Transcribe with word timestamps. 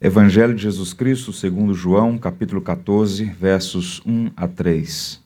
Evangelho 0.00 0.54
de 0.54 0.62
Jesus 0.62 0.92
Cristo, 0.92 1.32
segundo 1.32 1.74
João, 1.74 2.16
capítulo 2.18 2.60
14, 2.62 3.24
versos 3.24 4.00
1 4.06 4.30
a 4.36 4.46
3. 4.46 5.20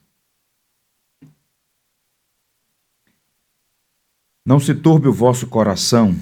Não 4.46 4.58
se 4.58 4.74
turbe 4.74 5.08
o 5.08 5.12
vosso 5.12 5.46
coração. 5.46 6.16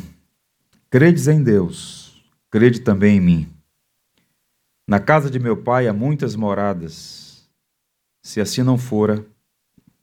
Credes 0.91 1.29
em 1.29 1.41
Deus, 1.41 2.21
crede 2.51 2.81
também 2.81 3.19
em 3.19 3.21
mim. 3.21 3.49
Na 4.85 4.99
casa 4.99 5.31
de 5.31 5.39
meu 5.39 5.57
pai 5.57 5.87
há 5.87 5.93
muitas 5.93 6.35
moradas. 6.35 7.49
Se 8.21 8.41
assim 8.41 8.65
não 8.65 8.77
fora, 8.77 9.25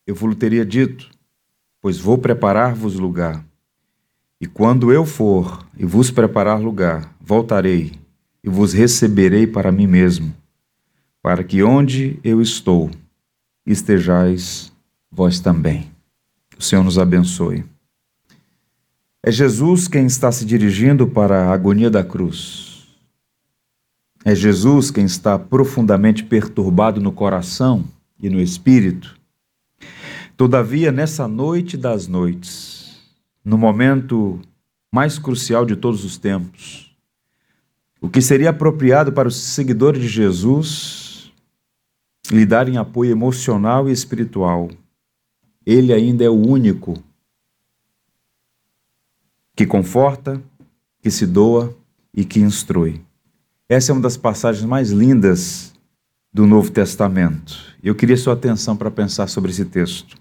eu 0.05 0.15
vos 0.15 0.33
teria 0.37 0.65
dito, 0.65 1.11
pois 1.81 1.97
vou 1.97 2.17
preparar-vos 2.17 2.95
lugar. 2.95 3.45
E 4.39 4.47
quando 4.47 4.89
eu 4.89 5.05
for 5.05 5.67
e 5.75 5.85
vos 5.85 6.09
preparar 6.09 6.61
lugar, 6.61 7.13
voltarei 7.19 8.06
e 8.47 8.49
vos 8.49 8.71
receberei 8.71 9.45
para 9.45 9.73
mim 9.73 9.87
mesmo, 9.87 10.33
para 11.21 11.43
que 11.43 11.61
onde 11.61 12.17
eu 12.23 12.41
estou, 12.41 12.89
estejais 13.65 14.71
vós 15.11 15.41
também. 15.41 15.91
O 16.57 16.63
Senhor 16.63 16.81
nos 16.81 16.97
abençoe. 16.97 17.65
É 19.21 19.29
Jesus 19.29 19.89
quem 19.89 20.05
está 20.05 20.31
se 20.31 20.45
dirigindo 20.45 21.05
para 21.05 21.43
a 21.43 21.53
agonia 21.53 21.89
da 21.89 22.05
cruz. 22.05 22.87
É 24.23 24.33
Jesus 24.33 24.91
quem 24.91 25.03
está 25.03 25.37
profundamente 25.37 26.23
perturbado 26.23 27.01
no 27.01 27.11
coração 27.11 27.83
e 28.17 28.29
no 28.29 28.39
espírito. 28.39 29.19
Todavia, 30.37 30.89
nessa 30.89 31.27
noite 31.27 31.75
das 31.75 32.07
noites, 32.07 32.97
no 33.43 33.57
momento 33.57 34.39
mais 34.89 35.19
crucial 35.19 35.65
de 35.65 35.75
todos 35.75 36.05
os 36.05 36.17
tempos, 36.17 36.86
o 38.01 38.09
que 38.09 38.21
seria 38.21 38.51
apropriado 38.51 39.11
para 39.11 39.27
os 39.27 39.35
seguidores 39.35 40.01
de 40.01 40.07
Jesus 40.07 41.31
lhe 42.31 42.45
darem 42.45 42.77
apoio 42.77 43.11
emocional 43.11 43.89
e 43.89 43.91
espiritual. 43.91 44.69
Ele 45.65 45.93
ainda 45.93 46.23
é 46.23 46.29
o 46.29 46.35
único 46.35 47.01
que 49.55 49.65
conforta, 49.65 50.41
que 51.01 51.09
se 51.09 51.25
doa 51.25 51.75
e 52.13 52.23
que 52.23 52.39
instrui. 52.39 53.01
Essa 53.67 53.91
é 53.91 53.93
uma 53.93 54.01
das 54.01 54.15
passagens 54.15 54.65
mais 54.65 54.91
lindas 54.91 55.73
do 56.31 56.45
Novo 56.45 56.69
Testamento. 56.69 57.75
Eu 57.83 57.95
queria 57.95 58.15
sua 58.15 58.33
atenção 58.33 58.77
para 58.77 58.91
pensar 58.91 59.27
sobre 59.27 59.51
esse 59.51 59.65
texto. 59.65 60.15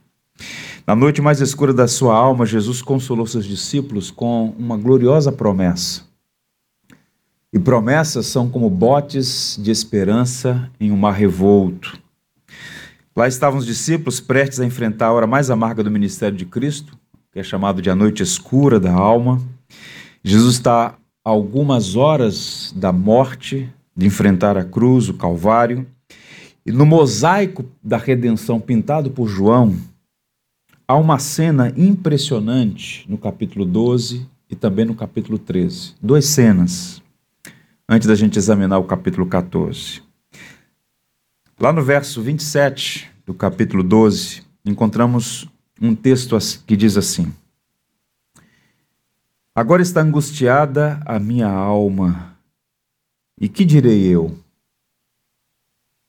Na 0.86 0.96
noite 0.96 1.20
mais 1.20 1.40
escura 1.40 1.74
da 1.74 1.86
sua 1.86 2.16
alma, 2.16 2.46
Jesus 2.46 2.80
consolou 2.80 3.26
seus 3.26 3.44
discípulos 3.44 4.10
com 4.10 4.54
uma 4.58 4.76
gloriosa 4.76 5.30
promessa. 5.30 6.05
E 7.52 7.58
promessas 7.58 8.26
são 8.26 8.50
como 8.50 8.68
botes 8.68 9.58
de 9.60 9.70
esperança 9.70 10.70
em 10.80 10.90
um 10.90 10.96
mar 10.96 11.12
revolto. 11.12 11.98
Lá 13.16 13.26
estavam 13.26 13.58
os 13.58 13.64
discípulos 13.64 14.20
prestes 14.20 14.60
a 14.60 14.66
enfrentar 14.66 15.06
a 15.06 15.12
hora 15.12 15.26
mais 15.26 15.48
amarga 15.48 15.82
do 15.82 15.90
ministério 15.90 16.36
de 16.36 16.44
Cristo, 16.44 16.98
que 17.32 17.38
é 17.38 17.42
chamado 17.42 17.80
de 17.80 17.88
a 17.88 17.94
noite 17.94 18.22
escura 18.22 18.78
da 18.78 18.92
alma. 18.92 19.40
Jesus 20.22 20.56
está 20.56 20.88
a 21.24 21.30
algumas 21.30 21.96
horas 21.96 22.74
da 22.76 22.92
morte, 22.92 23.72
de 23.96 24.06
enfrentar 24.06 24.58
a 24.58 24.64
cruz, 24.64 25.08
o 25.08 25.14
Calvário. 25.14 25.86
E 26.66 26.72
no 26.72 26.84
mosaico 26.84 27.64
da 27.82 27.96
redenção 27.96 28.60
pintado 28.60 29.10
por 29.10 29.28
João, 29.28 29.76
há 30.86 30.96
uma 30.96 31.18
cena 31.18 31.72
impressionante 31.76 33.06
no 33.08 33.16
capítulo 33.16 33.64
12 33.64 34.26
e 34.50 34.54
também 34.54 34.84
no 34.84 34.94
capítulo 34.94 35.38
13. 35.38 35.94
Duas 36.02 36.26
cenas 36.26 37.00
antes 37.88 38.08
da 38.08 38.14
gente 38.14 38.38
examinar 38.38 38.78
o 38.78 38.84
capítulo 38.84 39.26
14. 39.26 40.02
Lá 41.58 41.72
no 41.72 41.82
verso 41.82 42.20
27 42.20 43.10
do 43.24 43.32
capítulo 43.32 43.82
12, 43.82 44.42
encontramos 44.64 45.48
um 45.80 45.94
texto 45.94 46.36
que 46.66 46.76
diz 46.76 46.96
assim: 46.96 47.32
Agora 49.54 49.82
está 49.82 50.00
angustiada 50.00 51.00
a 51.06 51.18
minha 51.18 51.48
alma, 51.48 52.36
e 53.40 53.48
que 53.48 53.64
direi 53.64 54.06
eu? 54.06 54.38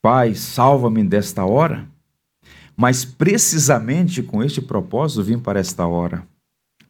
Pai, 0.02 0.36
salva-me 0.36 1.04
desta 1.04 1.46
hora? 1.46 1.88
Mas 2.76 3.04
precisamente 3.04 4.22
com 4.22 4.44
este 4.44 4.62
propósito 4.62 5.24
vim 5.24 5.40
para 5.40 5.60
esta 5.60 5.86
hora. 5.88 6.28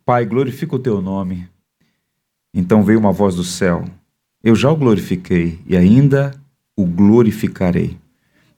Pai, 0.05 0.25
glorifica 0.25 0.75
o 0.75 0.79
teu 0.79 1.01
nome. 1.01 1.49
Então 2.53 2.83
veio 2.83 2.99
uma 2.99 3.11
voz 3.11 3.35
do 3.35 3.43
céu: 3.43 3.85
eu 4.47 4.55
já 4.55 4.71
o 4.71 4.77
glorifiquei 4.77 5.59
e 5.65 5.75
ainda 5.75 6.33
o 6.73 6.85
glorificarei. 6.85 7.97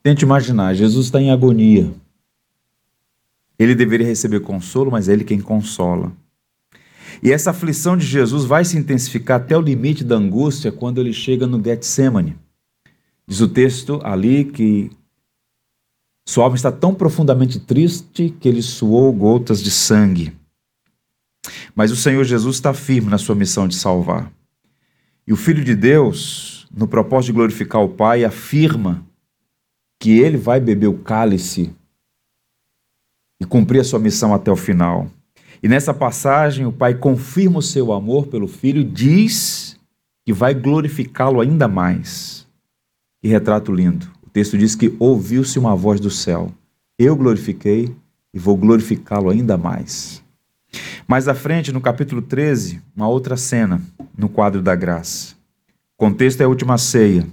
Tente 0.04 0.24
imaginar, 0.24 0.76
Jesus 0.76 1.08
está 1.08 1.20
em 1.20 1.32
agonia. 1.32 1.92
Ele 3.58 3.74
deveria 3.74 4.06
receber 4.06 4.42
consolo, 4.42 4.92
mas 4.92 5.10
é 5.10 5.14
ele 5.14 5.24
quem 5.24 5.42
consola. 5.42 6.12
E 7.24 7.32
essa 7.32 7.50
aflição 7.50 7.98
de 7.98 8.06
Jesus 8.06 8.46
vai 8.46 8.64
se 8.64 8.78
intensificar 8.78 9.42
até 9.42 9.58
o 9.58 9.62
limite 9.62 10.04
da 10.04 10.16
angústia 10.16 10.72
quando 10.72 11.02
ele 11.02 11.12
chega 11.12 11.48
no 11.48 11.60
Getsemane. 11.60 12.38
Diz 13.28 13.42
o 13.42 13.48
texto 13.48 14.00
ali 14.04 14.46
que 14.46 14.92
sua 16.24 16.44
alma 16.44 16.56
está 16.56 16.72
tão 16.72 16.94
profundamente 16.94 17.60
triste 17.60 18.30
que 18.40 18.48
ele 18.48 18.62
suou 18.62 19.12
gotas 19.12 19.60
de 19.60 19.72
sangue. 19.72 20.38
Mas 21.74 21.90
o 21.90 21.96
Senhor 21.96 22.24
Jesus 22.26 22.58
está 22.58 22.76
firme 22.76 23.10
na 23.10 23.18
sua 23.18 23.34
missão 23.34 23.68
de 23.68 23.74
salvar. 23.74 24.32
E 25.30 25.34
o 25.34 25.36
Filho 25.36 25.64
de 25.64 25.76
Deus, 25.76 26.68
no 26.76 26.88
propósito 26.88 27.28
de 27.28 27.34
glorificar 27.34 27.84
o 27.84 27.90
Pai, 27.90 28.24
afirma 28.24 29.06
que 30.02 30.18
ele 30.18 30.38
vai 30.38 30.60
beber 30.60 30.88
o 30.88 30.98
cálice 30.98 31.72
e 33.40 33.46
cumprir 33.46 33.80
a 33.80 33.84
sua 33.84 34.00
missão 34.00 34.34
até 34.34 34.52
o 34.52 34.56
final. 34.56 35.08
E 35.62 35.68
nessa 35.68 35.94
passagem, 35.94 36.66
o 36.66 36.72
Pai 36.72 36.96
confirma 36.96 37.60
o 37.60 37.62
seu 37.62 37.94
amor 37.94 38.26
pelo 38.26 38.48
Filho, 38.48 38.84
diz 38.84 39.80
que 40.26 40.34
vai 40.34 40.56
glorificá-lo 40.56 41.42
ainda 41.42 41.68
mais. 41.68 42.48
Que 43.22 43.28
retrato 43.28 43.72
lindo. 43.72 44.12
O 44.26 44.32
texto 44.32 44.58
diz 44.58 44.74
que 44.74 44.96
ouviu-se 44.98 45.60
uma 45.60 45.76
voz 45.76 46.00
do 46.00 46.10
céu: 46.10 46.52
Eu 46.98 47.16
glorifiquei 47.16 47.96
e 48.34 48.40
vou 48.40 48.58
glorificá-lo 48.58 49.30
ainda 49.30 49.60
mais. 49.60 50.24
Mais 51.10 51.28
à 51.28 51.34
frente, 51.34 51.72
no 51.72 51.82
capítulo 51.82 52.22
13, 52.22 52.84
uma 52.96 53.08
outra 53.08 53.36
cena 53.36 53.82
no 54.16 54.30
quadro 54.30 54.62
da 54.62 54.76
graça. 54.76 55.34
O 55.98 56.06
contexto 56.06 56.42
é 56.42 56.44
a 56.44 56.48
última 56.48 56.78
ceia. 56.78 57.26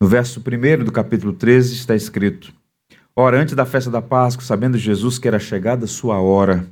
No 0.00 0.08
verso 0.08 0.40
1 0.40 0.82
do 0.84 0.90
capítulo 0.90 1.32
13 1.32 1.74
está 1.74 1.94
escrito: 1.94 2.52
Ora, 3.14 3.40
antes 3.40 3.54
da 3.54 3.64
festa 3.64 3.88
da 3.88 4.02
Páscoa, 4.02 4.44
sabendo 4.44 4.76
Jesus 4.76 5.16
que 5.16 5.28
era 5.28 5.38
chegada 5.38 5.84
a 5.84 5.88
sua 5.88 6.20
hora, 6.20 6.66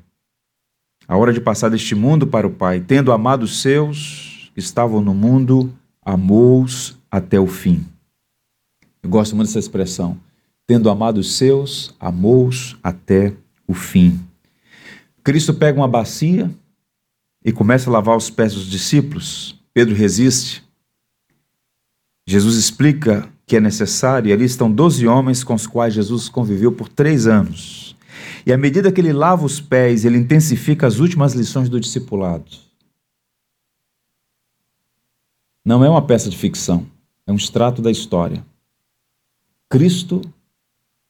a 1.06 1.16
hora 1.16 1.32
de 1.32 1.40
passar 1.40 1.68
deste 1.68 1.94
mundo 1.94 2.26
para 2.26 2.48
o 2.48 2.50
Pai, 2.50 2.80
tendo 2.80 3.12
amado 3.12 3.44
os 3.44 3.62
seus 3.62 4.50
que 4.52 4.58
estavam 4.58 5.00
no 5.00 5.14
mundo, 5.14 5.72
amou-os 6.04 6.98
até 7.08 7.38
o 7.38 7.46
fim. 7.46 7.86
Eu 9.00 9.08
gosto 9.08 9.36
muito 9.36 9.46
dessa 9.46 9.60
expressão. 9.60 10.18
Tendo 10.66 10.90
amado 10.90 11.18
os 11.18 11.36
seus, 11.36 11.94
amou-os 12.00 12.76
até 12.82 13.32
o 13.64 13.74
fim. 13.74 14.28
Cristo 15.22 15.54
pega 15.54 15.78
uma 15.78 15.88
bacia 15.88 16.50
e 17.44 17.52
começa 17.52 17.88
a 17.88 17.92
lavar 17.92 18.16
os 18.16 18.30
pés 18.30 18.54
dos 18.54 18.66
discípulos. 18.66 19.58
Pedro 19.72 19.94
resiste. 19.94 20.64
Jesus 22.26 22.56
explica 22.56 23.28
que 23.46 23.56
é 23.56 23.60
necessário, 23.60 24.28
e 24.28 24.32
ali 24.32 24.44
estão 24.44 24.70
doze 24.70 25.06
homens 25.08 25.42
com 25.42 25.54
os 25.54 25.66
quais 25.66 25.92
Jesus 25.92 26.28
conviveu 26.28 26.70
por 26.70 26.88
três 26.88 27.26
anos. 27.26 27.96
E 28.46 28.52
à 28.52 28.56
medida 28.56 28.92
que 28.92 29.00
ele 29.00 29.12
lava 29.12 29.44
os 29.44 29.60
pés, 29.60 30.04
ele 30.04 30.18
intensifica 30.18 30.86
as 30.86 31.00
últimas 31.00 31.32
lições 31.32 31.68
do 31.68 31.80
discipulado. 31.80 32.44
Não 35.64 35.84
é 35.84 35.90
uma 35.90 36.06
peça 36.06 36.30
de 36.30 36.36
ficção, 36.36 36.86
é 37.26 37.32
um 37.32 37.36
extrato 37.36 37.82
da 37.82 37.90
história. 37.90 38.44
Cristo 39.68 40.22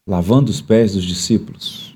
lavando 0.06 0.50
os 0.50 0.60
pés 0.60 0.94
dos 0.94 1.04
discípulos. 1.04 1.89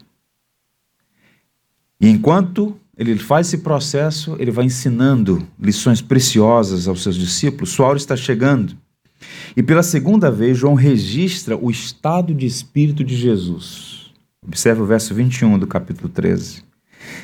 E 2.04 2.08
enquanto 2.10 2.76
ele 2.98 3.16
faz 3.16 3.46
esse 3.46 3.58
processo, 3.62 4.36
ele 4.38 4.50
vai 4.50 4.66
ensinando 4.66 5.48
lições 5.58 6.02
preciosas 6.02 6.86
aos 6.86 7.02
seus 7.02 7.16
discípulos. 7.16 7.70
Sua 7.70 7.86
hora 7.86 7.96
está 7.96 8.14
chegando. 8.14 8.76
E 9.56 9.62
pela 9.62 9.82
segunda 9.82 10.30
vez, 10.30 10.58
João 10.58 10.74
registra 10.74 11.56
o 11.56 11.70
estado 11.70 12.34
de 12.34 12.44
espírito 12.44 13.02
de 13.02 13.16
Jesus. 13.16 14.12
Observe 14.46 14.82
o 14.82 14.84
verso 14.84 15.14
21 15.14 15.58
do 15.58 15.66
capítulo 15.66 16.10
13. 16.10 16.62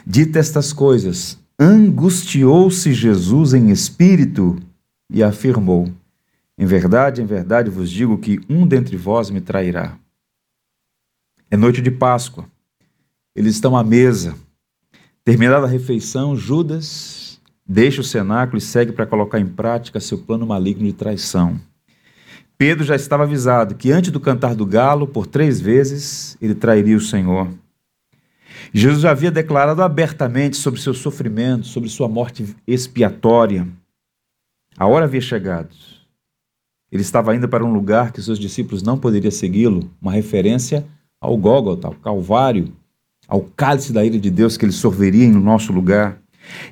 Dita 0.07 0.39
estas 0.39 0.73
coisas, 0.73 1.39
angustiou-se 1.59 2.91
Jesus 2.95 3.53
em 3.53 3.69
espírito 3.69 4.59
e 5.13 5.23
afirmou: 5.23 5.93
Em 6.57 6.65
verdade, 6.65 7.21
em 7.21 7.27
verdade 7.27 7.69
vos 7.69 7.91
digo 7.91 8.17
que 8.17 8.41
um 8.49 8.67
dentre 8.67 8.97
vós 8.97 9.29
me 9.29 9.43
trairá. 9.43 9.99
É 11.51 11.57
noite 11.59 11.83
de 11.83 11.91
Páscoa. 11.91 12.47
Eles 13.37 13.57
estão 13.57 13.77
à 13.77 13.85
mesa 13.85 14.35
Terminada 15.31 15.65
a 15.65 15.69
refeição, 15.69 16.35
Judas 16.35 17.41
deixa 17.65 18.01
o 18.01 18.05
cenáculo 18.05 18.59
e 18.59 18.61
segue 18.61 18.91
para 18.91 19.07
colocar 19.07 19.39
em 19.39 19.47
prática 19.47 20.01
seu 20.01 20.19
plano 20.19 20.45
maligno 20.45 20.85
de 20.85 20.93
traição. 20.93 21.57
Pedro 22.59 22.83
já 22.83 22.97
estava 22.97 23.23
avisado 23.23 23.77
que 23.77 23.93
antes 23.93 24.11
do 24.11 24.19
cantar 24.19 24.57
do 24.57 24.67
galo, 24.67 25.07
por 25.07 25.29
três 25.29 25.61
vezes, 25.61 26.37
ele 26.43 26.53
trairia 26.53 26.97
o 26.97 27.01
Senhor. 27.01 27.49
Jesus 28.75 29.05
havia 29.05 29.31
declarado 29.31 29.85
abertamente 29.85 30.57
sobre 30.57 30.81
seu 30.81 30.93
sofrimento, 30.93 31.69
sobre 31.69 31.89
sua 31.89 32.09
morte 32.09 32.57
expiatória. 32.67 33.69
A 34.77 34.89
hora 34.89 35.05
havia 35.05 35.21
chegado. 35.21 35.71
Ele 36.91 37.03
estava 37.03 37.37
indo 37.37 37.49
para 37.49 37.65
um 37.65 37.73
lugar 37.73 38.11
que 38.11 38.21
seus 38.21 38.37
discípulos 38.37 38.83
não 38.83 38.99
poderiam 38.99 39.31
segui-lo, 39.31 39.89
uma 40.03 40.11
referência 40.11 40.85
ao 41.21 41.37
Gólgota, 41.37 41.87
ao 41.87 41.95
Calvário, 41.95 42.73
ao 43.31 43.43
cálice 43.43 43.93
da 43.93 44.05
ira 44.05 44.19
de 44.19 44.29
Deus 44.29 44.57
que 44.57 44.65
ele 44.65 44.73
sorveria 44.73 45.25
em 45.25 45.31
nosso 45.31 45.73
lugar. 45.73 46.21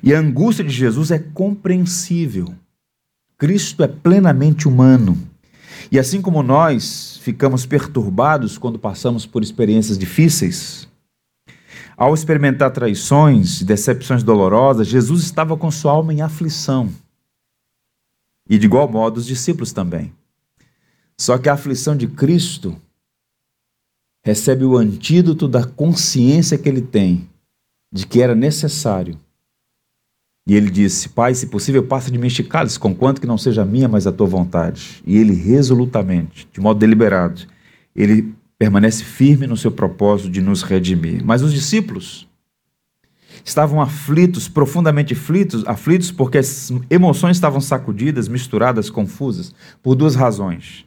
E 0.03 0.13
a 0.13 0.19
angústia 0.19 0.63
de 0.65 0.71
Jesus 0.71 1.09
é 1.09 1.17
compreensível. 1.17 2.53
Cristo 3.37 3.81
é 3.81 3.87
plenamente 3.87 4.67
humano. 4.67 5.17
E 5.89 5.97
assim 5.97 6.21
como 6.21 6.43
nós 6.43 7.17
ficamos 7.23 7.65
perturbados 7.65 8.57
quando 8.57 8.77
passamos 8.77 9.25
por 9.25 9.41
experiências 9.41 9.97
difíceis, 9.97 10.89
ao 11.95 12.13
experimentar 12.13 12.71
traições 12.71 13.61
decepções 13.63 14.21
dolorosas, 14.21 14.87
Jesus 14.87 15.23
estava 15.23 15.55
com 15.55 15.71
sua 15.71 15.93
alma 15.93 16.13
em 16.13 16.21
aflição. 16.21 16.89
E 18.49 18.57
de 18.57 18.65
igual 18.65 18.89
modo 18.91 19.17
os 19.17 19.25
discípulos 19.25 19.71
também. 19.71 20.13
Só 21.17 21.37
que 21.37 21.47
a 21.47 21.53
aflição 21.53 21.95
de 21.95 22.07
Cristo 22.07 22.75
recebe 24.23 24.65
o 24.65 24.77
antídoto 24.77 25.47
da 25.47 25.65
consciência 25.65 26.57
que 26.57 26.67
ele 26.67 26.81
tem 26.81 27.27
de 27.91 28.05
que 28.05 28.21
era 28.21 28.35
necessário 28.35 29.17
e 30.49 30.55
ele 30.55 30.71
disse: 30.71 31.09
Pai, 31.09 31.35
se 31.35 31.45
possível, 31.45 31.83
passa 31.83 32.09
de 32.09 32.17
mim 32.17 32.25
este 32.25 32.43
cálice, 32.43 32.79
conquanto 32.79 33.21
que 33.21 33.27
não 33.27 33.37
seja 33.37 33.63
minha, 33.63 33.87
mas 33.87 34.07
a 34.07 34.11
tua 34.11 34.25
vontade. 34.25 35.03
E 35.05 35.15
ele 35.15 35.35
resolutamente, 35.35 36.47
de 36.51 36.59
modo 36.59 36.79
deliberado, 36.79 37.41
ele 37.95 38.33
permanece 38.57 39.03
firme 39.03 39.45
no 39.45 39.55
seu 39.55 39.71
propósito 39.71 40.31
de 40.31 40.41
nos 40.41 40.63
redimir. 40.63 41.23
Mas 41.23 41.43
os 41.43 41.53
discípulos 41.53 42.27
estavam 43.45 43.79
aflitos, 43.79 44.49
profundamente 44.49 45.13
aflitos, 45.13 45.63
aflitos 45.67 46.11
porque 46.11 46.39
as 46.39 46.71
emoções 46.89 47.37
estavam 47.37 47.61
sacudidas, 47.61 48.27
misturadas, 48.27 48.89
confusas, 48.89 49.53
por 49.83 49.93
duas 49.93 50.15
razões. 50.15 50.83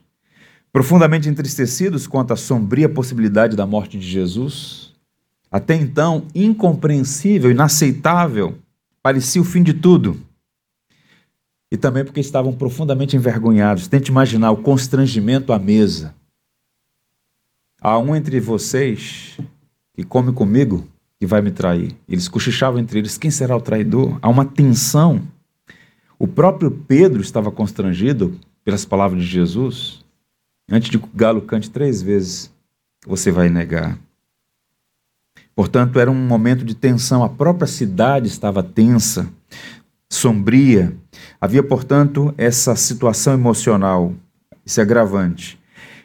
Profundamente 0.72 1.28
entristecidos 1.28 2.06
quanto 2.06 2.32
à 2.32 2.36
sombria 2.36 2.88
possibilidade 2.88 3.54
da 3.54 3.66
morte 3.66 3.98
de 3.98 4.08
Jesus, 4.08 4.94
até 5.50 5.74
então 5.74 6.26
incompreensível, 6.34 7.50
inaceitável 7.50 8.58
parecia 9.02 9.42
o 9.42 9.44
fim 9.44 9.62
de 9.62 9.74
tudo. 9.74 10.18
E 11.70 11.76
também 11.76 12.04
porque 12.04 12.20
estavam 12.20 12.54
profundamente 12.54 13.16
envergonhados. 13.16 13.88
Tente 13.88 14.10
imaginar 14.10 14.50
o 14.50 14.58
constrangimento 14.58 15.52
à 15.52 15.58
mesa. 15.58 16.14
Há 17.80 17.98
um 17.98 18.14
entre 18.14 18.38
vocês 18.40 19.36
que 19.94 20.04
come 20.04 20.32
comigo 20.32 20.86
que 21.18 21.26
vai 21.26 21.42
me 21.42 21.50
trair. 21.50 21.96
Eles 22.08 22.28
cochichavam 22.28 22.78
entre 22.78 22.98
eles: 22.98 23.18
quem 23.18 23.30
será 23.30 23.56
o 23.56 23.60
traidor? 23.60 24.18
Há 24.22 24.28
uma 24.28 24.44
tensão. 24.44 25.22
O 26.18 26.28
próprio 26.28 26.70
Pedro 26.70 27.20
estava 27.20 27.50
constrangido 27.50 28.38
pelas 28.64 28.84
palavras 28.84 29.22
de 29.22 29.28
Jesus. 29.28 30.01
Antes 30.70 30.90
de 30.90 30.98
galo 31.14 31.42
cante 31.42 31.70
três 31.70 32.02
vezes, 32.02 32.52
você 33.06 33.30
vai 33.30 33.48
negar. 33.48 33.98
Portanto, 35.54 35.98
era 35.98 36.10
um 36.10 36.14
momento 36.14 36.64
de 36.64 36.74
tensão. 36.74 37.22
A 37.22 37.28
própria 37.28 37.66
cidade 37.66 38.26
estava 38.26 38.62
tensa, 38.62 39.28
sombria. 40.10 40.96
Havia, 41.40 41.62
portanto, 41.62 42.32
essa 42.38 42.74
situação 42.74 43.34
emocional, 43.34 44.14
esse 44.64 44.80
agravante. 44.80 45.58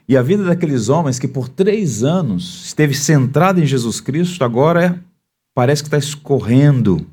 E 0.07 0.15
a 0.15 0.21
vida 0.21 0.43
daqueles 0.43 0.89
homens 0.89 1.19
que 1.19 1.27
por 1.27 1.49
três 1.49 2.03
anos 2.03 2.65
esteve 2.65 2.93
centrada 2.93 3.59
em 3.59 3.65
Jesus 3.65 3.99
Cristo, 3.99 4.43
agora 4.43 5.03
parece 5.53 5.81
que 5.81 5.87
está 5.87 5.97
escorrendo 5.97 7.05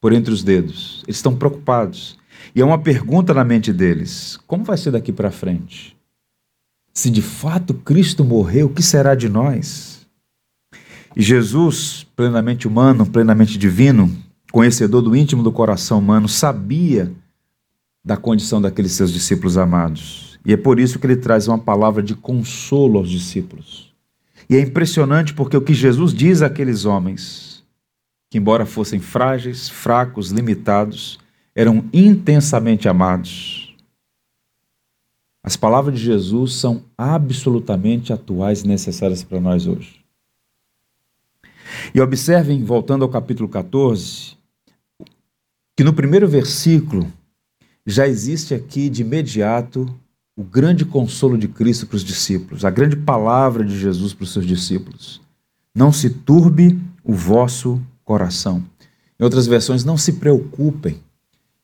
por 0.00 0.12
entre 0.12 0.32
os 0.32 0.42
dedos. 0.42 1.02
Eles 1.06 1.16
estão 1.16 1.36
preocupados. 1.36 2.18
E 2.54 2.60
é 2.60 2.64
uma 2.64 2.78
pergunta 2.78 3.34
na 3.34 3.44
mente 3.44 3.72
deles: 3.72 4.38
como 4.46 4.64
vai 4.64 4.76
ser 4.76 4.90
daqui 4.90 5.12
para 5.12 5.30
frente? 5.30 5.96
Se 7.00 7.08
de 7.08 7.22
fato 7.22 7.72
Cristo 7.72 8.22
morreu, 8.22 8.66
o 8.66 8.74
que 8.74 8.82
será 8.82 9.14
de 9.14 9.26
nós? 9.26 10.06
E 11.16 11.22
Jesus, 11.22 12.06
plenamente 12.14 12.68
humano, 12.68 13.06
plenamente 13.06 13.56
divino, 13.56 14.14
conhecedor 14.52 15.00
do 15.00 15.16
íntimo 15.16 15.42
do 15.42 15.50
coração 15.50 15.98
humano, 15.98 16.28
sabia 16.28 17.10
da 18.04 18.18
condição 18.18 18.60
daqueles 18.60 18.92
seus 18.92 19.10
discípulos 19.10 19.56
amados. 19.56 20.38
E 20.44 20.52
é 20.52 20.58
por 20.58 20.78
isso 20.78 20.98
que 20.98 21.06
ele 21.06 21.16
traz 21.16 21.48
uma 21.48 21.56
palavra 21.56 22.02
de 22.02 22.14
consolo 22.14 22.98
aos 22.98 23.08
discípulos. 23.08 23.94
E 24.46 24.54
é 24.54 24.60
impressionante 24.60 25.32
porque 25.32 25.56
o 25.56 25.62
que 25.62 25.72
Jesus 25.72 26.12
diz 26.12 26.42
àqueles 26.42 26.84
homens, 26.84 27.64
que 28.30 28.36
embora 28.36 28.66
fossem 28.66 29.00
frágeis, 29.00 29.70
fracos, 29.70 30.30
limitados, 30.30 31.18
eram 31.54 31.82
intensamente 31.94 32.90
amados. 32.90 33.59
As 35.42 35.56
palavras 35.56 35.98
de 35.98 36.04
Jesus 36.04 36.54
são 36.54 36.82
absolutamente 36.96 38.12
atuais 38.12 38.62
e 38.62 38.68
necessárias 38.68 39.22
para 39.22 39.40
nós 39.40 39.66
hoje. 39.66 40.00
E 41.94 42.00
observem, 42.00 42.62
voltando 42.62 43.04
ao 43.04 43.08
capítulo 43.08 43.48
14, 43.48 44.36
que 45.76 45.84
no 45.84 45.94
primeiro 45.94 46.28
versículo 46.28 47.10
já 47.86 48.06
existe 48.06 48.54
aqui 48.54 48.90
de 48.90 49.02
imediato 49.02 49.88
o 50.36 50.44
grande 50.44 50.84
consolo 50.84 51.36
de 51.36 51.48
Cristo 51.48 51.86
para 51.86 51.96
os 51.96 52.04
discípulos, 52.04 52.64
a 52.64 52.70
grande 52.70 52.96
palavra 52.96 53.64
de 53.64 53.78
Jesus 53.78 54.12
para 54.12 54.24
os 54.24 54.32
seus 54.32 54.46
discípulos. 54.46 55.20
Não 55.74 55.92
se 55.92 56.10
turbe 56.10 56.78
o 57.04 57.12
vosso 57.12 57.80
coração. 58.04 58.64
Em 59.18 59.24
outras 59.24 59.46
versões, 59.46 59.84
não 59.84 59.96
se 59.96 60.14
preocupem. 60.14 61.00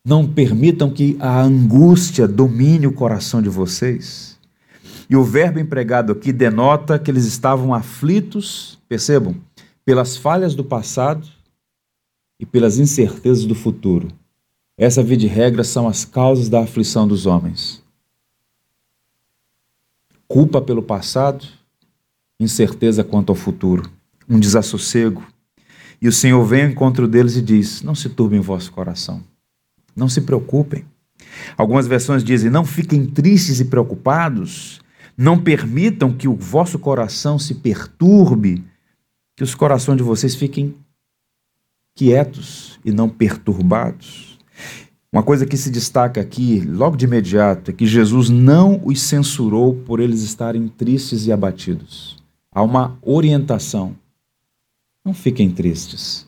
Não 0.07 0.25
permitam 0.25 0.89
que 0.89 1.17
a 1.19 1.43
angústia 1.43 2.29
domine 2.29 2.87
o 2.87 2.93
coração 2.93 3.43
de 3.43 3.49
vocês. 3.49 4.39
E 5.11 5.17
o 5.17 5.25
verbo 5.25 5.59
empregado 5.59 6.13
aqui 6.13 6.33
denota 6.33 6.97
que 6.97 7.11
eles 7.11 7.25
estavam 7.25 7.75
aflitos, 7.75 8.79
percebam, 8.89 9.35
pelas 9.85 10.17
falhas 10.17 10.55
do 10.55 10.63
passado 10.63 11.27
e 12.39 12.47
pelas 12.47 12.79
incertezas 12.79 13.47
do 13.47 13.55
futuro. 13.57 14.07
Essa, 14.79 15.03
via 15.03 15.17
de 15.17 15.27
regra, 15.27 15.65
são 15.65 15.89
as 15.89 16.05
causas 16.05 16.49
da 16.49 16.61
aflição 16.63 17.09
dos 17.09 17.27
homens. 17.27 17.83
Culpa 20.29 20.63
pelo 20.63 20.85
passado, 20.85 21.45
incerteza 22.39 23.03
quanto 23.03 23.31
ao 23.31 23.37
futuro, 23.37 23.91
um 24.29 24.39
desassossego. 24.39 25.27
E 26.01 26.07
o 26.07 26.13
Senhor 26.13 26.45
vem 26.45 26.63
ao 26.63 26.71
encontro 26.71 27.09
deles 27.09 27.35
e 27.35 27.43
diz: 27.43 27.83
Não 27.83 27.95
se 27.97 28.09
turbem 28.09 28.39
o 28.39 28.43
vosso 28.43 28.71
coração, 28.71 29.21
não 29.97 30.09
se 30.09 30.21
preocupem. 30.21 30.85
Algumas 31.57 31.87
versões 31.87 32.23
dizem: 32.23 32.51
Não 32.51 32.65
fiquem 32.65 33.07
tristes 33.07 33.59
e 33.61 33.65
preocupados, 33.65 34.81
não 35.17 35.43
permitam 35.43 36.13
que 36.13 36.29
o 36.29 36.37
vosso 36.37 36.79
coração 36.79 37.39
se 37.39 37.55
perturbe 37.55 38.63
que 39.35 39.43
os 39.43 39.55
corações 39.55 39.97
de 39.97 40.03
vocês 40.03 40.35
fiquem 40.35 40.75
quietos 41.95 42.79
e 42.85 42.93
não 42.93 43.09
perturbados. 43.09 44.39
Uma 45.13 45.23
coisa 45.23 45.47
que 45.47 45.57
se 45.57 45.71
destaca 45.71 46.21
aqui, 46.21 46.61
logo 46.61 46.97
de 46.97 47.07
imediato, 47.07 47.71
é 47.71 47.75
que 47.75 47.87
Jesus 47.87 48.29
não 48.29 48.81
os 48.85 49.01
censurou 49.01 49.75
por 49.75 49.99
eles 49.99 50.23
estarem 50.23 50.69
tristes 50.69 51.27
e 51.27 51.33
abatidos. 51.33 52.23
Há 52.53 52.63
uma 52.63 52.99
orientação. 53.01 53.97
Não 55.05 55.15
fiquem 55.15 55.51
tristes. 55.51 56.27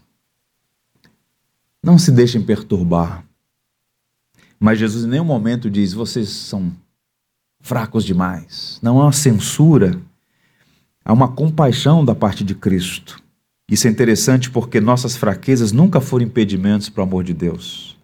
Não 1.82 1.98
se 1.98 2.10
deixem 2.10 2.40
perturbar. 2.42 3.27
Mas 4.58 4.78
Jesus 4.78 5.04
em 5.04 5.08
nenhum 5.08 5.24
momento 5.24 5.70
diz: 5.70 5.92
vocês 5.92 6.28
são 6.28 6.72
fracos 7.60 8.04
demais. 8.04 8.78
Não 8.82 9.00
há 9.00 9.04
uma 9.04 9.12
censura 9.12 10.00
Há 11.08 11.12
uma 11.14 11.28
compaixão 11.28 12.04
da 12.04 12.14
parte 12.14 12.44
de 12.44 12.54
Cristo. 12.54 13.18
Isso 13.66 13.88
é 13.88 13.90
interessante 13.90 14.50
porque 14.50 14.78
nossas 14.78 15.16
fraquezas 15.16 15.72
nunca 15.72 16.02
foram 16.02 16.26
impedimentos 16.26 16.90
para 16.90 17.00
o 17.00 17.04
amor 17.04 17.24
de 17.24 17.32
Deus. 17.32 17.96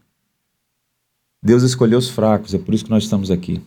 Deus 1.42 1.62
escolheu 1.62 1.98
os 1.98 2.08
fracos, 2.08 2.54
é 2.54 2.58
por 2.58 2.74
isso 2.74 2.84
que 2.84 2.90
nós 2.90 3.02
estamos 3.02 3.30
aqui. 3.30 3.60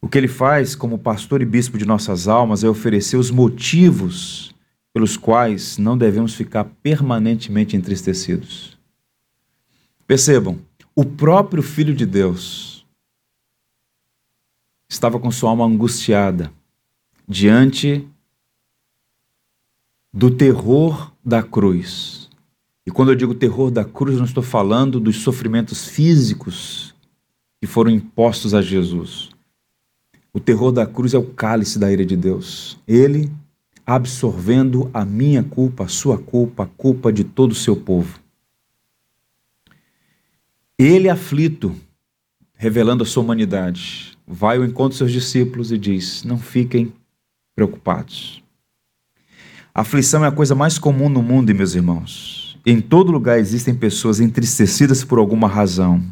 O 0.00 0.06
que 0.06 0.16
ele 0.16 0.28
faz 0.28 0.76
como 0.76 0.96
pastor 0.96 1.42
e 1.42 1.44
bispo 1.44 1.76
de 1.76 1.84
nossas 1.84 2.28
almas 2.28 2.62
é 2.62 2.68
oferecer 2.68 3.16
os 3.16 3.32
motivos 3.32 4.54
pelos 4.94 5.16
quais 5.16 5.76
não 5.76 5.98
devemos 5.98 6.34
ficar 6.34 6.62
permanentemente 6.84 7.76
entristecidos. 7.76 8.78
Percebam, 10.06 10.60
o 10.94 11.04
próprio 11.04 11.62
Filho 11.62 11.94
de 11.94 12.04
Deus 12.04 12.86
estava 14.88 15.18
com 15.18 15.30
sua 15.30 15.50
alma 15.50 15.64
angustiada 15.64 16.52
diante 17.26 18.06
do 20.12 20.30
terror 20.30 21.12
da 21.24 21.42
cruz. 21.42 22.28
E 22.86 22.90
quando 22.90 23.10
eu 23.10 23.16
digo 23.16 23.34
terror 23.34 23.70
da 23.70 23.84
cruz, 23.84 24.18
não 24.18 24.24
estou 24.24 24.42
falando 24.42 25.00
dos 25.00 25.16
sofrimentos 25.16 25.86
físicos 25.86 26.94
que 27.60 27.66
foram 27.66 27.90
impostos 27.90 28.52
a 28.52 28.60
Jesus. 28.60 29.30
O 30.32 30.40
terror 30.40 30.72
da 30.72 30.86
cruz 30.86 31.14
é 31.14 31.18
o 31.18 31.24
cálice 31.24 31.78
da 31.78 31.90
ira 31.90 32.04
de 32.04 32.16
Deus. 32.16 32.78
Ele 32.86 33.30
absorvendo 33.86 34.90
a 34.92 35.04
minha 35.04 35.42
culpa, 35.42 35.84
a 35.84 35.88
sua 35.88 36.18
culpa, 36.18 36.64
a 36.64 36.66
culpa 36.66 37.12
de 37.12 37.24
todo 37.24 37.52
o 37.52 37.56
seu 37.56 37.76
povo. 37.76 38.21
Ele 40.84 41.08
aflito, 41.08 41.76
revelando 42.56 43.04
a 43.04 43.06
sua 43.06 43.22
humanidade, 43.22 44.18
vai 44.26 44.56
ao 44.56 44.64
encontro 44.64 44.88
dos 44.88 44.98
seus 44.98 45.12
discípulos 45.12 45.70
e 45.70 45.78
diz: 45.78 46.24
Não 46.24 46.36
fiquem 46.36 46.92
preocupados. 47.54 48.42
A 49.72 49.82
aflição 49.82 50.24
é 50.24 50.28
a 50.28 50.32
coisa 50.32 50.56
mais 50.56 50.80
comum 50.80 51.08
no 51.08 51.22
mundo, 51.22 51.54
meus 51.54 51.76
irmãos. 51.76 52.58
Em 52.66 52.80
todo 52.80 53.12
lugar 53.12 53.38
existem 53.38 53.72
pessoas 53.72 54.18
entristecidas 54.18 55.04
por 55.04 55.20
alguma 55.20 55.46
razão. 55.46 56.02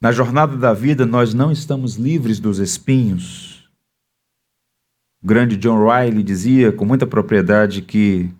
Na 0.00 0.12
jornada 0.12 0.56
da 0.56 0.72
vida, 0.72 1.04
nós 1.04 1.34
não 1.34 1.50
estamos 1.50 1.96
livres 1.96 2.38
dos 2.38 2.60
espinhos. 2.60 3.68
O 5.20 5.26
grande 5.26 5.56
John 5.56 5.84
Riley 5.84 6.22
dizia 6.22 6.70
com 6.70 6.84
muita 6.84 7.08
propriedade 7.08 7.82
que 7.82 8.30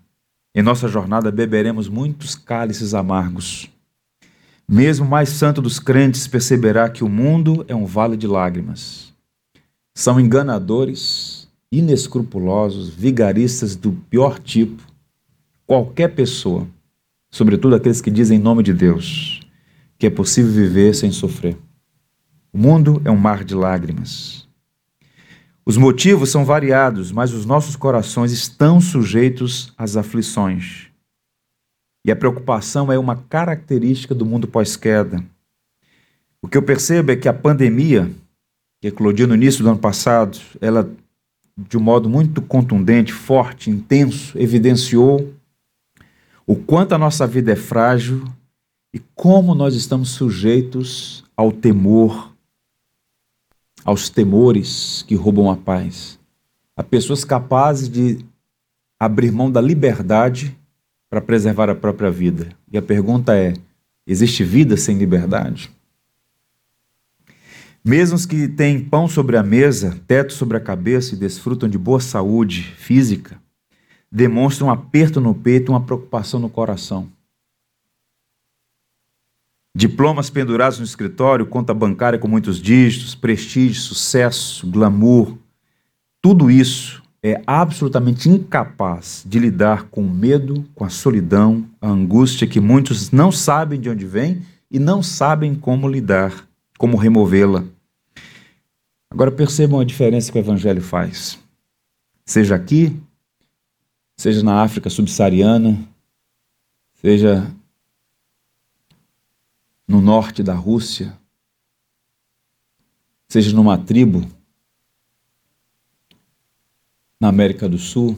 em 0.55 0.61
nossa 0.61 0.87
jornada 0.87 1.29
beberemos 1.29 1.89
muitos 1.89 2.35
cálices 2.35 2.93
amargos. 2.93 3.69
Mesmo 4.67 5.05
o 5.05 5.09
mais 5.09 5.29
santo 5.29 5.61
dos 5.61 5.79
crentes 5.79 6.27
perceberá 6.27 6.89
que 6.89 7.03
o 7.03 7.09
mundo 7.09 7.63
é 7.67 7.75
um 7.75 7.85
vale 7.85 8.17
de 8.17 8.25
lágrimas. 8.25 9.13
São 9.93 10.19
enganadores, 10.19 11.47
inescrupulosos, 11.71 12.89
vigaristas 12.89 13.75
do 13.75 13.91
pior 14.09 14.39
tipo. 14.39 14.81
Qualquer 15.67 16.15
pessoa, 16.15 16.67
sobretudo 17.29 17.75
aqueles 17.75 18.01
que 18.01 18.09
dizem 18.09 18.39
em 18.39 18.41
nome 18.41 18.63
de 18.63 18.73
Deus, 18.73 19.39
que 19.99 20.07
é 20.07 20.09
possível 20.09 20.51
viver 20.51 20.95
sem 20.95 21.11
sofrer. 21.11 21.57
O 22.51 22.57
mundo 22.57 23.01
é 23.05 23.11
um 23.11 23.17
mar 23.17 23.43
de 23.43 23.53
lágrimas. 23.53 24.47
Os 25.63 25.77
motivos 25.77 26.29
são 26.29 26.45
variados, 26.45 27.11
mas 27.11 27.33
os 27.33 27.45
nossos 27.45 27.75
corações 27.75 28.31
estão 28.31 28.79
sujeitos 28.79 29.73
às 29.77 29.95
aflições. 29.97 30.84
E 32.05 32.11
a 32.11 32.15
preocupação 32.15 32.93
é 32.93 32.99
uma 32.99 33.15
característica 33.15 34.13
do 34.13 34.27
mundo 34.27 34.47
pós-queda. 34.47 35.25
O 36.39 36.47
que 36.47 36.55
eu 36.55 36.61
percebo 36.61 37.11
é 37.11 37.15
que 37.15 37.27
a 37.27 37.33
pandemia, 37.33 38.11
que 38.79 38.89
eclodiu 38.89 39.27
no 39.27 39.33
início 39.33 39.63
do 39.63 39.71
ano 39.71 39.79
passado, 39.79 40.37
ela, 40.61 40.87
de 41.57 41.75
um 41.75 41.81
modo 41.81 42.07
muito 42.07 42.43
contundente, 42.43 43.11
forte, 43.11 43.71
intenso, 43.71 44.37
evidenciou 44.37 45.33
o 46.45 46.55
quanto 46.55 46.93
a 46.93 46.97
nossa 46.99 47.25
vida 47.25 47.53
é 47.53 47.55
frágil 47.55 48.23
e 48.93 48.99
como 49.15 49.55
nós 49.55 49.73
estamos 49.73 50.09
sujeitos 50.09 51.23
ao 51.35 51.51
temor, 51.51 52.35
aos 53.83 54.11
temores 54.11 55.03
que 55.07 55.15
roubam 55.15 55.49
a 55.49 55.57
paz. 55.57 56.19
Há 56.77 56.83
pessoas 56.83 57.25
capazes 57.25 57.89
de 57.89 58.23
abrir 58.99 59.31
mão 59.31 59.49
da 59.49 59.59
liberdade 59.59 60.55
para 61.15 61.21
preservar 61.21 61.69
a 61.69 61.75
própria 61.75 62.11
vida. 62.11 62.49
E 62.69 62.77
a 62.77 62.81
pergunta 62.81 63.33
é: 63.33 63.53
existe 64.05 64.43
vida 64.43 64.75
sem 64.75 64.97
liberdade? 64.97 65.71
Mesmo 67.81 68.17
os 68.17 68.25
que 68.25 68.49
têm 68.49 68.83
pão 68.83 69.07
sobre 69.07 69.37
a 69.37 69.43
mesa, 69.43 69.97
teto 70.05 70.33
sobre 70.33 70.57
a 70.57 70.59
cabeça 70.59 71.15
e 71.15 71.17
desfrutam 71.17 71.69
de 71.69 71.77
boa 71.77 72.01
saúde 72.01 72.63
física, 72.63 73.39
demonstram 74.11 74.67
um 74.67 74.71
aperto 74.71 75.21
no 75.21 75.33
peito 75.33 75.71
uma 75.71 75.79
preocupação 75.79 76.37
no 76.37 76.49
coração. 76.49 77.07
Diplomas 79.73 80.29
pendurados 80.29 80.79
no 80.79 80.85
escritório, 80.85 81.45
conta 81.45 81.73
bancária 81.73 82.19
com 82.19 82.27
muitos 82.27 82.59
dígitos, 82.59 83.15
prestígio, 83.15 83.81
sucesso, 83.81 84.69
glamour, 84.69 85.37
tudo 86.21 86.51
isso 86.51 87.04
é 87.27 87.41
absolutamente 87.47 88.29
incapaz 88.29 89.23
de 89.25 89.39
lidar 89.39 89.85
com 89.85 90.01
o 90.01 90.07
medo, 90.07 90.63
com 90.75 90.85
a 90.85 90.89
solidão, 90.89 91.67
a 91.81 91.87
angústia 91.87 92.45
que 92.45 92.59
muitos 92.59 93.09
não 93.09 93.31
sabem 93.31 93.81
de 93.81 93.89
onde 93.89 94.05
vem 94.05 94.45
e 94.69 94.77
não 94.77 95.01
sabem 95.01 95.55
como 95.55 95.87
lidar, 95.87 96.47
como 96.77 96.95
removê-la. 96.95 97.65
Agora 99.09 99.31
percebam 99.31 99.79
a 99.79 99.83
diferença 99.83 100.31
que 100.31 100.37
o 100.37 100.39
Evangelho 100.39 100.83
faz. 100.83 101.39
Seja 102.23 102.53
aqui, 102.53 102.95
seja 104.15 104.43
na 104.43 104.61
África 104.61 104.87
subsaariana, 104.87 105.83
seja 106.93 107.51
no 109.87 109.99
norte 109.99 110.43
da 110.43 110.53
Rússia, 110.53 111.17
seja 113.27 113.51
numa 113.55 113.79
tribo 113.79 114.34
na 117.25 117.29
América 117.29 117.67
do 117.67 117.79
Sul, 117.79 118.15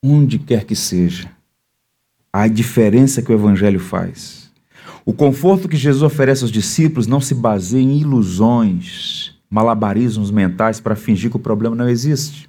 onde 0.00 0.38
quer 0.38 0.64
que 0.64 0.76
seja. 0.76 1.28
A 2.32 2.46
diferença 2.46 3.20
que 3.20 3.32
o 3.32 3.34
Evangelho 3.34 3.80
faz. 3.80 4.48
O 5.04 5.12
conforto 5.12 5.68
que 5.68 5.76
Jesus 5.76 6.02
oferece 6.02 6.44
aos 6.44 6.52
discípulos 6.52 7.08
não 7.08 7.20
se 7.20 7.34
baseia 7.34 7.82
em 7.82 7.98
ilusões, 7.98 9.34
malabarismos 9.50 10.30
mentais 10.30 10.78
para 10.78 10.94
fingir 10.94 11.30
que 11.30 11.36
o 11.36 11.40
problema 11.40 11.74
não 11.74 11.88
existe. 11.88 12.48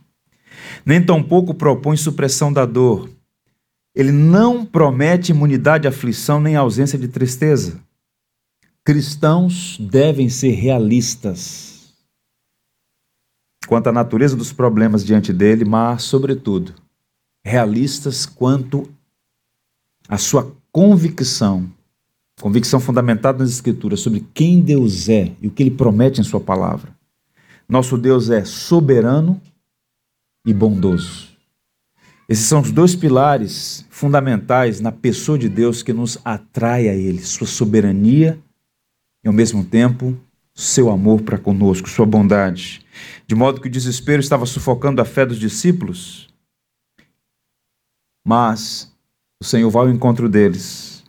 Nem 0.85 1.01
tampouco 1.03 1.55
propõe 1.55 1.97
supressão 1.97 2.53
da 2.53 2.67
dor. 2.67 3.09
Ele 3.95 4.11
não 4.11 4.63
promete 4.63 5.31
imunidade 5.31 5.87
à 5.87 5.89
aflição 5.89 6.39
nem 6.39 6.55
ausência 6.55 6.99
de 6.99 7.07
tristeza. 7.07 7.79
Cristãos 8.83 9.77
devem 9.79 10.29
ser 10.29 10.51
realistas 10.51 11.74
quanto 13.65 13.87
à 13.87 13.91
natureza 13.91 14.35
dos 14.35 14.53
problemas 14.53 15.03
diante 15.03 15.33
dele, 15.33 15.65
mas, 15.65 16.03
sobretudo, 16.03 16.73
realistas 17.43 18.25
quanto 18.25 18.87
à 20.07 20.17
sua 20.17 20.51
convicção, 20.71 21.69
convicção 22.41 22.79
fundamentada 22.79 23.39
nas 23.39 23.49
Escrituras 23.49 23.99
sobre 23.99 24.25
quem 24.33 24.61
Deus 24.61 25.09
é 25.09 25.31
e 25.41 25.47
o 25.47 25.51
que 25.51 25.63
ele 25.63 25.71
promete 25.71 26.19
em 26.19 26.23
Sua 26.23 26.39
palavra. 26.39 26.95
Nosso 27.67 27.97
Deus 27.97 28.29
é 28.29 28.43
soberano 28.45 29.41
e 30.45 30.53
bondoso. 30.53 31.29
Esses 32.27 32.45
são 32.45 32.61
os 32.61 32.71
dois 32.71 32.95
pilares 32.95 33.85
fundamentais 33.89 34.79
na 34.79 34.91
pessoa 34.91 35.37
de 35.37 35.47
Deus 35.47 35.83
que 35.83 35.93
nos 35.93 36.17
atrai 36.25 36.89
a 36.89 36.93
Ele: 36.93 37.19
Sua 37.19 37.47
soberania 37.47 38.39
e, 39.23 39.27
ao 39.27 39.33
mesmo 39.33 39.63
tempo, 39.63 40.17
seu 40.55 40.89
amor 40.89 41.21
para 41.21 41.37
conosco, 41.37 41.89
sua 41.89 42.05
bondade, 42.05 42.81
de 43.27 43.35
modo 43.35 43.59
que 43.59 43.67
o 43.67 43.71
desespero 43.71 44.21
estava 44.21 44.45
sufocando 44.45 45.01
a 45.01 45.05
fé 45.05 45.25
dos 45.25 45.37
discípulos. 45.37 46.29
Mas 48.25 48.91
o 49.39 49.43
Senhor 49.43 49.69
vai 49.69 49.83
ao 49.83 49.91
encontro 49.91 50.29
deles 50.29 51.03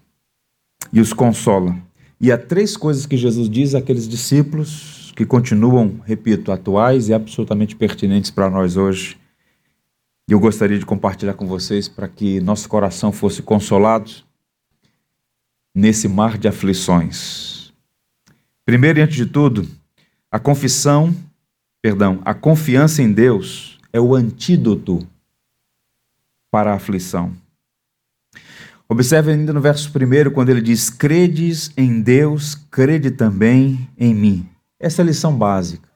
e 0.92 1.00
os 1.00 1.12
consola. 1.12 1.76
E 2.20 2.32
há 2.32 2.36
três 2.36 2.76
coisas 2.76 3.06
que 3.06 3.16
Jesus 3.16 3.48
diz 3.48 3.74
àqueles 3.74 4.08
discípulos 4.08 5.12
que 5.14 5.24
continuam, 5.24 6.00
repito, 6.04 6.50
atuais 6.52 7.08
e 7.08 7.14
absolutamente 7.14 7.76
pertinentes 7.76 8.30
para 8.30 8.50
nós 8.50 8.76
hoje. 8.76 9.16
E 10.28 10.32
eu 10.32 10.40
gostaria 10.40 10.78
de 10.78 10.84
compartilhar 10.84 11.34
com 11.34 11.46
vocês 11.46 11.88
para 11.88 12.08
que 12.08 12.40
nosso 12.40 12.68
coração 12.68 13.12
fosse 13.12 13.42
consolado 13.42 14.10
nesse 15.74 16.08
mar 16.08 16.36
de 16.36 16.48
aflições. 16.48 17.55
Primeiro 18.66 18.98
e 18.98 19.02
antes 19.02 19.14
de 19.14 19.26
tudo, 19.26 19.64
a 20.28 20.40
confissão, 20.40 21.14
perdão, 21.80 22.20
a 22.24 22.34
confiança 22.34 23.00
em 23.00 23.12
Deus 23.12 23.78
é 23.92 24.00
o 24.00 24.12
antídoto 24.12 25.06
para 26.50 26.72
a 26.72 26.74
aflição. 26.74 27.32
Observe 28.88 29.30
ainda 29.30 29.52
no 29.52 29.60
verso 29.60 29.92
primeiro, 29.92 30.32
quando 30.32 30.48
ele 30.48 30.60
diz: 30.60 30.90
Credes 30.90 31.70
em 31.76 32.00
Deus, 32.00 32.56
crede 32.68 33.12
também 33.12 33.88
em 33.96 34.12
mim. 34.12 34.48
Essa 34.80 35.00
é 35.00 35.04
a 35.04 35.06
lição 35.06 35.38
básica. 35.38 35.88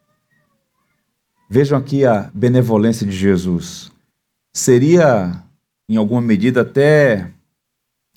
Vejam 1.49 1.77
aqui 1.77 2.05
a 2.05 2.31
benevolência 2.33 3.05
de 3.05 3.17
Jesus. 3.17 3.91
Seria, 4.55 5.43
em 5.89 5.97
alguma 5.97 6.21
medida, 6.21 6.61
até 6.61 7.33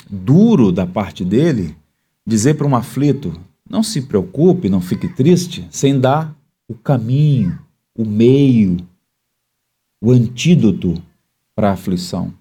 duro 0.08 0.72
da 0.72 0.86
parte 0.86 1.26
dele 1.26 1.76
dizer 2.24 2.54
para 2.54 2.68
um 2.68 2.76
aflito: 2.76 3.40
não 3.70 3.82
se 3.82 4.02
preocupe, 4.02 4.70
não 4.70 4.82
fique 4.82 5.08
triste, 5.08 5.68
sem 5.72 6.00
dar 6.00 6.36
o 6.68 6.76
caminho, 6.76 7.60
o 7.96 8.06
meio, 8.06 8.78
o 10.02 10.12
antídoto 10.12 11.02
para 11.56 11.70
a 11.70 11.74
aflição. 11.74 12.34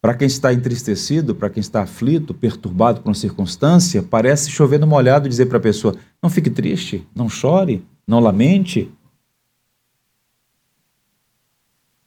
Para 0.00 0.14
quem 0.14 0.26
está 0.26 0.52
entristecido, 0.52 1.34
para 1.34 1.48
quem 1.48 1.60
está 1.60 1.82
aflito, 1.82 2.34
perturbado 2.34 3.00
por 3.00 3.08
uma 3.08 3.14
circunstância, 3.14 4.02
parece 4.02 4.50
chover 4.50 4.80
no 4.80 4.86
molhado 4.86 5.28
dizer 5.28 5.46
para 5.46 5.58
a 5.58 5.62
pessoa: 5.62 5.94
não 6.20 6.28
fique 6.28 6.50
triste, 6.50 7.06
não 7.14 7.28
chore, 7.28 7.84
não 8.06 8.18
lamente. 8.18 8.90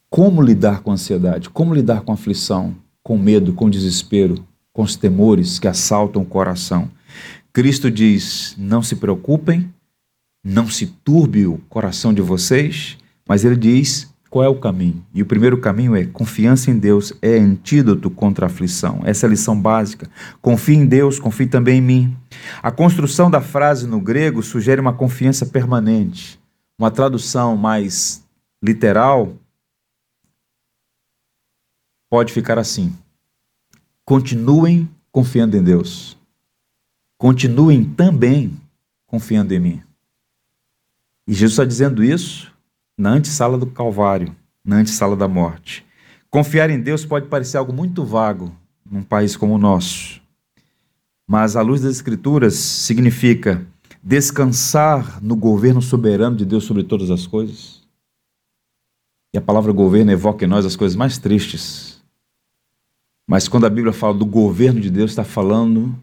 Como 0.10 0.42
lidar 0.42 0.82
com 0.82 0.92
a 0.92 0.94
ansiedade? 0.94 1.50
Como 1.50 1.74
lidar 1.74 2.02
com 2.02 2.12
a 2.12 2.16
aflição, 2.16 2.76
com 3.02 3.18
medo, 3.18 3.54
com 3.54 3.70
desespero? 3.70 4.46
com 4.76 4.84
os 4.84 4.98
temores 4.98 5.58
que 5.58 5.70
assaltam 5.70 6.22
o 6.22 6.26
coração. 6.26 6.92
Cristo 7.56 7.90
diz: 7.90 8.54
não 8.58 8.84
se 8.84 8.98
preocupem, 8.98 9.74
não 10.44 10.68
se 10.68 10.88
turbe 10.88 11.48
o 11.48 11.58
coração 11.70 12.14
de 12.14 12.22
vocês, 12.22 12.98
mas 13.26 13.46
ele 13.46 13.56
diz 13.56 14.14
qual 14.30 14.44
é 14.44 14.50
o 14.50 14.60
caminho. 14.60 15.02
E 15.14 15.22
o 15.22 15.26
primeiro 15.26 15.58
caminho 15.58 15.96
é 15.96 16.04
confiança 16.04 16.70
em 16.70 16.78
Deus, 16.78 17.14
é 17.22 17.38
antídoto 17.38 18.10
contra 18.10 18.46
a 18.46 18.48
aflição. 18.48 19.00
Essa 19.06 19.26
é 19.26 19.28
a 19.28 19.30
lição 19.30 19.58
básica. 19.58 20.10
Confie 20.42 20.76
em 20.76 20.86
Deus, 20.86 21.18
confie 21.18 21.48
também 21.48 21.78
em 21.78 21.82
mim. 21.82 22.18
A 22.62 22.72
construção 22.72 23.32
da 23.32 23.40
frase 23.40 23.88
no 23.88 24.02
grego 24.02 24.44
sugere 24.44 24.82
uma 24.82 24.92
confiança 24.92 25.46
permanente. 25.46 26.38
Uma 26.78 26.92
tradução 26.92 27.56
mais 27.56 28.22
literal 28.62 29.34
pode 32.10 32.34
ficar 32.34 32.60
assim: 32.60 32.94
continuem 34.04 34.90
confiando 35.10 35.56
em 35.56 35.64
Deus. 35.64 36.15
Continuem 37.26 37.84
também 37.84 38.56
confiando 39.08 39.52
em 39.52 39.60
mim. 39.60 39.82
E 41.28 41.34
Jesus 41.34 41.54
está 41.54 41.66
dizendo 41.66 42.04
isso 42.04 42.54
na 42.96 43.14
antessala 43.14 43.58
do 43.58 43.66
Calvário, 43.66 44.36
na 44.64 44.76
antessala 44.76 45.16
da 45.16 45.28
morte. 45.28 45.84
Confiar 46.30 46.70
em 46.70 46.80
Deus 46.80 47.04
pode 47.04 47.26
parecer 47.26 47.58
algo 47.58 47.74
muito 47.74 48.06
vago 48.06 48.56
num 48.86 49.02
país 49.02 49.36
como 49.36 49.56
o 49.56 49.58
nosso, 49.58 50.22
mas 51.28 51.56
à 51.56 51.64
luz 51.64 51.82
das 51.82 51.96
Escrituras 51.96 52.54
significa 52.54 53.66
descansar 54.04 55.20
no 55.20 55.36
governo 55.36 55.82
soberano 55.82 56.36
de 56.36 56.46
Deus 56.46 56.64
sobre 56.64 56.84
todas 56.84 57.10
as 57.10 57.26
coisas. 57.26 57.82
E 59.34 59.38
a 59.40 59.42
palavra 59.42 59.72
governo 59.72 60.12
evoca 60.12 60.46
em 60.46 60.48
nós 60.48 60.64
as 60.64 60.76
coisas 60.76 60.96
mais 60.96 61.18
tristes. 61.18 62.04
Mas 63.28 63.48
quando 63.48 63.66
a 63.66 63.70
Bíblia 63.72 63.94
fala 63.94 64.14
do 64.14 64.28
governo 64.28 64.80
de 64.80 64.92
Deus, 64.92 65.10
está 65.10 65.24
falando 65.24 66.00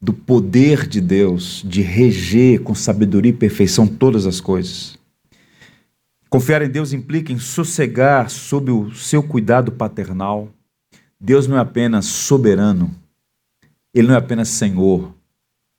do 0.00 0.12
poder 0.12 0.86
de 0.86 1.00
Deus 1.00 1.62
de 1.64 1.82
reger 1.82 2.62
com 2.62 2.74
sabedoria 2.74 3.30
e 3.30 3.36
perfeição 3.36 3.86
todas 3.86 4.26
as 4.26 4.40
coisas. 4.40 4.98
Confiar 6.28 6.62
em 6.62 6.68
Deus 6.68 6.92
implica 6.92 7.32
em 7.32 7.38
sossegar 7.38 8.28
sob 8.28 8.70
o 8.70 8.94
seu 8.94 9.22
cuidado 9.22 9.72
paternal. 9.72 10.48
Deus 11.18 11.46
não 11.46 11.56
é 11.56 11.60
apenas 11.60 12.06
soberano, 12.06 12.94
Ele 13.94 14.08
não 14.08 14.14
é 14.14 14.18
apenas 14.18 14.48
Senhor, 14.48 15.14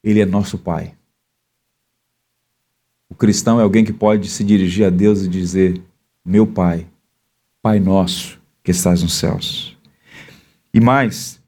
Ele 0.03 0.19
é 0.19 0.25
nosso 0.25 0.57
Pai. 0.57 0.95
O 3.09 3.15
cristão 3.15 3.59
é 3.59 3.63
alguém 3.63 3.85
que 3.85 3.93
pode 3.93 4.29
se 4.29 4.43
dirigir 4.43 4.85
a 4.85 4.89
Deus 4.89 5.23
e 5.23 5.27
dizer: 5.27 5.81
Meu 6.25 6.47
Pai, 6.47 6.87
Pai 7.61 7.79
nosso 7.79 8.39
que 8.63 8.71
estás 8.71 9.01
nos 9.01 9.13
céus. 9.13 9.77
E 10.73 10.79
mais, 10.79 11.41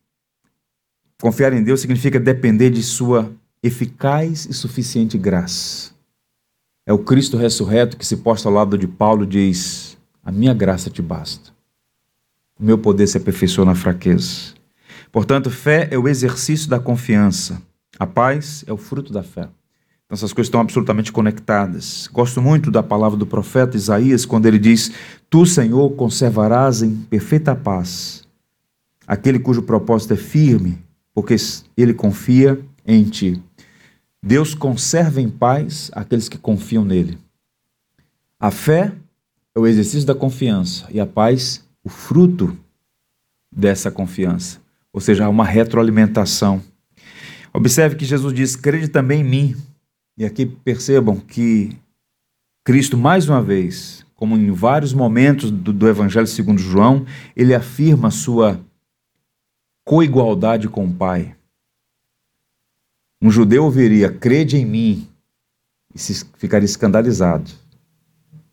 Confiar 1.21 1.51
em 1.51 1.61
Deus 1.61 1.81
significa 1.81 2.17
depender 2.17 2.69
de 2.69 2.81
Sua 2.81 3.29
eficaz 3.61 4.45
e 4.45 4.53
suficiente 4.53 5.17
graça. 5.17 5.91
É 6.85 6.93
o 6.93 6.99
Cristo 6.99 7.35
ressurreto 7.35 7.97
que 7.97 8.05
se 8.05 8.17
posta 8.17 8.47
ao 8.47 8.55
lado 8.55 8.77
de 8.77 8.87
Paulo 8.87 9.27
diz: 9.27 9.97
A 10.23 10.31
minha 10.31 10.53
graça 10.53 10.89
te 10.89 11.01
basta. 11.01 11.51
O 12.57 12.63
meu 12.63 12.77
poder 12.77 13.05
se 13.05 13.17
aperfeiçoa 13.17 13.65
na 13.65 13.75
fraqueza. 13.75 14.53
Portanto, 15.11 15.51
fé 15.51 15.89
é 15.91 15.97
o 15.97 16.07
exercício 16.07 16.69
da 16.69 16.79
confiança. 16.79 17.61
A 17.99 18.07
paz 18.07 18.63
é 18.65 18.71
o 18.71 18.77
fruto 18.77 19.11
da 19.11 19.21
fé. 19.21 19.41
Então, 20.05 20.15
essas 20.15 20.31
coisas 20.31 20.47
estão 20.47 20.61
absolutamente 20.61 21.11
conectadas. 21.11 22.07
Gosto 22.13 22.41
muito 22.41 22.71
da 22.71 22.81
palavra 22.81 23.17
do 23.17 23.25
profeta 23.25 23.75
Isaías, 23.75 24.25
quando 24.25 24.45
ele 24.45 24.57
diz: 24.57 24.89
Tu, 25.29 25.45
Senhor, 25.45 25.89
conservarás 25.91 26.81
em 26.81 26.95
perfeita 26.95 27.53
paz 27.53 28.25
aquele 29.05 29.39
cujo 29.39 29.63
propósito 29.63 30.13
é 30.13 30.17
firme 30.17 30.87
porque 31.19 31.35
ele 31.75 31.93
confia 31.93 32.57
em 32.85 33.03
ti. 33.03 33.43
Deus 34.23 34.55
conserva 34.55 35.19
em 35.19 35.29
paz 35.29 35.91
aqueles 35.93 36.29
que 36.29 36.37
confiam 36.37 36.85
nele. 36.85 37.17
A 38.39 38.49
fé 38.49 38.93
é 39.53 39.59
o 39.59 39.67
exercício 39.67 40.07
da 40.07 40.15
confiança 40.15 40.87
e 40.89 40.97
a 40.97 41.05
paz 41.05 41.61
o 41.83 41.89
fruto 41.89 42.57
dessa 43.53 43.91
confiança. 43.91 44.61
Ou 44.93 45.01
seja, 45.01 45.25
há 45.25 45.29
uma 45.29 45.43
retroalimentação. 45.43 46.61
Observe 47.53 47.97
que 47.97 48.05
Jesus 48.05 48.33
diz: 48.33 48.55
crede 48.55 48.87
também 48.87 49.19
em 49.19 49.25
mim. 49.25 49.55
E 50.17 50.23
aqui 50.23 50.45
percebam 50.45 51.17
que 51.17 51.75
Cristo, 52.63 52.97
mais 52.97 53.27
uma 53.27 53.41
vez, 53.41 54.05
como 54.15 54.37
em 54.37 54.51
vários 54.51 54.93
momentos 54.93 55.51
do, 55.51 55.73
do 55.73 55.89
Evangelho 55.89 56.27
segundo 56.27 56.61
João, 56.61 57.05
ele 57.35 57.53
afirma 57.53 58.07
a 58.07 58.11
sua 58.11 58.61
coigualdade 59.89 60.69
com 60.69 60.85
o 60.85 60.93
Pai. 60.93 61.35
Um 63.19 63.31
judeu 63.31 63.63
ouviria, 63.63 64.11
crede 64.11 64.55
em 64.55 64.63
mim, 64.63 65.07
e 65.95 65.97
se 65.97 66.27
ficaria 66.37 66.65
escandalizado, 66.65 67.49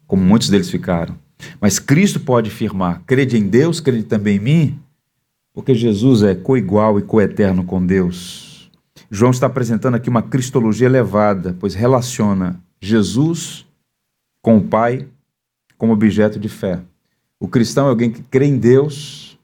como 0.07 0.25
muitos 0.25 0.49
deles 0.49 0.71
ficaram. 0.71 1.15
Mas 1.61 1.79
Cristo 1.79 2.21
pode 2.21 2.49
afirmar, 2.49 3.03
crede 3.03 3.37
em 3.37 3.47
Deus, 3.47 3.81
crede 3.81 4.05
também 4.05 4.39
em 4.39 4.41
mim, 4.41 4.81
porque 5.53 5.75
Jesus 5.75 6.23
é 6.23 6.35
coigual 6.35 6.99
e 6.99 7.03
coeterno 7.03 7.65
com 7.65 7.85
Deus. 7.85 8.71
João 9.11 9.31
está 9.31 9.47
apresentando 9.47 9.97
aqui 9.97 10.09
uma 10.09 10.23
cristologia 10.23 10.87
elevada, 10.87 11.55
pois 11.61 11.75
relaciona 11.75 12.59
Jesus 12.81 13.67
com 14.41 14.57
o 14.57 14.65
Pai 14.67 15.07
como 15.77 15.93
objeto 15.93 16.41
de 16.41 16.49
fé. 16.49 16.81
O 17.39 17.47
cristão 17.47 17.89
é 17.89 17.91
alguém 17.91 18.11
que 18.11 18.23
crê 18.23 18.47
em 18.47 18.57
Deus 18.57 19.36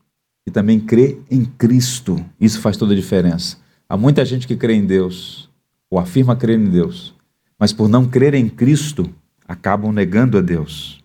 e 0.46 0.50
também 0.50 0.80
crê 0.80 1.18
em 1.30 1.44
Cristo. 1.44 2.24
Isso 2.40 2.60
faz 2.60 2.76
toda 2.76 2.92
a 2.92 2.96
diferença. 2.96 3.56
Há 3.88 3.96
muita 3.96 4.24
gente 4.24 4.46
que 4.46 4.56
crê 4.56 4.74
em 4.74 4.84
Deus, 4.84 5.48
ou 5.90 5.98
afirma 5.98 6.36
crer 6.36 6.58
em 6.58 6.70
Deus, 6.70 7.14
mas 7.58 7.72
por 7.72 7.88
não 7.88 8.06
crer 8.06 8.34
em 8.34 8.48
Cristo, 8.48 9.08
acabam 9.46 9.92
negando 9.92 10.38
a 10.38 10.40
Deus. 10.40 11.02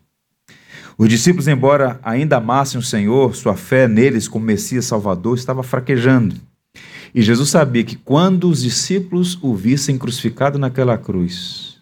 Os 0.98 1.08
discípulos, 1.10 1.48
embora 1.48 2.00
ainda 2.02 2.38
amassem 2.38 2.80
o 2.80 2.84
Senhor, 2.84 3.36
sua 3.36 3.56
fé 3.56 3.88
neles 3.88 4.28
como 4.28 4.46
Messias 4.46 4.86
Salvador 4.86 5.38
estava 5.38 5.62
fraquejando. 5.62 6.36
E 7.14 7.22
Jesus 7.22 7.50
sabia 7.50 7.84
que 7.84 7.96
quando 7.96 8.50
os 8.50 8.64
discípulos 8.64 9.38
o 9.42 9.56
vissem 9.56 9.98
crucificado 9.98 10.58
naquela 10.58 10.98
cruz, 10.98 11.78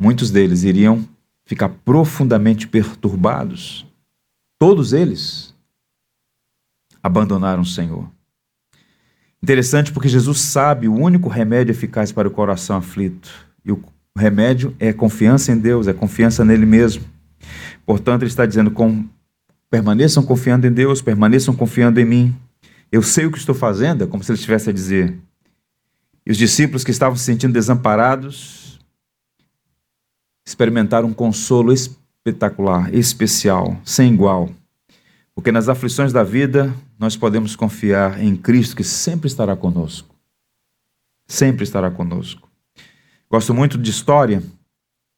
muitos 0.00 0.30
deles 0.30 0.64
iriam 0.64 1.06
ficar 1.44 1.68
profundamente 1.68 2.66
perturbados. 2.66 3.86
Todos 4.58 4.92
eles 4.92 5.53
abandonaram 7.04 7.60
o 7.60 7.66
Senhor. 7.66 8.08
Interessante 9.42 9.92
porque 9.92 10.08
Jesus 10.08 10.40
sabe 10.40 10.88
o 10.88 10.94
único 10.94 11.28
remédio 11.28 11.70
eficaz 11.70 12.10
para 12.10 12.26
o 12.26 12.30
coração 12.30 12.78
aflito. 12.78 13.30
E 13.62 13.70
o 13.70 13.84
remédio 14.16 14.74
é 14.78 14.90
confiança 14.90 15.52
em 15.52 15.58
Deus, 15.58 15.86
é 15.86 15.92
confiança 15.92 16.42
nele 16.46 16.64
mesmo. 16.64 17.04
Portanto, 17.84 18.22
ele 18.22 18.30
está 18.30 18.46
dizendo: 18.46 18.70
com, 18.70 19.04
permaneçam 19.68 20.22
confiando 20.22 20.66
em 20.66 20.72
Deus, 20.72 21.02
permaneçam 21.02 21.54
confiando 21.54 22.00
em 22.00 22.06
mim. 22.06 22.34
Eu 22.90 23.02
sei 23.02 23.26
o 23.26 23.30
que 23.30 23.36
estou 23.36 23.54
fazendo, 23.54 24.04
é 24.04 24.06
como 24.06 24.24
se 24.24 24.32
ele 24.32 24.38
estivesse 24.38 24.70
a 24.70 24.72
dizer. 24.72 25.14
E 26.24 26.30
os 26.30 26.38
discípulos 26.38 26.82
que 26.82 26.90
estavam 26.90 27.16
se 27.16 27.24
sentindo 27.24 27.52
desamparados 27.52 28.80
experimentaram 30.46 31.08
um 31.08 31.12
consolo 31.12 31.70
espetacular, 31.70 32.94
especial, 32.94 33.78
sem 33.84 34.14
igual. 34.14 34.48
Porque 35.34 35.50
nas 35.50 35.68
aflições 35.68 36.12
da 36.12 36.22
vida, 36.22 36.74
nós 36.98 37.16
podemos 37.16 37.56
confiar 37.56 38.22
em 38.22 38.36
Cristo 38.36 38.76
que 38.76 38.84
sempre 38.84 39.26
estará 39.26 39.56
conosco. 39.56 40.14
Sempre 41.26 41.64
estará 41.64 41.90
conosco. 41.90 42.48
Gosto 43.28 43.52
muito 43.52 43.76
de 43.76 43.90
história, 43.90 44.42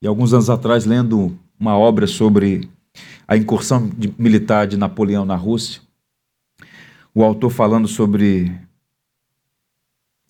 e 0.01 0.07
alguns 0.07 0.33
anos 0.33 0.49
atrás, 0.49 0.87
lendo 0.87 1.39
uma 1.59 1.77
obra 1.77 2.07
sobre 2.07 2.69
a 3.29 3.37
incursão 3.37 3.89
de, 3.89 4.15
militar 4.19 4.67
de 4.67 4.77
Napoleão 4.77 5.25
na 5.25 5.37
Rússia, 5.37 5.83
o 7.15 7.23
autor 7.23 7.51
falando 7.51 7.89
sobre 7.89 8.55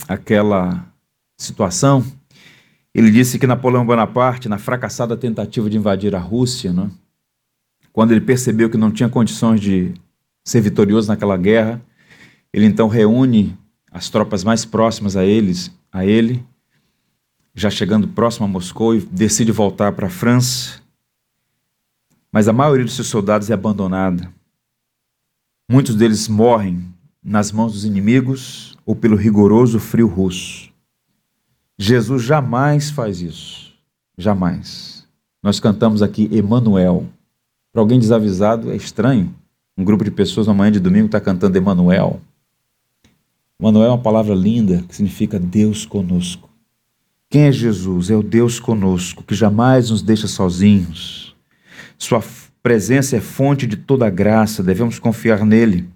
aquela 0.09 0.87
situação, 1.37 2.05
ele 2.95 3.11
disse 3.11 3.39
que 3.39 3.47
Napoleão 3.47 3.85
Bonaparte, 3.85 4.49
na 4.49 4.57
fracassada 4.57 5.17
tentativa 5.17 5.69
de 5.69 5.77
invadir 5.77 6.15
a 6.15 6.19
Rússia, 6.19 6.73
né, 6.73 6.91
quando 7.97 8.11
ele 8.11 8.21
percebeu 8.21 8.69
que 8.69 8.77
não 8.77 8.91
tinha 8.91 9.09
condições 9.09 9.59
de 9.59 9.95
ser 10.45 10.61
vitorioso 10.61 11.09
naquela 11.09 11.35
guerra, 11.35 11.81
ele 12.53 12.67
então 12.67 12.89
reúne 12.89 13.57
as 13.91 14.11
tropas 14.11 14.45
mais 14.45 14.67
próximas 14.67 15.17
a 15.17 15.25
eles, 15.25 15.75
a 15.91 16.05
ele, 16.05 16.45
já 17.55 17.71
chegando 17.71 18.07
próximo 18.07 18.45
a 18.45 18.49
Moscou 18.49 18.95
e 18.95 19.01
decide 19.01 19.51
voltar 19.51 19.93
para 19.93 20.09
a 20.09 20.11
França. 20.11 20.83
Mas 22.31 22.49
a 22.49 22.53
maioria 22.53 22.85
dos 22.85 22.93
seus 22.93 23.07
soldados 23.07 23.49
é 23.49 23.55
abandonada. 23.55 24.31
Muitos 25.67 25.95
deles 25.95 26.29
morrem 26.29 26.85
nas 27.25 27.51
mãos 27.51 27.73
dos 27.73 27.87
inimigos 27.87 28.77
ou 28.85 28.95
pelo 28.95 29.17
rigoroso 29.17 29.81
frio 29.81 30.07
russo. 30.07 30.71
Jesus 31.79 32.23
jamais 32.23 32.91
faz 32.91 33.23
isso. 33.23 33.73
Jamais. 34.19 35.09
Nós 35.43 35.59
cantamos 35.59 36.03
aqui 36.03 36.29
Emanuel. 36.31 37.16
Para 37.77 37.83
alguém 37.83 37.99
desavisado, 38.01 38.73
é 38.73 38.75
estranho. 38.75 39.35
Um 39.77 39.85
grupo 39.85 40.03
de 40.03 40.11
pessoas 40.11 40.47
na 40.47 40.55
manhã 40.55 40.73
de 40.73 40.81
domingo 40.81 41.05
está 41.05 41.21
cantando 41.21 41.59
Emanuel. 41.59 42.23
Manuel 43.61 43.89
é 43.89 43.91
uma 43.91 43.99
palavra 43.99 44.35
linda 44.35 44.83
que 44.89 44.97
significa 44.97 45.39
Deus 45.39 45.85
conosco. 45.85 46.49
Quem 47.29 47.43
é 47.43 47.53
Jesus? 47.53 48.09
É 48.09 48.17
o 48.17 48.23
Deus 48.23 48.59
conosco, 48.59 49.23
que 49.23 49.35
jamais 49.35 49.91
nos 49.91 50.01
deixa 50.01 50.27
sozinhos. 50.27 51.37
Sua 51.99 52.25
presença 52.63 53.15
é 53.15 53.21
fonte 53.21 53.67
de 53.67 53.77
toda 53.77 54.09
graça, 54.09 54.63
devemos 54.63 54.99
confiar 54.99 55.45
nele. 55.45 55.87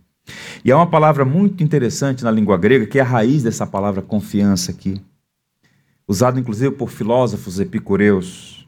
E 0.63 0.71
há 0.71 0.77
uma 0.77 0.87
palavra 0.87 1.25
muito 1.25 1.65
interessante 1.65 2.23
na 2.23 2.31
língua 2.31 2.59
grega, 2.59 2.85
que 2.85 2.99
é 2.99 3.01
a 3.01 3.07
raiz 3.07 3.43
dessa 3.43 3.67
palavra 3.67 4.03
confiança 4.03 4.71
aqui, 4.71 5.01
usada 6.07 6.39
inclusive 6.39 6.73
por 6.75 6.91
filósofos 6.91 7.59
epicureus. 7.59 8.60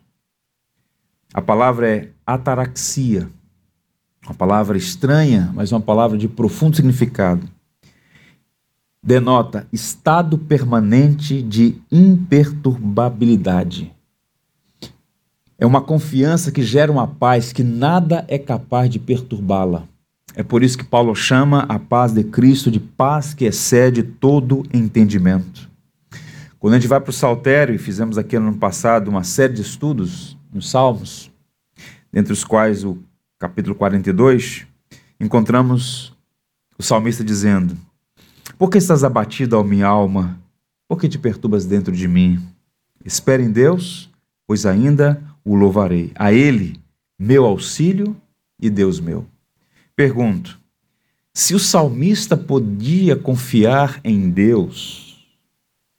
A 1.35 1.41
palavra 1.41 1.89
é 1.89 2.09
ataraxia, 2.27 3.27
uma 4.25 4.35
palavra 4.35 4.77
estranha, 4.77 5.51
mas 5.55 5.73
uma 5.73 5.81
palavra 5.81 6.19
de 6.19 6.29
profundo 6.29 6.77
significado 6.77 7.49
denota 9.05 9.67
estado 9.73 10.39
permanente 10.39 11.43
de 11.43 11.75
imperturbabilidade. 11.91 13.93
É 15.59 15.67
uma 15.67 15.81
confiança 15.81 16.53
que 16.53 16.63
gera 16.63 16.93
uma 16.93 17.09
paz 17.09 17.53
que 17.53 17.65
nada 17.65 18.25
é 18.29 18.39
capaz 18.39 18.89
de 18.89 19.01
perturbá-la. 19.01 19.83
É 20.35 20.43
por 20.43 20.63
isso 20.63 20.79
que 20.79 20.85
Paulo 20.85 21.15
chama 21.15 21.67
a 21.69 21.79
paz 21.79 22.13
de 22.13 22.25
Cristo 22.25 22.71
de 22.71 22.81
paz 22.81 23.35
que 23.35 23.45
excede 23.45 24.03
todo 24.03 24.65
entendimento. 24.73 25.71
Quando 26.59 26.73
a 26.75 26.79
gente 26.79 26.89
vai 26.89 27.01
para 27.01 27.11
o 27.11 27.13
Saltério, 27.13 27.75
e 27.75 27.79
fizemos 27.79 28.17
aqui 28.17 28.39
no 28.39 28.49
ano 28.49 28.57
passado 28.57 29.09
uma 29.09 29.25
série 29.25 29.53
de 29.55 29.63
estudos 29.63 30.39
nos 30.53 30.71
Salmos, 30.71 31.31
dentre 32.13 32.33
os 32.33 32.45
quais 32.45 32.85
o 32.85 32.99
capítulo 33.39 33.75
42, 33.75 34.67
encontramos 35.19 36.13
o 36.79 36.83
salmista 36.83 37.25
dizendo: 37.25 37.77
por 38.63 38.71
que 38.71 38.79
estás 38.79 39.03
abatido, 39.03 39.59
ó 39.59 39.65
minha 39.65 39.89
alma? 39.89 40.41
Por 40.87 40.97
que 41.01 41.09
te 41.09 41.19
perturbas 41.19 41.65
dentro 41.65 41.93
de 41.93 42.07
mim? 42.07 42.41
Espere 43.05 43.43
em 43.43 43.51
Deus, 43.51 44.09
pois 44.47 44.65
ainda 44.65 45.21
o 45.45 45.57
louvarei. 45.57 46.13
A 46.15 46.33
Ele, 46.33 46.81
meu 47.19 47.45
auxílio 47.45 48.17
e 48.61 48.71
Deus 48.71 49.01
meu. 49.01 49.27
Pergunto: 49.97 50.61
se 51.35 51.57
o 51.57 51.59
salmista 51.59 52.37
podia 52.37 53.17
confiar 53.17 54.01
em 54.05 54.31
Deus, 54.31 55.27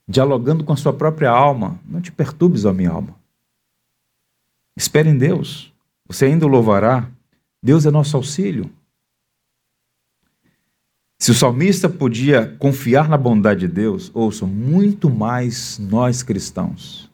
dialogando 0.07 0.63
com 0.63 0.71
a 0.71 0.77
sua 0.77 0.93
própria 0.93 1.31
alma, 1.31 1.79
não 1.85 1.99
te 1.99 2.13
perturbes, 2.13 2.63
ó 2.63 2.71
minha 2.71 2.91
alma. 2.91 3.15
Espere 4.75 5.09
em 5.09 5.17
Deus, 5.17 5.73
você 6.07 6.25
ainda 6.25 6.45
o 6.45 6.49
louvará. 6.49 7.09
Deus 7.61 7.85
é 7.85 7.91
nosso 7.91 8.17
auxílio. 8.17 8.69
Se 11.19 11.31
o 11.31 11.33
salmista 11.33 11.87
podia 11.87 12.53
confiar 12.59 13.07
na 13.07 13.17
bondade 13.17 13.61
de 13.61 13.67
Deus, 13.69 14.11
ouçam, 14.13 14.47
muito 14.47 15.09
mais 15.09 15.79
nós 15.79 16.21
cristãos. 16.21 17.09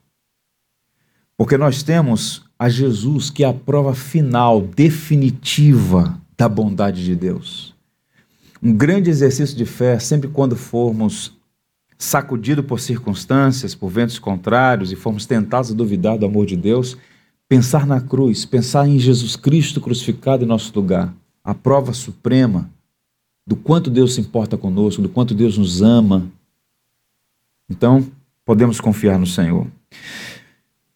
Porque 1.38 1.58
nós 1.58 1.84
temos 1.84 2.44
a 2.58 2.68
Jesus, 2.68 3.30
que 3.30 3.44
é 3.44 3.48
a 3.48 3.54
prova 3.54 3.94
final, 3.94 4.62
definitiva 4.62 6.20
da 6.36 6.50
bondade 6.50 7.06
de 7.06 7.16
Deus. 7.16 7.76
Um 8.62 8.74
grande 8.74 9.10
exercício 9.10 9.56
de 9.56 9.66
fé, 9.66 10.00
sempre 10.00 10.28
quando 10.28 10.56
formos 10.56 11.38
sacudidos 11.98 12.66
por 12.66 12.80
circunstâncias, 12.80 13.76
por 13.76 13.90
ventos 13.90 14.18
contrários 14.18 14.92
e 14.92 14.96
formos 14.96 15.26
tentados 15.26 15.72
a 15.72 15.76
duvidar 15.76 16.18
do 16.18 16.26
amor 16.26 16.46
de 16.46 16.58
Deus, 16.58 16.98
pensar 17.50 17.88
na 17.88 18.00
cruz, 18.00 18.46
pensar 18.46 18.88
em 18.88 19.00
Jesus 19.00 19.36
Cristo 19.36 19.82
crucificado 19.82 20.44
em 20.44 20.48
nosso 20.48 20.72
lugar, 20.76 21.12
a 21.44 21.56
prova 21.56 21.94
suprema 21.94 22.70
do 23.46 23.56
quanto 23.56 23.90
Deus 23.90 24.14
se 24.14 24.22
importa 24.22 24.56
conosco, 24.56 25.02
do 25.02 25.10
quanto 25.10 25.34
Deus 25.34 25.58
nos 25.58 25.82
ama. 25.82 26.32
Então, 27.68 28.08
podemos 28.46 28.80
confiar 28.80 29.18
no 29.18 29.26
Senhor. 29.26 29.66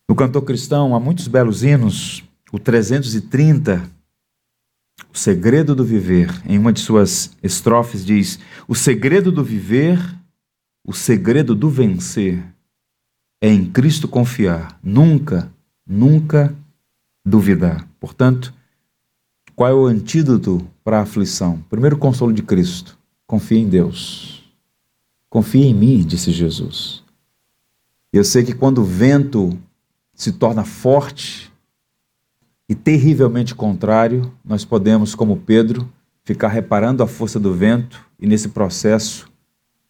No 0.07 0.15
cantor 0.15 0.43
cristão, 0.43 0.95
há 0.95 0.99
muitos 0.99 1.27
belos 1.27 1.63
hinos. 1.63 2.23
O 2.51 2.59
330, 2.59 3.89
O 5.11 5.17
Segredo 5.17 5.73
do 5.73 5.83
Viver, 5.83 6.29
em 6.45 6.59
uma 6.59 6.71
de 6.71 6.79
suas 6.79 7.35
estrofes, 7.41 8.05
diz: 8.05 8.37
O 8.67 8.75
segredo 8.75 9.31
do 9.31 9.43
viver, 9.43 9.99
o 10.85 10.93
segredo 10.93 11.55
do 11.55 11.67
vencer 11.67 12.43
é 13.41 13.49
em 13.49 13.65
Cristo 13.65 14.07
confiar, 14.07 14.79
nunca, 14.83 15.52
nunca 15.85 16.55
duvidar. 17.25 17.87
Portanto, 17.99 18.53
qual 19.55 19.69
é 19.69 19.73
o 19.73 19.85
antídoto 19.85 20.65
para 20.83 20.99
a 20.99 21.03
aflição? 21.03 21.63
Primeiro 21.69 21.97
consolo 21.97 22.33
de 22.33 22.41
Cristo. 22.41 22.97
Confie 23.27 23.59
em 23.59 23.69
Deus. 23.69 24.43
Confie 25.29 25.65
em 25.65 25.73
mim, 25.73 26.03
disse 26.03 26.31
Jesus. 26.31 27.03
Eu 28.11 28.23
sei 28.23 28.43
que 28.43 28.53
quando 28.53 28.79
o 28.79 28.85
vento 28.85 29.57
se 30.13 30.31
torna 30.31 30.63
forte 30.63 31.51
e 32.69 32.75
terrivelmente 32.75 33.53
contrário, 33.55 34.31
nós 34.45 34.63
podemos, 34.63 35.15
como 35.15 35.37
Pedro, 35.37 35.91
ficar 36.23 36.47
reparando 36.47 37.03
a 37.03 37.07
força 37.07 37.39
do 37.39 37.53
vento 37.53 38.03
e, 38.19 38.27
nesse 38.27 38.49
processo, 38.49 39.29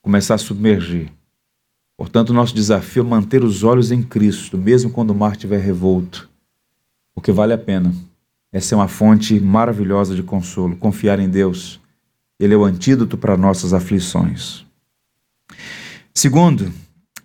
começar 0.02 0.36
a 0.36 0.40
submergir. 0.40 1.12
Portanto, 1.98 2.34
nosso 2.34 2.56
desafio 2.56 3.04
é 3.04 3.08
manter 3.08 3.44
os 3.44 3.64
olhos 3.64 3.92
em 3.92 4.02
Cristo, 4.02 4.58
mesmo 4.58 4.92
quando 4.92 5.12
o 5.12 5.16
mar 5.16 5.34
estiver 5.34 5.60
revolto, 5.60 6.30
porque 7.14 7.32
vale 7.32 7.54
a 7.54 7.58
pena. 7.58 7.94
Essa 8.52 8.76
é 8.76 8.78
uma 8.78 8.88
fonte 8.88 9.40
maravilhosa 9.40 10.16
de 10.16 10.22
consolo. 10.22 10.76
Confiar 10.76 11.20
em 11.20 11.30
Deus. 11.30 11.80
Ele 12.40 12.54
é 12.54 12.58
o 12.58 12.64
antídoto 12.64 13.18
para 13.18 13.38
nossas 13.38 13.74
aflições. 13.74 14.66
Segundo, 16.14 16.72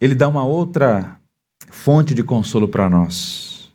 ele 0.01 0.15
dá 0.15 0.27
uma 0.27 0.45
outra 0.45 1.19
fonte 1.71 2.15
de 2.15 2.23
consolo 2.23 2.69
para 2.69 2.89
nós. 2.89 3.71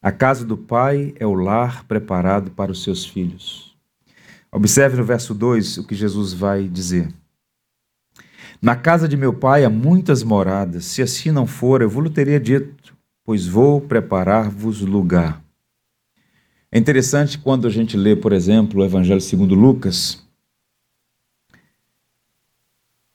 A 0.00 0.10
casa 0.10 0.44
do 0.44 0.56
Pai 0.56 1.14
é 1.18 1.26
o 1.26 1.32
lar 1.32 1.84
preparado 1.84 2.50
para 2.50 2.72
os 2.72 2.82
seus 2.82 3.06
filhos. 3.06 3.74
Observe 4.50 4.96
no 4.96 5.04
verso 5.04 5.32
2 5.32 5.78
o 5.78 5.86
que 5.86 5.94
Jesus 5.94 6.32
vai 6.32 6.68
dizer. 6.68 7.08
Na 8.62 8.76
casa 8.76 9.08
de 9.08 9.16
meu 9.16 9.34
pai 9.34 9.64
há 9.64 9.70
muitas 9.70 10.22
moradas. 10.22 10.84
Se 10.84 11.02
assim 11.02 11.32
não 11.32 11.48
for, 11.48 11.82
eu 11.82 11.90
vou 11.90 12.04
lhe 12.04 12.10
teria 12.10 12.38
dito, 12.38 12.96
pois 13.24 13.44
vou 13.44 13.80
preparar-vos 13.80 14.80
lugar. 14.82 15.42
É 16.70 16.78
interessante 16.78 17.36
quando 17.38 17.66
a 17.66 17.70
gente 17.70 17.96
lê, 17.96 18.14
por 18.14 18.32
exemplo, 18.32 18.80
o 18.80 18.84
Evangelho 18.84 19.20
segundo 19.20 19.56
Lucas, 19.56 20.24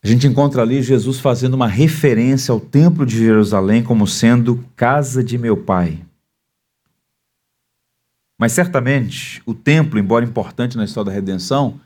a 0.04 0.08
gente 0.08 0.28
encontra 0.28 0.62
ali 0.62 0.82
Jesus 0.84 1.20
fazendo 1.20 1.54
uma 1.54 1.68
referência 1.68 2.52
ao 2.52 2.60
Templo 2.60 3.06
de 3.06 3.18
Jerusalém 3.18 3.82
como 3.82 4.06
sendo 4.06 4.64
casa 4.76 5.24
de 5.24 5.38
meu 5.38 5.56
Pai. 5.56 6.06
Mas 8.38 8.52
certamente 8.52 9.42
o 9.46 9.54
templo, 9.54 9.98
embora 9.98 10.24
importante 10.24 10.78
na 10.78 10.86
história 10.86 11.10
da 11.10 11.16
redenção, 11.16 11.80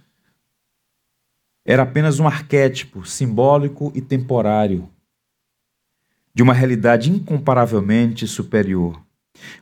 era 1.65 1.83
apenas 1.83 2.19
um 2.19 2.27
arquétipo 2.27 3.05
simbólico 3.05 3.91
e 3.95 4.01
temporário 4.01 4.89
de 6.33 6.41
uma 6.41 6.53
realidade 6.53 7.11
incomparavelmente 7.11 8.25
superior. 8.25 8.99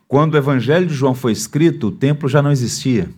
Quando 0.08 0.34
o 0.34 0.38
Evangelho 0.38 0.88
de 0.88 0.94
João 0.94 1.16
foi 1.16 1.32
escrito, 1.32 1.88
o 1.88 1.92
templo 1.92 2.30
já 2.30 2.42
não 2.42 2.52
existia. 2.52 3.10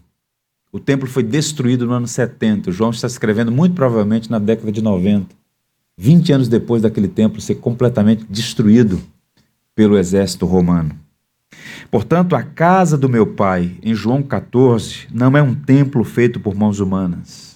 O 0.72 0.80
templo 0.80 1.08
foi 1.08 1.24
destruído 1.24 1.86
no 1.86 1.94
ano 1.94 2.08
70. 2.08 2.70
O 2.70 2.74
João 2.74 2.91
está 2.91 3.08
escrevendo 3.08 3.52
muito 3.52 3.76
provavelmente 3.76 4.32
na 4.32 4.39
década 4.39 4.72
de 4.72 4.82
90. 4.82 5.36
20 5.98 6.34
anos 6.34 6.48
depois 6.48 6.82
daquele 6.82 7.08
templo 7.08 7.41
ser 7.41 7.56
completamente 7.56 8.26
destruído 8.30 9.02
pelo 9.76 9.98
exército 9.98 10.46
romano. 10.46 10.98
Portanto, 11.89 12.36
a 12.36 12.44
casa 12.44 12.98
do 12.98 13.10
meu 13.10 13.28
pai, 13.28 13.78
em 13.84 13.94
João 13.94 14.24
14, 14.24 15.08
não 15.12 15.36
é 15.36 15.41
um 15.41 15.54
templo 15.54 16.04
feito 16.06 16.39
por 16.39 16.56
mãos 16.56 16.80
humanas. 16.80 17.50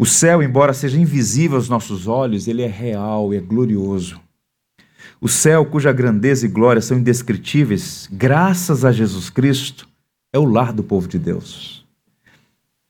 O 0.00 0.06
céu, 0.06 0.42
embora 0.42 0.72
seja 0.72 0.98
invisível 0.98 1.58
aos 1.58 1.68
nossos 1.68 2.06
olhos, 2.06 2.48
ele 2.48 2.62
é 2.62 2.66
real 2.66 3.34
é 3.34 3.38
glorioso. 3.38 4.18
O 5.20 5.28
céu, 5.28 5.66
cuja 5.66 5.92
grandeza 5.92 6.46
e 6.46 6.48
glória 6.48 6.80
são 6.80 6.96
indescritíveis, 6.96 8.08
graças 8.10 8.82
a 8.82 8.92
Jesus 8.92 9.28
Cristo, 9.28 9.86
é 10.32 10.38
o 10.38 10.46
lar 10.46 10.72
do 10.72 10.82
povo 10.82 11.06
de 11.06 11.18
Deus. 11.18 11.86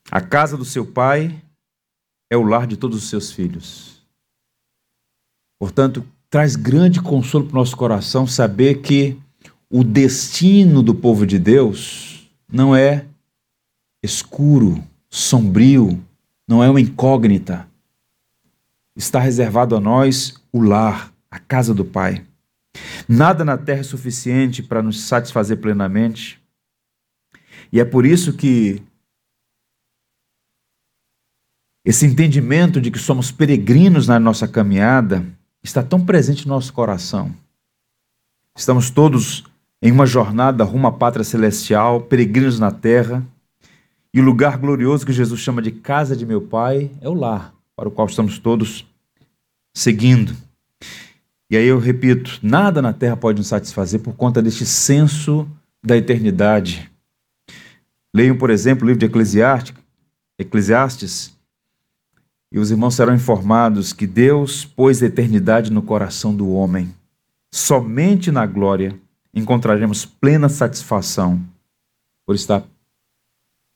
A 0.09 0.21
casa 0.21 0.57
do 0.57 0.65
seu 0.65 0.87
pai 0.87 1.37
é 2.31 2.37
o 2.37 2.45
lar 2.45 2.65
de 2.65 2.77
todos 2.77 3.03
os 3.03 3.11
seus 3.11 3.33
filhos. 3.33 4.01
Portanto, 5.59 6.07
traz 6.31 6.55
grande 6.55 7.03
consolo 7.03 7.45
para 7.45 7.57
o 7.57 7.59
nosso 7.59 7.77
coração 7.77 8.25
saber 8.25 8.83
que 8.83 9.19
o 9.69 9.83
destino 9.83 10.81
do 10.81 10.95
povo 10.95 11.27
de 11.27 11.41
Deus 11.41 12.31
não 12.49 12.73
é 12.77 13.05
escuro, 14.01 14.81
sombrio, 15.09 16.01
não 16.51 16.65
é 16.65 16.69
uma 16.69 16.81
incógnita. 16.81 17.69
Está 18.97 19.21
reservado 19.21 19.77
a 19.77 19.81
nós 19.81 20.35
o 20.53 20.61
lar, 20.61 21.15
a 21.31 21.39
casa 21.39 21.73
do 21.73 21.85
Pai. 21.85 22.27
Nada 23.09 23.45
na 23.45 23.57
terra 23.57 23.79
é 23.79 23.85
suficiente 23.85 24.61
para 24.61 24.83
nos 24.83 25.01
satisfazer 25.03 25.61
plenamente. 25.61 26.43
E 27.73 27.79
é 27.79 27.85
por 27.85 28.05
isso 28.05 28.33
que 28.33 28.83
esse 31.85 32.05
entendimento 32.05 32.81
de 32.81 32.91
que 32.91 32.99
somos 32.99 33.31
peregrinos 33.31 34.09
na 34.09 34.19
nossa 34.19 34.49
caminhada 34.49 35.25
está 35.63 35.85
tão 35.85 36.05
presente 36.05 36.49
no 36.49 36.55
nosso 36.55 36.73
coração. 36.73 37.33
Estamos 38.57 38.91
todos 38.91 39.45
em 39.81 39.93
uma 39.93 40.05
jornada 40.05 40.65
rumo 40.65 40.89
à 40.89 40.93
pátria 40.93 41.25
celestial, 41.25 42.01
peregrinos 42.01 42.59
na 42.59 42.73
terra, 42.73 43.25
e 44.13 44.21
o 44.21 44.25
lugar 44.25 44.59
glorioso 44.59 45.07
que 45.07 45.13
Jesus 45.13 45.41
chama 45.41 45.63
de 45.63 45.71
casa 45.71 46.17
de 46.17 46.27
meu 46.27 46.41
Pai 46.41 46.91
é 47.01 47.09
o 47.09 47.15
lar 47.15 47.55
para 47.77 47.89
o 47.89 47.93
qual 47.93 48.09
estamos 48.09 48.39
todos 48.39 48.87
seguindo. 49.75 50.35
E 51.51 51.57
aí 51.57 51.67
eu 51.67 51.79
repito: 51.79 52.39
nada 52.43 52.83
na 52.83 52.93
terra 52.93 53.17
pode 53.17 53.39
nos 53.39 53.47
satisfazer 53.47 54.01
por 54.01 54.15
conta 54.15 54.43
deste 54.43 54.67
senso 54.67 55.49
da 55.83 55.97
eternidade. 55.97 56.91
Leiam, 58.13 58.37
por 58.37 58.51
exemplo, 58.51 58.85
o 58.85 58.87
livro 58.87 59.01
de 59.01 59.07
Eclesiastes, 59.07 59.75
Eclesiastes 60.39 61.39
e 62.53 62.59
os 62.59 62.71
irmãos 62.71 62.97
serão 62.97 63.15
informados 63.15 63.93
que 63.93 64.07
Deus 64.07 64.65
pôs 64.65 65.03
a 65.03 65.07
eternidade 65.07 65.71
no 65.71 65.83
coração 65.83 66.35
do 66.35 66.51
homem. 66.51 66.93
Somente 67.53 68.33
na 68.33 68.45
glória 68.45 68.99
encontraremos 69.33 70.05
plena 70.05 70.49
satisfação 70.49 71.41
por 72.27 72.35
estar 72.35 72.65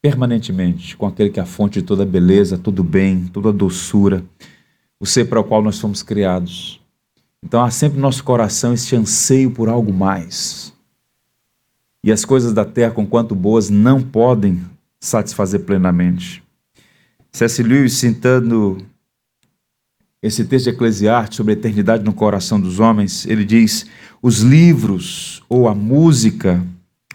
permanentemente 0.04 0.98
com 0.98 1.06
aquele 1.06 1.30
que 1.30 1.40
é 1.40 1.42
a 1.42 1.46
fonte 1.46 1.80
de 1.80 1.86
toda 1.86 2.04
beleza, 2.04 2.58
todo 2.58 2.84
bem, 2.84 3.24
toda 3.28 3.50
doçura, 3.50 4.22
o 5.00 5.06
ser 5.06 5.24
para 5.24 5.40
o 5.40 5.44
qual 5.44 5.62
nós 5.62 5.78
fomos 5.78 6.02
criados. 6.02 6.78
Então 7.42 7.64
há 7.64 7.70
sempre 7.70 7.96
no 7.96 8.02
nosso 8.02 8.22
coração 8.22 8.74
este 8.74 8.94
anseio 8.94 9.50
por 9.50 9.66
algo 9.66 9.94
mais. 9.94 10.74
E 12.02 12.12
as 12.12 12.22
coisas 12.22 12.52
da 12.52 12.66
terra, 12.66 12.90
com 12.90 13.06
quanto 13.06 13.34
boas, 13.34 13.70
não 13.70 14.02
podem 14.02 14.60
satisfazer 15.00 15.60
plenamente. 15.60 16.42
C.S. 17.32 17.62
Lewis, 17.62 17.94
citando 17.94 18.76
esse 20.22 20.44
texto 20.44 20.64
de 20.64 20.72
Eclesiastes 20.72 21.38
sobre 21.38 21.54
a 21.54 21.56
eternidade 21.56 22.04
no 22.04 22.12
coração 22.12 22.60
dos 22.60 22.78
homens, 22.78 23.24
ele 23.24 23.42
diz: 23.42 23.86
os 24.20 24.40
livros 24.40 25.42
ou 25.48 25.66
a 25.66 25.74
música 25.74 26.62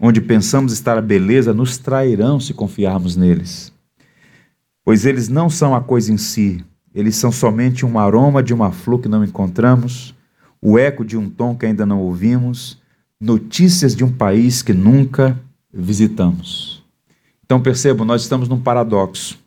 onde 0.01 0.21
pensamos 0.21 0.73
estar 0.73 0.97
a 0.97 1.01
beleza 1.01 1.53
nos 1.53 1.77
trairão 1.77 2.39
se 2.39 2.53
confiarmos 2.53 3.15
neles. 3.15 3.71
Pois 4.83 5.05
eles 5.05 5.27
não 5.27 5.49
são 5.49 5.75
a 5.75 5.81
coisa 5.81 6.11
em 6.11 6.17
si, 6.17 6.63
eles 6.93 7.15
são 7.15 7.31
somente 7.31 7.85
um 7.85 7.99
aroma 7.99 8.41
de 8.41 8.53
uma 8.53 8.71
flor 8.71 8.99
que 8.99 9.09
não 9.09 9.23
encontramos, 9.23 10.15
o 10.61 10.77
eco 10.77 11.05
de 11.05 11.17
um 11.17 11.29
tom 11.29 11.55
que 11.55 11.65
ainda 11.65 11.85
não 11.85 11.99
ouvimos, 11.99 12.77
notícias 13.19 13.95
de 13.95 14.03
um 14.03 14.11
país 14.11 14.61
que 14.61 14.73
nunca 14.73 15.39
visitamos. 15.73 16.83
Então 17.43 17.61
percebam, 17.61 18.05
nós 18.05 18.21
estamos 18.21 18.47
num 18.47 18.59
paradoxo 18.59 19.39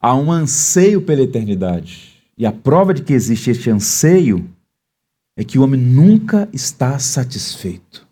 há 0.00 0.14
um 0.14 0.30
anseio 0.30 1.02
pela 1.02 1.22
eternidade. 1.22 2.16
E 2.36 2.46
a 2.46 2.52
prova 2.52 2.94
de 2.94 3.02
que 3.02 3.12
existe 3.12 3.50
este 3.50 3.70
anseio 3.70 4.48
é 5.36 5.44
que 5.44 5.58
o 5.58 5.62
homem 5.62 5.80
nunca 5.80 6.48
está 6.52 6.98
satisfeito. 6.98 8.06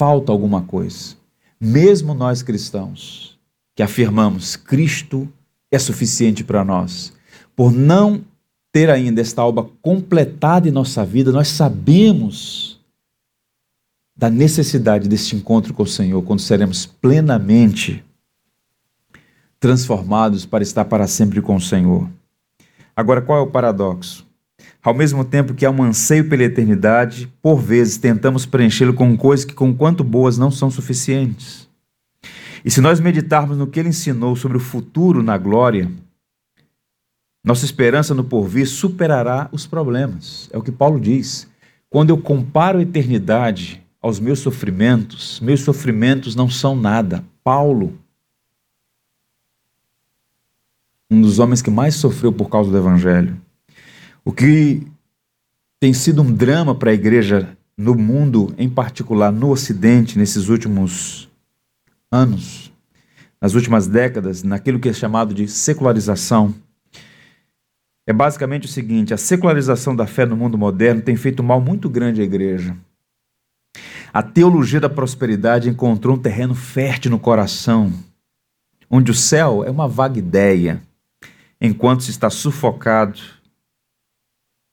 Falta 0.00 0.32
alguma 0.32 0.62
coisa. 0.62 1.14
Mesmo 1.60 2.14
nós 2.14 2.42
cristãos, 2.42 3.38
que 3.76 3.82
afirmamos 3.82 4.56
Cristo 4.56 5.30
é 5.70 5.78
suficiente 5.78 6.42
para 6.42 6.64
nós, 6.64 7.12
por 7.54 7.70
não 7.70 8.24
ter 8.72 8.88
ainda 8.88 9.20
esta 9.20 9.44
obra 9.44 9.66
completada 9.82 10.66
em 10.66 10.72
nossa 10.72 11.04
vida, 11.04 11.30
nós 11.30 11.48
sabemos 11.48 12.80
da 14.16 14.30
necessidade 14.30 15.06
deste 15.06 15.36
encontro 15.36 15.74
com 15.74 15.82
o 15.82 15.86
Senhor, 15.86 16.22
quando 16.22 16.40
seremos 16.40 16.86
plenamente 16.86 18.02
transformados 19.58 20.46
para 20.46 20.62
estar 20.62 20.86
para 20.86 21.06
sempre 21.06 21.42
com 21.42 21.56
o 21.56 21.60
Senhor. 21.60 22.08
Agora, 22.96 23.20
qual 23.20 23.40
é 23.40 23.42
o 23.42 23.50
paradoxo? 23.50 24.26
Ao 24.82 24.94
mesmo 24.94 25.24
tempo 25.24 25.54
que 25.54 25.66
há 25.66 25.70
um 25.70 25.82
anseio 25.82 26.28
pela 26.28 26.44
eternidade, 26.44 27.30
por 27.42 27.56
vezes 27.56 27.98
tentamos 27.98 28.46
preenchê-lo 28.46 28.94
com 28.94 29.16
coisas 29.16 29.44
que, 29.44 29.54
com 29.54 29.74
quanto 29.74 30.02
boas, 30.02 30.38
não 30.38 30.50
são 30.50 30.70
suficientes. 30.70 31.68
E 32.64 32.70
se 32.70 32.80
nós 32.80 33.00
meditarmos 33.00 33.56
no 33.56 33.66
que 33.66 33.78
ele 33.78 33.90
ensinou 33.90 34.34
sobre 34.36 34.56
o 34.56 34.60
futuro 34.60 35.22
na 35.22 35.36
glória, 35.36 35.90
nossa 37.44 37.64
esperança 37.64 38.14
no 38.14 38.24
porvir 38.24 38.66
superará 38.66 39.48
os 39.52 39.66
problemas. 39.66 40.48
É 40.52 40.58
o 40.58 40.62
que 40.62 40.72
Paulo 40.72 41.00
diz. 41.00 41.46
Quando 41.88 42.10
eu 42.10 42.18
comparo 42.18 42.78
a 42.78 42.82
eternidade 42.82 43.82
aos 44.00 44.18
meus 44.18 44.38
sofrimentos, 44.38 45.40
meus 45.40 45.60
sofrimentos 45.60 46.34
não 46.34 46.48
são 46.48 46.74
nada. 46.74 47.24
Paulo 47.42 47.98
um 51.10 51.20
dos 51.20 51.40
homens 51.40 51.60
que 51.60 51.70
mais 51.70 51.96
sofreu 51.96 52.32
por 52.32 52.48
causa 52.48 52.70
do 52.70 52.76
Evangelho. 52.76 53.36
O 54.24 54.32
que 54.32 54.86
tem 55.80 55.94
sido 55.94 56.20
um 56.20 56.32
drama 56.32 56.74
para 56.74 56.90
a 56.90 56.94
igreja 56.94 57.56
no 57.76 57.94
mundo, 57.94 58.54
em 58.58 58.68
particular 58.68 59.32
no 59.32 59.50
Ocidente, 59.50 60.18
nesses 60.18 60.48
últimos 60.48 61.30
anos, 62.12 62.70
nas 63.40 63.54
últimas 63.54 63.86
décadas, 63.86 64.42
naquilo 64.42 64.78
que 64.78 64.90
é 64.90 64.92
chamado 64.92 65.32
de 65.32 65.48
secularização, 65.48 66.54
é 68.06 68.12
basicamente 68.12 68.66
o 68.66 68.70
seguinte: 68.70 69.14
a 69.14 69.16
secularização 69.16 69.96
da 69.96 70.06
fé 70.06 70.26
no 70.26 70.36
mundo 70.36 70.58
moderno 70.58 71.00
tem 71.00 71.16
feito 71.16 71.42
mal 71.42 71.60
muito 71.60 71.88
grande 71.88 72.20
à 72.20 72.24
igreja. 72.24 72.76
A 74.12 74.22
teologia 74.22 74.80
da 74.80 74.90
prosperidade 74.90 75.70
encontrou 75.70 76.16
um 76.16 76.20
terreno 76.20 76.54
fértil 76.54 77.10
no 77.10 77.18
coração, 77.18 77.90
onde 78.90 79.10
o 79.10 79.14
céu 79.14 79.64
é 79.64 79.70
uma 79.70 79.88
vaga 79.88 80.18
ideia 80.18 80.82
enquanto 81.60 82.02
se 82.02 82.10
está 82.10 82.28
sufocado 82.28 83.39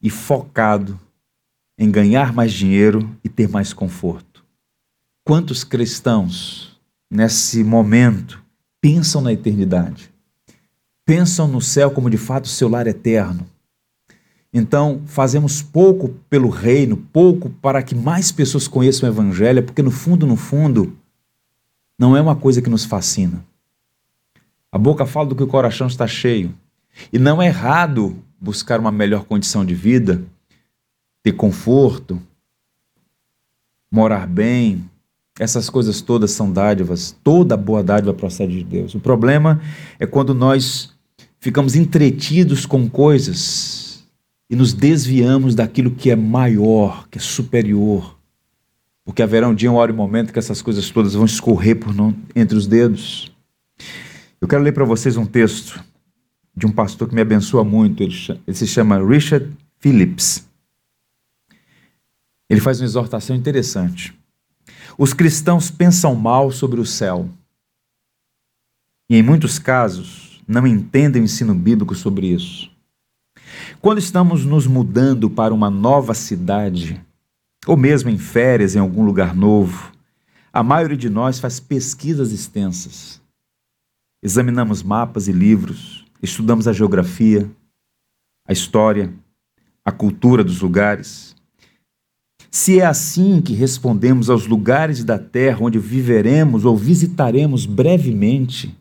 e 0.01 0.09
focado 0.09 0.99
em 1.77 1.91
ganhar 1.91 2.33
mais 2.33 2.51
dinheiro 2.51 3.09
e 3.23 3.29
ter 3.29 3.47
mais 3.47 3.73
conforto. 3.73 4.43
Quantos 5.23 5.63
cristãos, 5.63 6.79
nesse 7.09 7.63
momento, 7.63 8.41
pensam 8.81 9.21
na 9.21 9.33
eternidade? 9.33 10.11
Pensam 11.05 11.47
no 11.47 11.61
céu 11.61 11.91
como 11.91 12.09
de 12.09 12.17
fato 12.17 12.47
seu 12.47 12.67
lar 12.67 12.87
eterno. 12.87 13.47
Então, 14.53 15.01
fazemos 15.05 15.61
pouco 15.61 16.09
pelo 16.29 16.49
reino, 16.49 16.97
pouco 16.97 17.49
para 17.49 17.83
que 17.83 17.93
mais 17.93 18.31
pessoas 18.31 18.67
conheçam 18.67 19.07
o 19.07 19.11
Evangelho, 19.11 19.63
porque 19.63 19.83
no 19.83 19.91
fundo, 19.91 20.25
no 20.25 20.35
fundo, 20.35 20.97
não 21.99 22.15
é 22.15 22.21
uma 22.21 22.35
coisa 22.35 22.61
que 22.61 22.69
nos 22.69 22.85
fascina. 22.85 23.43
A 24.71 24.77
boca 24.77 25.05
fala 25.05 25.27
do 25.27 25.35
que 25.35 25.43
o 25.43 25.47
coração 25.47 25.87
está 25.87 26.07
cheio. 26.07 26.53
E 27.11 27.19
não 27.19 27.41
é 27.41 27.47
errado 27.47 28.21
buscar 28.39 28.79
uma 28.79 28.91
melhor 28.91 29.25
condição 29.25 29.65
de 29.65 29.73
vida, 29.73 30.23
ter 31.23 31.33
conforto, 31.33 32.21
morar 33.91 34.27
bem. 34.27 34.83
Essas 35.39 35.69
coisas 35.69 36.01
todas 36.01 36.31
são 36.31 36.51
dádivas, 36.51 37.15
toda 37.23 37.55
boa 37.55 37.83
dádiva 37.83 38.13
procede 38.13 38.57
de 38.57 38.63
Deus. 38.63 38.95
O 38.95 38.99
problema 38.99 39.61
é 39.99 40.05
quando 40.05 40.33
nós 40.33 40.93
ficamos 41.39 41.75
entretidos 41.75 42.65
com 42.65 42.89
coisas 42.89 44.03
e 44.49 44.55
nos 44.55 44.73
desviamos 44.73 45.53
daquilo 45.53 45.91
que 45.91 46.09
é 46.09 46.15
maior, 46.15 47.07
que 47.09 47.17
é 47.17 47.21
superior. 47.21 48.17
Porque 49.05 49.21
haverá 49.21 49.47
um 49.47 49.55
dia, 49.55 49.71
uma 49.71 49.79
hora 49.79 49.91
e 49.91 49.93
um 49.93 49.97
momento 49.97 50.33
que 50.33 50.39
essas 50.39 50.61
coisas 50.61 50.89
todas 50.89 51.13
vão 51.13 51.25
escorrer 51.25 51.77
por 51.77 51.93
não, 51.93 52.15
entre 52.35 52.57
os 52.57 52.67
dedos. 52.67 53.31
Eu 54.41 54.47
quero 54.47 54.63
ler 54.63 54.73
para 54.73 54.85
vocês 54.85 55.17
um 55.17 55.25
texto 55.25 55.83
de 56.57 56.65
um 56.65 56.71
pastor 56.71 57.07
que 57.07 57.13
me 57.13 57.21
abençoa 57.21 57.63
muito. 57.63 58.01
Ele, 58.01 58.15
ele 58.47 58.57
se 58.57 58.65
chama 58.65 58.97
Richard 58.97 59.55
Phillips. 59.79 60.49
Ele 62.49 62.59
faz 62.59 62.79
uma 62.81 62.85
exortação 62.85 63.35
interessante. 63.35 64.17
Os 64.97 65.13
cristãos 65.13 65.69
pensam 65.69 66.15
mal 66.15 66.51
sobre 66.51 66.81
o 66.81 66.85
céu. 66.85 67.29
E 69.07 69.15
em 69.15 69.21
muitos 69.21 69.59
casos 69.59 70.41
não 70.47 70.65
entendem 70.65 71.21
o 71.21 71.25
ensino 71.25 71.53
bíblico 71.53 71.93
sobre 71.93 72.25
isso. 72.27 72.71
Quando 73.79 73.99
estamos 73.99 74.43
nos 74.43 74.65
mudando 74.65 75.29
para 75.29 75.53
uma 75.53 75.69
nova 75.69 76.15
cidade, 76.15 76.99
ou 77.67 77.77
mesmo 77.77 78.09
em 78.09 78.17
férias 78.17 78.75
em 78.75 78.79
algum 78.79 79.05
lugar 79.05 79.35
novo, 79.35 79.91
a 80.51 80.63
maioria 80.63 80.97
de 80.97 81.09
nós 81.09 81.39
faz 81.39 81.59
pesquisas 81.59 82.31
extensas. 82.31 83.21
Examinamos 84.23 84.81
mapas 84.81 85.27
e 85.27 85.31
livros, 85.31 86.06
estudamos 86.21 86.67
a 86.67 86.73
geografia, 86.73 87.49
a 88.47 88.53
história, 88.53 89.13
a 89.83 89.91
cultura 89.91 90.43
dos 90.43 90.61
lugares. 90.61 91.35
Se 92.49 92.79
é 92.79 92.85
assim 92.85 93.41
que 93.41 93.53
respondemos 93.53 94.29
aos 94.29 94.47
lugares 94.47 95.03
da 95.03 95.19
terra 95.19 95.59
onde 95.61 95.79
viveremos 95.79 96.65
ou 96.65 96.75
visitaremos 96.75 97.65
brevemente, 97.65 98.75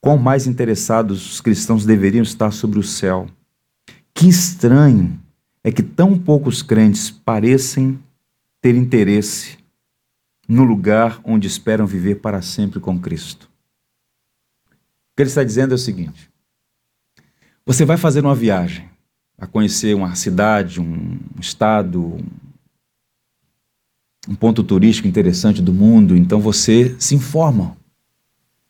quão 0.00 0.16
mais 0.16 0.46
interessados 0.46 1.34
os 1.34 1.40
cristãos 1.40 1.84
deveriam 1.84 2.22
estar 2.22 2.50
sobre 2.50 2.78
o 2.78 2.82
céu. 2.82 3.28
Que 4.14 4.28
estranho 4.28 5.20
é 5.62 5.70
que 5.70 5.82
tão 5.82 6.18
poucos 6.18 6.62
crentes 6.62 7.10
parecem 7.10 7.98
ter 8.60 8.74
interesse 8.74 9.58
no 10.48 10.64
lugar 10.64 11.20
onde 11.22 11.46
esperam 11.46 11.86
viver 11.86 12.16
para 12.16 12.42
sempre 12.42 12.80
com 12.80 12.98
Cristo. 12.98 13.49
Que 15.20 15.24
ele 15.24 15.28
está 15.28 15.44
dizendo 15.44 15.72
é 15.72 15.74
o 15.74 15.78
seguinte: 15.78 16.30
você 17.66 17.84
vai 17.84 17.98
fazer 17.98 18.24
uma 18.24 18.34
viagem 18.34 18.88
a 19.36 19.46
conhecer 19.46 19.94
uma 19.94 20.14
cidade, 20.14 20.80
um 20.80 21.18
estado, 21.38 22.16
um 24.26 24.34
ponto 24.34 24.62
turístico 24.62 25.06
interessante 25.06 25.60
do 25.60 25.72
mundo, 25.74 26.16
então 26.16 26.40
você 26.40 26.96
se 26.98 27.14
informa. 27.14 27.76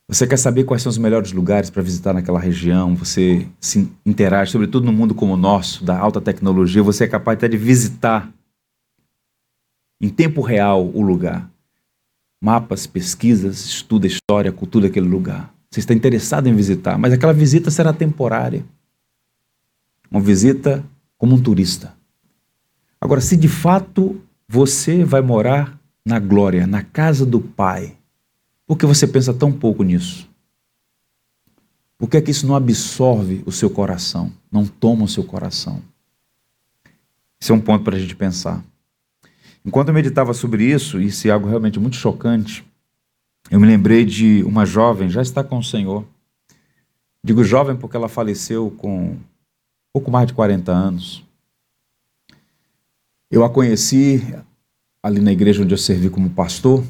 Você 0.09 0.27
quer 0.27 0.39
saber 0.39 0.65
quais 0.65 0.83
são 0.83 0.91
os 0.91 0.99
melhores 0.99 1.31
lugares 1.31 1.71
para 1.71 1.83
visitar 1.83 2.13
naquela 2.13 2.41
região, 2.41 2.97
você 2.97 3.47
se 3.61 3.89
interage, 4.05 4.51
sobretudo 4.51 4.87
no 4.87 4.93
mundo 4.93 5.15
como 5.15 5.35
o 5.35 5.37
nosso, 5.37 5.85
da 5.85 5.97
alta 5.97 6.21
tecnologia, 6.21 6.83
você 6.83 7.05
é 7.05 7.09
capaz 7.09 7.39
até 7.39 7.47
de 7.47 7.57
visitar 7.57 8.29
em 10.01 10.09
tempo 10.09 10.41
real 10.41 10.85
o 10.85 11.01
lugar. 11.01 11.49
Mapas, 12.43 12.89
pesquisas, 12.89 13.65
estuda 13.65 14.07
a 14.07 14.09
história, 14.09 14.51
a 14.51 14.55
cultura 14.55 14.89
daquele 14.89 15.07
lugar. 15.07 15.55
Você 15.71 15.81
está 15.81 15.95
interessado 15.95 16.49
em 16.49 16.55
visitar, 16.55 16.99
mas 16.99 17.13
aquela 17.13 17.33
visita 17.33 17.71
será 17.71 17.93
temporária. 17.93 18.65
Uma 20.11 20.21
visita 20.21 20.85
como 21.17 21.37
um 21.37 21.41
turista. 21.41 21.95
Agora, 23.01 23.21
se 23.21 23.37
de 23.37 23.49
fato 23.49 24.21
você 24.49 25.05
vai 25.05 25.21
morar 25.21 25.79
na 26.05 26.19
glória, 26.19 26.67
na 26.67 26.83
casa 26.83 27.25
do 27.25 27.41
Pai, 27.41 27.97
por 28.67 28.77
que 28.77 28.85
você 28.85 29.07
pensa 29.07 29.33
tão 29.33 29.53
pouco 29.53 29.85
nisso? 29.85 30.29
Por 31.97 32.09
que 32.09 32.17
é 32.17 32.21
que 32.21 32.31
isso 32.31 32.47
não 32.47 32.57
absorve 32.57 33.43
o 33.47 33.53
seu 33.53 33.71
coração, 33.71 34.33
não 34.51 34.67
toma 34.67 35.05
o 35.05 35.09
seu 35.09 35.23
coração? 35.23 35.83
Esse 37.41 37.53
é 37.53 37.55
um 37.55 37.61
ponto 37.61 37.85
para 37.85 37.97
a 37.97 37.99
gente 37.99 38.17
pensar. 38.17 38.65
Enquanto 39.65 39.89
eu 39.89 39.95
meditava 39.95 40.35
sobre 40.35 40.65
isso, 40.65 41.01
e 41.01 41.07
isso 41.07 41.29
é 41.29 41.31
algo 41.31 41.47
realmente 41.47 41.79
muito 41.79 41.97
chocante, 41.97 42.65
eu 43.51 43.59
me 43.59 43.67
lembrei 43.67 44.05
de 44.05 44.45
uma 44.45 44.65
jovem, 44.65 45.11
já 45.11 45.21
está 45.21 45.43
com 45.43 45.59
o 45.59 45.65
Senhor. 45.65 46.07
Digo 47.23 47.43
jovem 47.43 47.77
porque 47.77 47.97
ela 47.97 48.09
faleceu 48.09 48.71
com 48.79 49.17
pouco 49.93 50.09
mais 50.09 50.29
de 50.29 50.35
40 50.35 50.71
anos. 50.71 51.25
Eu 53.29 53.45
a 53.45 53.51
conheci 53.51 54.23
ali 55.03 55.21
na 55.21 55.33
igreja 55.33 55.63
onde 55.63 55.75
eu 55.75 55.79
servi 55.79 56.09
como 56.09 56.31
pastor. 56.31 56.85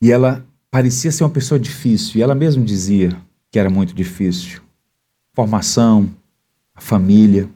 E 0.00 0.12
ela 0.12 0.46
parecia 0.70 1.10
ser 1.10 1.24
uma 1.24 1.30
pessoa 1.30 1.58
difícil, 1.58 2.18
e 2.18 2.22
ela 2.22 2.34
mesma 2.34 2.64
dizia 2.64 3.16
que 3.50 3.58
era 3.58 3.68
muito 3.68 3.92
difícil. 3.92 4.62
Formação, 5.34 6.08
a 6.74 6.80
família. 6.80 7.48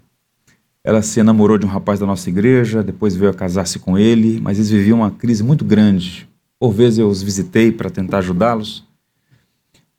Ela 0.83 1.01
se 1.01 1.21
enamorou 1.21 1.59
de 1.59 1.67
um 1.67 1.69
rapaz 1.69 1.99
da 2.01 2.07
nossa 2.07 2.29
igreja, 2.29 2.83
depois 2.83 3.15
veio 3.15 3.31
a 3.31 3.35
casar-se 3.35 3.79
com 3.79 3.97
ele, 3.97 4.41
mas 4.41 4.59
eles 4.59 4.71
viviam 4.71 4.99
uma 4.99 5.11
crise 5.11 5.43
muito 5.43 5.65
grande 5.65 6.29
por 6.59 6.73
vezes 6.73 6.99
eu 6.99 7.09
os 7.09 7.23
visitei 7.23 7.71
para 7.71 7.91
tentar 7.91 8.19
ajudá-los. 8.19 8.85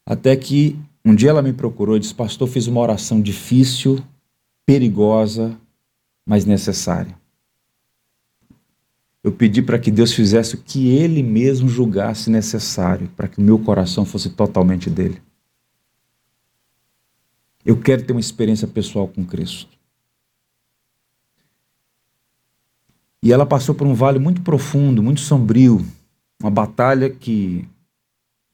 Até 0.06 0.36
que 0.36 0.80
um 1.06 1.14
dia 1.14 1.30
ela 1.30 1.42
me 1.42 1.54
procurou 1.54 1.96
e 1.96 2.00
disse: 2.00 2.14
Pastor, 2.14 2.48
fiz 2.48 2.68
uma 2.68 2.82
oração 2.82 3.22
difícil, 3.22 4.04
perigosa, 4.66 5.58
mas 6.26 6.46
necessária. 6.46 7.16
Eu 9.24 9.32
pedi 9.32 9.62
para 9.62 9.78
que 9.78 9.92
Deus 9.92 10.14
fizesse 10.14 10.56
o 10.56 10.58
que 10.58 10.90
Ele 10.90 11.22
mesmo 11.22 11.68
julgasse 11.68 12.30
necessário, 12.30 13.10
para 13.16 13.28
que 13.28 13.40
o 13.40 13.42
meu 13.42 13.60
coração 13.60 14.06
fosse 14.06 14.30
totalmente 14.30 14.90
dele. 14.90 15.22
Eu 17.66 17.78
quero 17.78 18.04
ter 18.04 18.14
uma 18.14 18.22
experiência 18.22 18.68
pessoal 18.68 19.08
com 19.08 19.26
Cristo. 19.26 19.78
E 23.22 23.34
ela 23.34 23.46
passou 23.46 23.76
por 23.76 23.86
um 23.86 23.94
vale 23.94 24.20
muito 24.20 24.42
profundo, 24.42 25.04
muito 25.04 25.20
sombrio, 25.20 25.86
uma 26.42 26.52
batalha 26.52 27.10
que 27.10 27.68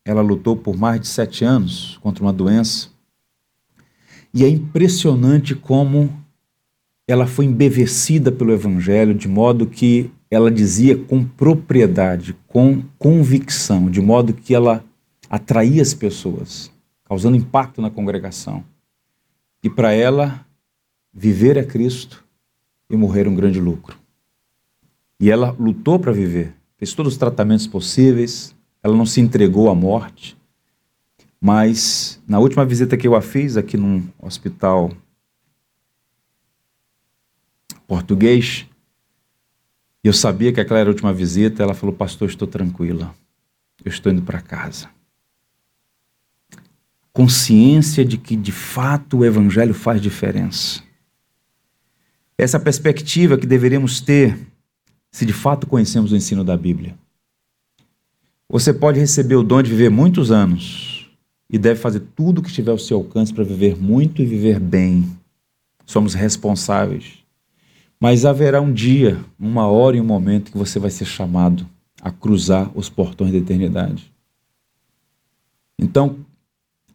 ela 0.06 0.22
lutou 0.22 0.56
por 0.56 0.76
mais 0.76 1.02
de 1.02 1.08
sete 1.08 1.44
anos 1.44 1.98
contra 2.02 2.24
uma 2.24 2.34
doença. 2.34 2.90
E 4.34 4.44
é 4.44 4.50
impressionante 4.50 5.54
como 5.56 6.12
ela 7.08 7.28
foi 7.28 7.46
embevecida 7.46 8.32
pelo 8.32 8.54
Evangelho, 8.54 9.14
de 9.14 9.28
modo 9.28 9.68
que 9.68 10.10
ela 10.32 10.50
dizia 10.50 10.98
com 10.98 11.24
propriedade, 11.24 12.36
com 12.48 12.82
convicção, 12.98 13.90
de 13.90 14.02
modo 14.02 14.34
que 14.34 14.56
ela 14.56 14.84
atraía 15.30 15.82
as 15.82 15.94
pessoas, 15.94 16.72
causando 17.06 17.38
impacto 17.38 17.82
na 17.82 17.90
congregação. 17.90 18.64
E 19.62 19.70
para 19.70 19.94
ela, 19.94 20.46
viver 21.14 21.58
é 21.58 21.64
Cristo 21.64 22.24
e 22.90 22.96
morrer 22.96 23.28
é 23.28 23.30
um 23.30 23.36
grande 23.36 23.60
lucro. 23.60 23.98
E 25.20 25.30
ela 25.30 25.52
lutou 25.52 26.00
para 26.00 26.12
viver 26.12 26.54
fez 26.84 26.94
todos 26.94 27.14
os 27.14 27.18
tratamentos 27.18 27.66
possíveis, 27.66 28.54
ela 28.84 28.96
não 28.96 29.06
se 29.06 29.22
entregou 29.22 29.70
à 29.70 29.76
morte, 29.76 30.36
mas 31.40 32.22
na 32.28 32.40
última 32.40 32.66
visita 32.66 32.98
que 32.98 33.08
eu 33.08 33.16
a 33.16 33.22
fiz 33.22 33.56
aqui 33.56 33.78
num 33.78 34.06
hospital 34.20 34.92
português, 37.88 38.68
eu 40.04 40.12
sabia 40.12 40.52
que 40.52 40.60
aquela 40.60 40.82
era 40.82 40.90
a 40.90 40.92
última 40.92 41.14
visita, 41.14 41.64
ela 41.64 41.74
falou: 41.74 41.96
Pastor, 41.96 42.28
estou 42.28 42.50
tranquila, 42.50 43.16
eu 43.86 43.90
estou 43.90 44.12
indo 44.12 44.22
para 44.22 44.42
casa. 44.42 44.90
Consciência 47.14 48.04
de 48.04 48.18
que 48.18 48.36
de 48.36 48.52
fato 48.52 49.20
o 49.20 49.26
Evangelho 49.26 49.74
faz 49.74 50.02
diferença. 50.02 50.84
Essa 52.38 52.60
perspectiva 52.60 53.38
que 53.38 53.48
deveríamos 53.48 54.02
ter 54.02 54.38
se 55.14 55.28
de 55.28 55.32
fato 55.32 55.68
conhecemos 55.68 56.12
o 56.12 56.16
ensino 56.16 56.44
da 56.44 56.58
Bíblia. 56.58 56.96
Você 58.50 58.74
pode 58.74 59.00
receber 59.00 59.36
o 59.36 59.44
dom 59.44 59.62
de 59.62 59.70
viver 59.70 59.90
muitos 59.90 60.32
anos 60.32 61.08
e 61.48 61.58
deve 61.60 61.80
fazer 61.80 62.02
tudo 62.16 62.40
o 62.40 62.42
que 62.42 62.50
estiver 62.50 62.72
ao 62.72 62.80
seu 62.80 62.98
alcance 62.98 63.32
para 63.32 63.44
viver 63.44 63.80
muito 63.80 64.24
e 64.24 64.26
viver 64.26 64.60
bem. 64.60 65.16
Somos 65.86 66.16
responsáveis. 66.16 67.20
Mas 68.00 68.26
haverá 68.26 68.60
um 68.60 68.74
dia, 68.74 69.24
uma 69.40 69.68
hora 69.68 69.96
e 69.96 70.02
um 70.02 70.06
momento 70.06 70.52
que 70.52 70.58
você 70.58 70.80
vai 70.80 70.90
ser 70.90 71.06
chamado 71.06 71.70
a 72.02 72.10
cruzar 72.10 72.72
os 72.76 72.90
portões 72.90 73.32
da 73.32 73.38
eternidade. 73.38 74.12
Então, 75.78 76.18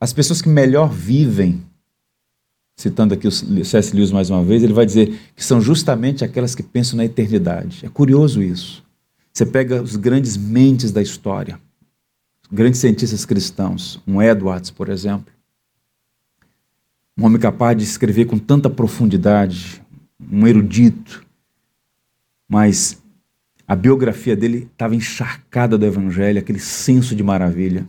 as 0.01 0.13
pessoas 0.13 0.43
que 0.43 0.49
melhor 0.49 0.91
vivem 0.91 1.63
citando 2.79 3.13
aqui 3.13 3.27
o 3.27 3.33
C.S. 3.33 3.95
Lewis 3.95 4.13
mais 4.13 4.31
uma 4.31 4.43
vez, 4.45 4.63
ele 4.63 4.73
vai 4.73 4.87
dizer 4.87 5.19
que 5.35 5.45
são 5.45 5.61
justamente 5.61 6.25
aquelas 6.25 6.55
que 6.55 6.63
pensam 6.63 6.97
na 6.97 7.05
eternidade. 7.05 7.85
É 7.85 7.89
curioso 7.89 8.41
isso. 8.41 8.85
Você 9.33 9.45
pega 9.45 9.83
os 9.83 9.97
grandes 9.97 10.37
mentes 10.37 10.93
da 10.93 11.03
história, 11.03 11.61
grandes 12.51 12.79
cientistas 12.79 13.27
cristãos, 13.27 14.01
um 14.07 14.23
Edwards, 14.23 14.71
por 14.71 14.89
exemplo, 14.89 15.27
um 17.19 17.27
homem 17.27 17.41
capaz 17.41 17.77
de 17.77 17.83
escrever 17.83 18.27
com 18.27 18.39
tanta 18.39 18.71
profundidade, 18.71 19.83
um 20.31 20.47
erudito, 20.47 21.27
mas 22.49 23.03
a 23.67 23.75
biografia 23.75 24.37
dele 24.37 24.69
estava 24.73 24.95
encharcada 24.95 25.77
do 25.77 25.85
evangelho, 25.85 26.39
aquele 26.39 26.61
senso 26.61 27.17
de 27.17 27.25
maravilha. 27.25 27.89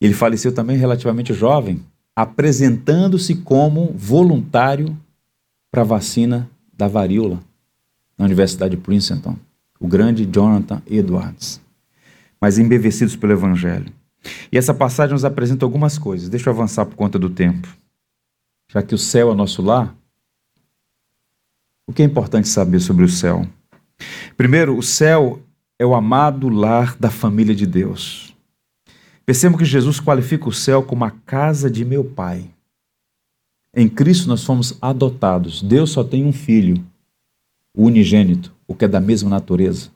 Ele 0.00 0.14
faleceu 0.14 0.52
também 0.52 0.76
relativamente 0.76 1.34
jovem, 1.34 1.82
apresentando-se 2.16 3.36
como 3.36 3.92
voluntário 3.96 4.96
para 5.70 5.82
a 5.82 5.84
vacina 5.84 6.48
da 6.72 6.86
varíola 6.86 7.40
na 8.16 8.24
Universidade 8.24 8.76
de 8.76 8.82
Princeton, 8.82 9.36
o 9.80 9.88
grande 9.88 10.24
Jonathan 10.24 10.80
Edwards, 10.86 11.60
mas 12.40 12.58
embevecidos 12.58 13.16
pelo 13.16 13.32
Evangelho. 13.32 13.92
E 14.50 14.56
essa 14.56 14.72
passagem 14.72 15.12
nos 15.12 15.24
apresenta 15.24 15.64
algumas 15.64 15.98
coisas. 15.98 16.28
Deixa 16.28 16.48
eu 16.48 16.54
avançar 16.54 16.86
por 16.86 16.94
conta 16.94 17.18
do 17.18 17.28
tempo. 17.28 17.68
Já 18.68 18.82
que 18.82 18.94
o 18.94 18.98
céu 18.98 19.32
é 19.32 19.34
nosso 19.34 19.60
lar, 19.62 19.94
o 21.86 21.92
que 21.92 22.02
é 22.02 22.04
importante 22.04 22.48
saber 22.48 22.80
sobre 22.80 23.04
o 23.04 23.08
céu? 23.08 23.46
Primeiro, 24.36 24.76
o 24.76 24.82
céu 24.82 25.40
é 25.78 25.84
o 25.84 25.94
amado 25.94 26.48
lar 26.48 26.96
da 26.98 27.10
família 27.10 27.54
de 27.54 27.66
Deus. 27.66 28.33
Percebam 29.26 29.58
que 29.58 29.64
Jesus 29.64 30.00
qualifica 30.00 30.48
o 30.48 30.52
céu 30.52 30.82
como 30.82 31.04
a 31.04 31.10
casa 31.10 31.70
de 31.70 31.84
meu 31.84 32.04
Pai. 32.04 32.50
Em 33.74 33.88
Cristo 33.88 34.28
nós 34.28 34.44
fomos 34.44 34.76
adotados. 34.82 35.62
Deus 35.62 35.90
só 35.90 36.04
tem 36.04 36.26
um 36.26 36.32
filho, 36.32 36.84
o 37.74 37.84
unigênito, 37.84 38.54
o 38.68 38.74
que 38.74 38.84
é 38.84 38.88
da 38.88 39.00
mesma 39.00 39.30
natureza. 39.30 39.90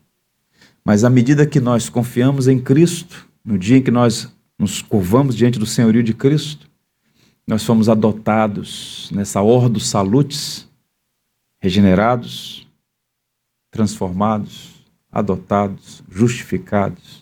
Mas 0.83 1.05
à 1.05 1.11
medida 1.11 1.47
que 1.47 1.61
nós 1.61 1.91
confiamos 1.91 2.49
em 2.49 2.59
Cristo, 2.59 3.29
no 3.45 3.59
dia 3.59 3.77
em 3.77 3.83
que 3.83 3.91
nós 3.91 4.33
nos 4.59 4.81
curvamos 4.81 5.37
diante 5.37 5.59
do 5.59 5.67
senhorio 5.67 6.03
de 6.03 6.15
Cristo, 6.15 6.67
nós 7.47 7.63
fomos 7.65 7.89
adotados 7.89 9.11
nessa 9.13 9.43
ordo 9.43 9.79
salutis, 9.79 10.67
regenerados, 11.61 12.67
transformados, 13.71 14.87
adotados, 15.13 16.03
justificados 16.11 17.18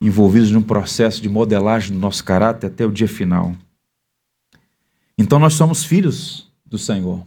envolvidos 0.00 0.50
num 0.50 0.62
processo 0.62 1.20
de 1.20 1.28
modelagem 1.28 1.92
do 1.92 1.98
nosso 1.98 2.24
caráter 2.24 2.68
até 2.68 2.86
o 2.86 2.92
dia 2.92 3.08
final. 3.08 3.54
Então 5.16 5.38
nós 5.38 5.54
somos 5.54 5.84
filhos 5.84 6.48
do 6.64 6.78
Senhor. 6.78 7.26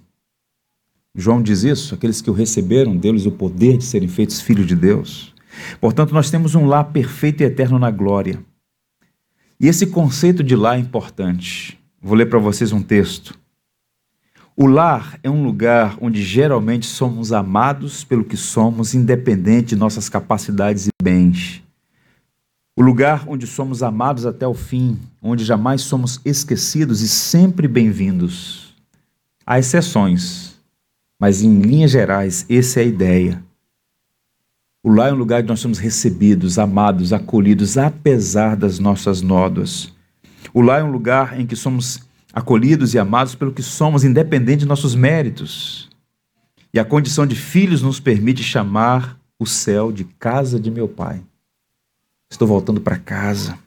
João 1.13 1.41
diz 1.41 1.63
isso: 1.63 1.93
aqueles 1.93 2.21
que 2.21 2.29
o 2.29 2.33
receberam, 2.33 2.95
deu-lhes 2.95 3.25
o 3.25 3.31
poder 3.31 3.77
de 3.77 3.83
serem 3.83 4.07
feitos 4.07 4.39
filhos 4.39 4.65
de 4.65 4.75
Deus. 4.75 5.33
Portanto, 5.81 6.13
nós 6.13 6.31
temos 6.31 6.55
um 6.55 6.65
lar 6.65 6.85
perfeito 6.85 7.41
e 7.41 7.45
eterno 7.45 7.77
na 7.77 7.91
glória. 7.91 8.41
E 9.59 9.67
esse 9.67 9.87
conceito 9.87 10.43
de 10.43 10.55
lar 10.55 10.77
é 10.77 10.79
importante. 10.79 11.77
Vou 12.01 12.15
ler 12.15 12.27
para 12.27 12.39
vocês 12.39 12.71
um 12.71 12.81
texto. 12.81 13.37
O 14.55 14.65
lar 14.65 15.19
é 15.21 15.29
um 15.29 15.43
lugar 15.43 15.97
onde 16.01 16.23
geralmente 16.23 16.85
somos 16.85 17.31
amados 17.31 18.03
pelo 18.03 18.23
que 18.23 18.37
somos, 18.37 18.93
independente 18.93 19.69
de 19.69 19.75
nossas 19.75 20.09
capacidades 20.09 20.87
e 20.87 20.91
bens. 21.01 21.61
O 22.81 22.83
lugar 22.83 23.25
onde 23.27 23.45
somos 23.45 23.83
amados 23.83 24.25
até 24.25 24.47
o 24.47 24.55
fim, 24.55 24.97
onde 25.21 25.45
jamais 25.45 25.81
somos 25.81 26.19
esquecidos 26.25 27.03
e 27.03 27.07
sempre 27.07 27.67
bem-vindos. 27.67 28.73
Há 29.45 29.59
exceções, 29.59 30.55
mas 31.19 31.43
em 31.43 31.59
linhas 31.59 31.91
gerais, 31.91 32.43
essa 32.49 32.79
é 32.79 32.83
a 32.83 32.87
ideia. 32.87 33.43
O 34.83 34.91
lar 34.91 35.09
é 35.09 35.13
um 35.13 35.15
lugar 35.15 35.41
onde 35.41 35.49
nós 35.49 35.59
somos 35.59 35.77
recebidos, 35.77 36.57
amados, 36.57 37.13
acolhidos, 37.13 37.77
apesar 37.77 38.55
das 38.55 38.79
nossas 38.79 39.21
nódoas. 39.21 39.93
O 40.51 40.59
lar 40.59 40.81
é 40.81 40.83
um 40.83 40.91
lugar 40.91 41.39
em 41.39 41.45
que 41.45 41.55
somos 41.55 41.99
acolhidos 42.33 42.95
e 42.95 42.97
amados 42.97 43.35
pelo 43.35 43.53
que 43.53 43.61
somos, 43.61 44.03
independente 44.03 44.61
de 44.61 44.65
nossos 44.65 44.95
méritos. 44.95 45.87
E 46.73 46.79
a 46.79 46.83
condição 46.83 47.27
de 47.27 47.35
filhos 47.35 47.83
nos 47.83 47.99
permite 47.99 48.41
chamar 48.41 49.19
o 49.37 49.45
céu 49.45 49.91
de 49.91 50.03
casa 50.03 50.59
de 50.59 50.71
meu 50.71 50.87
pai. 50.87 51.21
Estou 52.31 52.47
voltando 52.47 52.81
para 52.81 52.97
casa. 52.97 53.59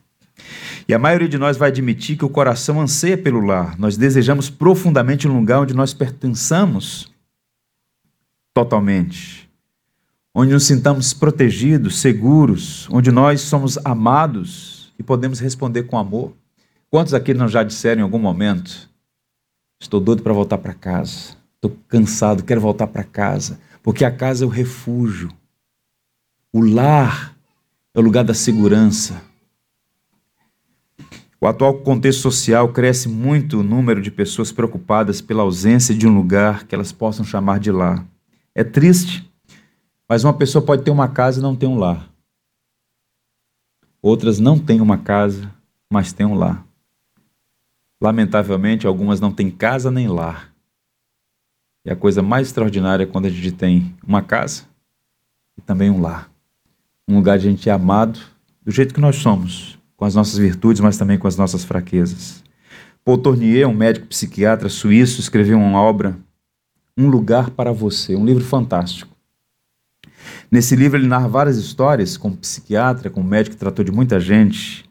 E 0.85 0.93
a 0.93 0.99
maioria 0.99 1.29
de 1.29 1.37
nós 1.37 1.55
vai 1.55 1.69
admitir 1.69 2.17
que 2.17 2.25
o 2.25 2.29
coração 2.29 2.81
anseia 2.81 3.17
pelo 3.17 3.39
lar. 3.39 3.79
Nós 3.79 3.95
desejamos 3.95 4.49
profundamente 4.49 5.25
um 5.25 5.39
lugar 5.39 5.61
onde 5.61 5.73
nós 5.73 5.93
pertençamos 5.93 7.09
totalmente 8.53 9.45
onde 10.35 10.51
nos 10.51 10.65
sintamos 10.65 11.13
protegidos, 11.13 12.01
seguros, 12.01 12.89
onde 12.91 13.09
nós 13.09 13.39
somos 13.39 13.77
amados 13.85 14.93
e 14.99 15.03
podemos 15.03 15.39
responder 15.39 15.83
com 15.83 15.97
amor. 15.97 16.33
Quantos 16.89 17.13
aqui 17.13 17.33
não 17.33 17.47
já 17.47 17.63
disseram 17.63 18.01
em 18.01 18.03
algum 18.03 18.19
momento: 18.19 18.89
Estou 19.81 20.01
doido 20.01 20.21
para 20.21 20.33
voltar 20.33 20.57
para 20.57 20.73
casa, 20.73 21.37
estou 21.55 21.77
cansado, 21.87 22.43
quero 22.43 22.59
voltar 22.59 22.87
para 22.87 23.05
casa, 23.05 23.57
porque 23.81 24.03
a 24.03 24.11
casa 24.11 24.43
é 24.43 24.47
o 24.47 24.49
refúgio, 24.49 25.31
o 26.51 26.59
lar 26.59 27.34
é 27.95 27.99
o 27.99 28.01
lugar 28.01 28.25
da 28.25 28.33
segurança. 28.33 29.23
O 31.39 31.47
atual 31.47 31.75
contexto 31.75 32.19
social 32.19 32.67
cresce 32.73 33.07
muito 33.07 33.61
o 33.61 33.63
número 33.63 34.01
de 34.01 34.11
pessoas 34.11 34.51
preocupadas 34.51 35.21
pela 35.21 35.43
ausência 35.43 35.95
de 35.95 36.05
um 36.05 36.13
lugar 36.13 36.65
que 36.65 36.75
elas 36.75 36.91
possam 36.91 37.23
chamar 37.23 37.57
de 37.59 37.71
lar. 37.71 38.05
É 38.53 38.65
triste, 38.65 39.31
mas 40.09 40.25
uma 40.25 40.33
pessoa 40.33 40.63
pode 40.63 40.83
ter 40.83 40.91
uma 40.91 41.07
casa 41.07 41.39
e 41.39 41.41
não 41.41 41.55
ter 41.55 41.67
um 41.67 41.77
lar. 41.77 42.09
Outras 44.01 44.39
não 44.39 44.59
têm 44.59 44.81
uma 44.81 44.97
casa, 44.97 45.49
mas 45.89 46.11
têm 46.11 46.25
um 46.25 46.35
lar. 46.35 46.65
Lamentavelmente, 48.01 48.85
algumas 48.85 49.21
não 49.21 49.31
têm 49.31 49.49
casa 49.49 49.89
nem 49.89 50.09
lar. 50.09 50.53
E 51.85 51.91
a 51.91 51.95
coisa 51.95 52.21
mais 52.21 52.47
extraordinária 52.47 53.03
é 53.03 53.07
quando 53.07 53.27
a 53.27 53.29
gente 53.29 53.53
tem 53.53 53.95
uma 54.05 54.21
casa 54.21 54.63
e 55.57 55.61
também 55.61 55.89
um 55.89 56.01
lar. 56.01 56.34
Um 57.07 57.15
lugar 57.15 57.37
de 57.37 57.47
a 57.47 57.51
gente 57.51 57.69
é 57.69 57.71
amado 57.71 58.19
do 58.63 58.71
jeito 58.71 58.93
que 58.93 58.99
nós 58.99 59.17
somos, 59.17 59.77
com 59.95 60.05
as 60.05 60.15
nossas 60.15 60.37
virtudes, 60.37 60.81
mas 60.81 60.97
também 60.97 61.19
com 61.19 61.27
as 61.27 61.37
nossas 61.37 61.63
fraquezas. 61.63 62.43
Paul 63.03 63.19
Tournier, 63.19 63.67
um 63.67 63.73
médico 63.73 64.07
psiquiatra 64.07 64.67
suíço, 64.69 65.19
escreveu 65.19 65.59
uma 65.59 65.79
obra, 65.79 66.17
Um 66.97 67.07
Lugar 67.07 67.51
para 67.51 67.71
Você, 67.71 68.15
um 68.15 68.25
livro 68.25 68.43
fantástico. 68.43 69.15
Nesse 70.49 70.75
livro 70.75 70.97
ele 70.97 71.07
narra 71.07 71.27
várias 71.27 71.57
histórias, 71.57 72.17
como 72.17 72.37
psiquiatra, 72.37 73.11
como 73.11 73.27
médico 73.27 73.55
que 73.55 73.59
tratou 73.59 73.85
de 73.85 73.91
muita 73.91 74.19
gente. 74.19 74.89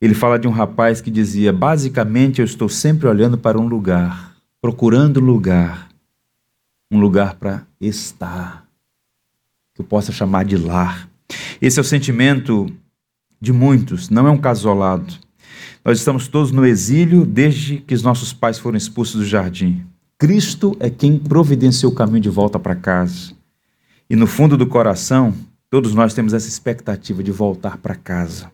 Ele 0.00 0.14
fala 0.14 0.38
de 0.38 0.48
um 0.48 0.50
rapaz 0.50 1.02
que 1.02 1.10
dizia: 1.10 1.52
basicamente 1.52 2.38
eu 2.38 2.44
estou 2.46 2.70
sempre 2.70 3.06
olhando 3.06 3.36
para 3.36 3.58
um 3.58 3.68
lugar, 3.68 4.36
procurando 4.62 5.20
lugar, 5.20 5.90
um 6.90 6.98
lugar 6.98 7.34
para 7.34 7.66
estar, 7.78 8.66
que 9.74 9.82
eu 9.82 9.84
possa 9.84 10.10
chamar 10.10 10.46
de 10.46 10.56
lar. 10.56 11.10
Esse 11.60 11.78
é 11.78 11.82
o 11.82 11.84
sentimento 11.84 12.66
de 13.40 13.52
muitos, 13.52 14.10
não 14.10 14.26
é 14.26 14.30
um 14.30 14.38
caso 14.38 14.62
isolado. 14.62 15.14
Nós 15.84 15.98
estamos 15.98 16.28
todos 16.28 16.50
no 16.50 16.66
exílio 16.66 17.24
desde 17.24 17.78
que 17.78 17.94
os 17.94 18.02
nossos 18.02 18.32
pais 18.32 18.58
foram 18.58 18.76
expulsos 18.76 19.16
do 19.16 19.26
jardim. 19.26 19.84
Cristo 20.18 20.76
é 20.78 20.90
quem 20.90 21.18
providenciou 21.18 21.90
o 21.90 21.94
caminho 21.94 22.20
de 22.20 22.28
volta 22.28 22.58
para 22.58 22.74
casa. 22.74 23.32
E 24.08 24.14
no 24.14 24.26
fundo 24.26 24.56
do 24.56 24.66
coração, 24.66 25.32
todos 25.70 25.94
nós 25.94 26.12
temos 26.12 26.34
essa 26.34 26.48
expectativa 26.48 27.22
de 27.22 27.32
voltar 27.32 27.78
para 27.78 27.94
casa. 27.94 28.52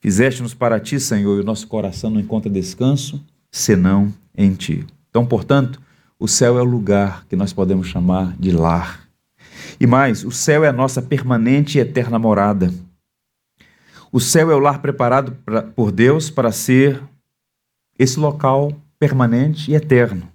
Fizeste-nos 0.00 0.52
para 0.52 0.78
ti, 0.78 1.00
Senhor, 1.00 1.38
e 1.38 1.40
o 1.40 1.44
nosso 1.44 1.66
coração 1.66 2.10
não 2.10 2.20
encontra 2.20 2.50
descanso 2.50 3.24
senão 3.50 4.12
em 4.36 4.52
ti. 4.52 4.86
Então, 5.08 5.24
portanto, 5.24 5.80
o 6.18 6.28
céu 6.28 6.58
é 6.58 6.60
o 6.60 6.64
lugar 6.64 7.24
que 7.26 7.36
nós 7.36 7.52
podemos 7.52 7.86
chamar 7.86 8.36
de 8.38 8.50
lar. 8.50 9.05
E 9.80 9.86
mais, 9.86 10.24
o 10.24 10.30
céu 10.30 10.64
é 10.64 10.68
a 10.68 10.72
nossa 10.72 11.00
permanente 11.00 11.78
e 11.78 11.80
eterna 11.80 12.18
morada. 12.18 12.72
O 14.12 14.20
céu 14.20 14.50
é 14.50 14.54
o 14.54 14.58
lar 14.58 14.80
preparado 14.80 15.32
pra, 15.44 15.62
por 15.62 15.90
Deus 15.92 16.30
para 16.30 16.52
ser 16.52 17.02
esse 17.98 18.18
local 18.18 18.72
permanente 18.98 19.70
e 19.70 19.74
eterno. 19.74 20.28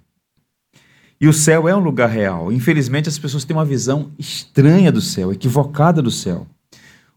E 1.20 1.28
o 1.28 1.32
céu 1.32 1.68
é 1.68 1.74
um 1.74 1.78
lugar 1.78 2.10
real. 2.10 2.52
Infelizmente, 2.52 3.08
as 3.08 3.18
pessoas 3.18 3.44
têm 3.44 3.56
uma 3.56 3.64
visão 3.64 4.10
estranha 4.18 4.90
do 4.90 5.00
céu, 5.00 5.32
equivocada 5.32 6.02
do 6.02 6.10
céu. 6.10 6.46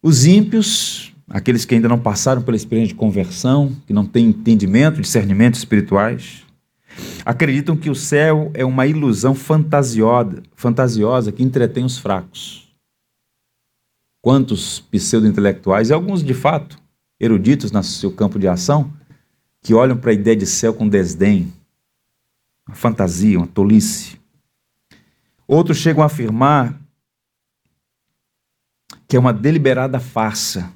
Os 0.01 0.27
ímpios, 0.27 1.11
aqueles 1.27 1.65
que 1.65 1.73
ainda 1.73 1.89
não 1.89 1.97
passaram 1.97 2.43
pela 2.43 2.55
experiência 2.55 2.93
de 2.93 2.99
conversão, 2.99 3.75
que 3.87 3.93
não 3.93 4.05
têm 4.05 4.27
entendimento, 4.27 5.01
discernimento 5.01 5.55
espirituais, 5.55 6.44
acreditam 7.25 7.75
que 7.75 7.89
o 7.89 7.95
céu 7.95 8.51
é 8.53 8.63
uma 8.63 8.85
ilusão 8.85 9.33
fantasiosa, 9.33 10.43
fantasiosa 10.55 11.31
que 11.31 11.43
entretém 11.43 11.83
os 11.83 11.97
fracos. 11.97 12.73
Quantos 14.21 14.79
pseudo-intelectuais, 14.79 15.89
e 15.89 15.93
alguns 15.93 16.23
de 16.23 16.33
fato, 16.33 16.79
eruditos 17.19 17.71
no 17.71 17.83
seu 17.83 18.11
campo 18.11 18.39
de 18.39 18.47
ação, 18.47 18.91
que 19.61 19.73
olham 19.73 19.97
para 19.97 20.11
a 20.11 20.13
ideia 20.13 20.35
de 20.35 20.45
céu 20.45 20.73
com 20.73 20.87
desdém, 20.87 21.51
uma 22.67 22.75
fantasia, 22.75 23.37
uma 23.37 23.47
tolice. 23.47 24.19
Outros 25.47 25.77
chegam 25.77 26.01
a 26.01 26.07
afirmar 26.07 26.79
que 29.07 29.15
é 29.15 29.19
uma 29.19 29.33
deliberada 29.33 29.99
farsa. 29.99 30.71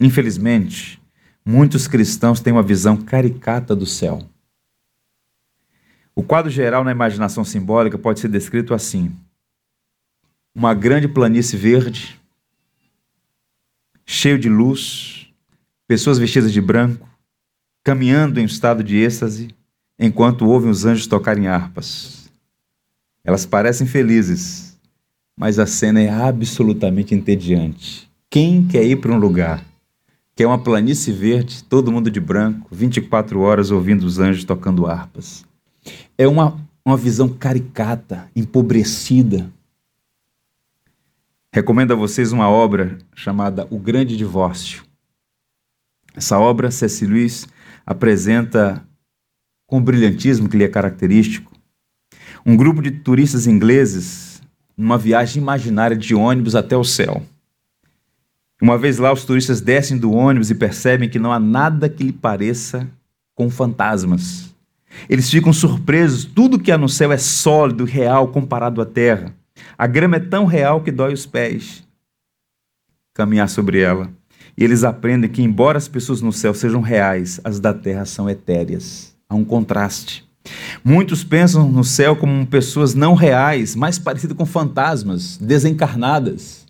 Infelizmente, 0.00 1.00
muitos 1.44 1.86
cristãos 1.86 2.40
têm 2.40 2.52
uma 2.52 2.62
visão 2.62 2.96
caricata 2.96 3.76
do 3.76 3.86
céu. 3.86 4.26
O 6.14 6.22
quadro 6.22 6.50
geral 6.50 6.84
na 6.84 6.92
imaginação 6.92 7.42
simbólica 7.44 7.96
pode 7.96 8.20
ser 8.20 8.28
descrito 8.28 8.74
assim: 8.74 9.10
uma 10.54 10.74
grande 10.74 11.08
planície 11.08 11.58
verde, 11.58 12.20
cheio 14.04 14.38
de 14.38 14.48
luz, 14.48 15.32
pessoas 15.86 16.18
vestidas 16.18 16.52
de 16.52 16.60
branco, 16.60 17.08
caminhando 17.82 18.38
em 18.38 18.42
um 18.42 18.46
estado 18.46 18.84
de 18.84 18.96
êxtase, 18.96 19.54
enquanto 19.98 20.46
ouvem 20.46 20.70
os 20.70 20.84
anjos 20.84 21.06
tocarem 21.06 21.46
harpas. 21.46 22.30
Elas 23.24 23.46
parecem 23.46 23.86
felizes, 23.86 24.78
mas 25.36 25.58
a 25.58 25.66
cena 25.66 26.00
é 26.00 26.10
absolutamente 26.10 27.14
entediante. 27.14 28.10
Quem 28.28 28.66
quer 28.66 28.84
ir 28.84 28.96
para 28.96 29.12
um 29.12 29.18
lugar 29.18 29.64
que 30.34 30.42
é 30.42 30.46
uma 30.46 30.62
planície 30.62 31.12
verde, 31.12 31.62
todo 31.64 31.92
mundo 31.92 32.10
de 32.10 32.18
branco, 32.18 32.68
24 32.72 33.40
horas 33.40 33.70
ouvindo 33.70 34.04
os 34.04 34.18
anjos 34.18 34.44
tocando 34.44 34.86
harpas? 34.86 35.44
É 36.16 36.26
uma, 36.26 36.58
uma 36.84 36.96
visão 36.96 37.28
caricata, 37.28 38.28
empobrecida. 38.34 39.50
Recomendo 41.52 41.92
a 41.92 41.96
vocês 41.96 42.32
uma 42.32 42.48
obra 42.48 42.98
chamada 43.14 43.66
O 43.70 43.78
Grande 43.78 44.16
Divórcio. 44.16 44.84
Essa 46.14 46.38
obra, 46.38 46.70
C.S. 46.70 47.06
Lewis 47.06 47.46
apresenta 47.86 48.86
com 49.66 49.78
o 49.78 49.80
brilhantismo 49.80 50.48
que 50.48 50.56
lhe 50.56 50.64
é 50.64 50.68
característico, 50.68 51.52
um 52.44 52.56
grupo 52.56 52.82
de 52.82 52.90
turistas 52.90 53.46
ingleses 53.46 54.42
numa 54.76 54.98
viagem 54.98 55.42
imaginária 55.42 55.96
de 55.96 56.14
ônibus 56.14 56.54
até 56.54 56.76
o 56.76 56.84
céu. 56.84 57.22
Uma 58.60 58.78
vez 58.78 58.98
lá, 58.98 59.12
os 59.12 59.24
turistas 59.24 59.60
descem 59.60 59.96
do 59.98 60.12
ônibus 60.12 60.50
e 60.50 60.54
percebem 60.54 61.08
que 61.08 61.18
não 61.18 61.32
há 61.32 61.38
nada 61.38 61.88
que 61.88 62.04
lhe 62.04 62.12
pareça 62.12 62.88
com 63.34 63.50
fantasmas. 63.50 64.51
Eles 65.08 65.30
ficam 65.30 65.52
surpresos, 65.52 66.24
tudo 66.24 66.58
que 66.58 66.70
há 66.70 66.78
no 66.78 66.88
céu 66.88 67.12
é 67.12 67.18
sólido, 67.18 67.84
real 67.84 68.28
comparado 68.28 68.80
à 68.80 68.86
terra. 68.86 69.34
A 69.76 69.86
grama 69.86 70.16
é 70.16 70.20
tão 70.20 70.44
real 70.44 70.80
que 70.80 70.90
dói 70.90 71.12
os 71.12 71.26
pés 71.26 71.82
caminhar 73.14 73.48
sobre 73.48 73.80
ela. 73.80 74.10
E 74.56 74.64
eles 74.64 74.84
aprendem 74.84 75.30
que, 75.30 75.42
embora 75.42 75.78
as 75.78 75.88
pessoas 75.88 76.20
no 76.20 76.32
céu 76.32 76.54
sejam 76.54 76.80
reais, 76.80 77.40
as 77.44 77.60
da 77.60 77.72
terra 77.72 78.04
são 78.04 78.28
etéreas. 78.28 79.14
Há 79.28 79.34
um 79.34 79.44
contraste. 79.44 80.28
Muitos 80.84 81.22
pensam 81.22 81.70
no 81.70 81.84
céu 81.84 82.16
como 82.16 82.46
pessoas 82.46 82.94
não 82.94 83.14
reais, 83.14 83.76
mais 83.76 83.98
parecidas 83.98 84.36
com 84.36 84.44
fantasmas, 84.44 85.38
desencarnadas. 85.38 86.66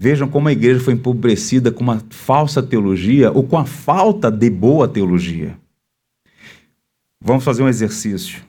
Vejam 0.00 0.28
como 0.28 0.48
a 0.48 0.52
igreja 0.52 0.80
foi 0.80 0.94
empobrecida 0.94 1.70
com 1.70 1.82
uma 1.82 2.02
falsa 2.08 2.62
teologia 2.62 3.30
ou 3.32 3.42
com 3.42 3.58
a 3.58 3.66
falta 3.66 4.30
de 4.30 4.48
boa 4.48 4.88
teologia. 4.88 5.58
Vamos 7.20 7.44
fazer 7.44 7.62
um 7.62 7.68
exercício. 7.68 8.44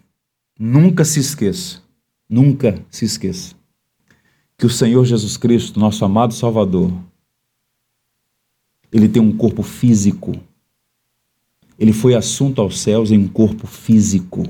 Nunca 0.57 1.03
se 1.03 1.19
esqueça, 1.19 1.81
nunca 2.29 2.83
se 2.89 3.05
esqueça 3.05 3.55
que 4.61 4.67
o 4.67 4.69
Senhor 4.69 5.03
Jesus 5.05 5.37
Cristo, 5.37 5.79
nosso 5.79 6.05
amado 6.05 6.35
Salvador, 6.35 6.93
ele 8.91 9.09
tem 9.09 9.19
um 9.19 9.35
corpo 9.35 9.63
físico. 9.63 10.39
Ele 11.79 11.91
foi 11.91 12.13
assunto 12.13 12.61
aos 12.61 12.79
céus 12.79 13.09
em 13.09 13.17
um 13.17 13.27
corpo 13.27 13.65
físico. 13.65 14.43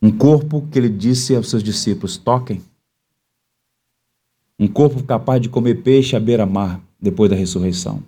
Um 0.00 0.10
corpo 0.10 0.66
que 0.72 0.78
ele 0.78 0.88
disse 0.88 1.36
aos 1.36 1.50
seus 1.50 1.62
discípulos: 1.62 2.16
toquem. 2.16 2.62
Um 4.58 4.66
corpo 4.66 5.02
capaz 5.02 5.42
de 5.42 5.50
comer 5.50 5.82
peixe 5.82 6.16
à 6.16 6.20
beira-mar 6.20 6.80
depois 6.98 7.28
da 7.28 7.36
ressurreição. 7.36 8.02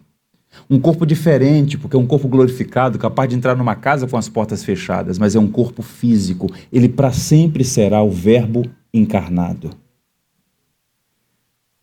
Um 0.68 0.78
corpo 0.78 1.06
diferente, 1.06 1.78
porque 1.78 1.96
é 1.96 1.98
um 1.98 2.06
corpo 2.06 2.28
glorificado, 2.28 2.98
capaz 2.98 3.28
de 3.28 3.36
entrar 3.36 3.56
numa 3.56 3.74
casa 3.74 4.06
com 4.06 4.16
as 4.16 4.28
portas 4.28 4.64
fechadas, 4.64 5.18
mas 5.18 5.34
é 5.34 5.38
um 5.38 5.48
corpo 5.48 5.82
físico. 5.82 6.50
Ele 6.72 6.88
para 6.88 7.12
sempre 7.12 7.64
será 7.64 8.02
o 8.02 8.10
Verbo 8.10 8.64
encarnado. 8.92 9.70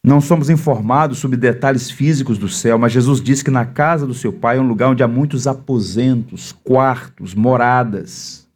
Não 0.04 0.22
somos 0.22 0.50
informados 0.50 1.18
sobre 1.20 1.38
detalhes 1.38 1.92
físicos 1.92 2.38
do 2.38 2.48
céu, 2.48 2.80
mas 2.80 2.94
Jesus 2.94 3.22
diz 3.22 3.44
que 3.44 3.52
na 3.52 3.66
casa 3.66 4.08
do 4.08 4.14
seu 4.14 4.32
Pai 4.32 4.58
é 4.58 4.62
um 4.62 4.68
lugar 4.68 4.90
onde 4.90 5.04
há 5.04 5.08
muitos 5.08 5.46
aposentos, 5.46 6.52
quartos, 6.64 7.36
moradas. 7.36 8.48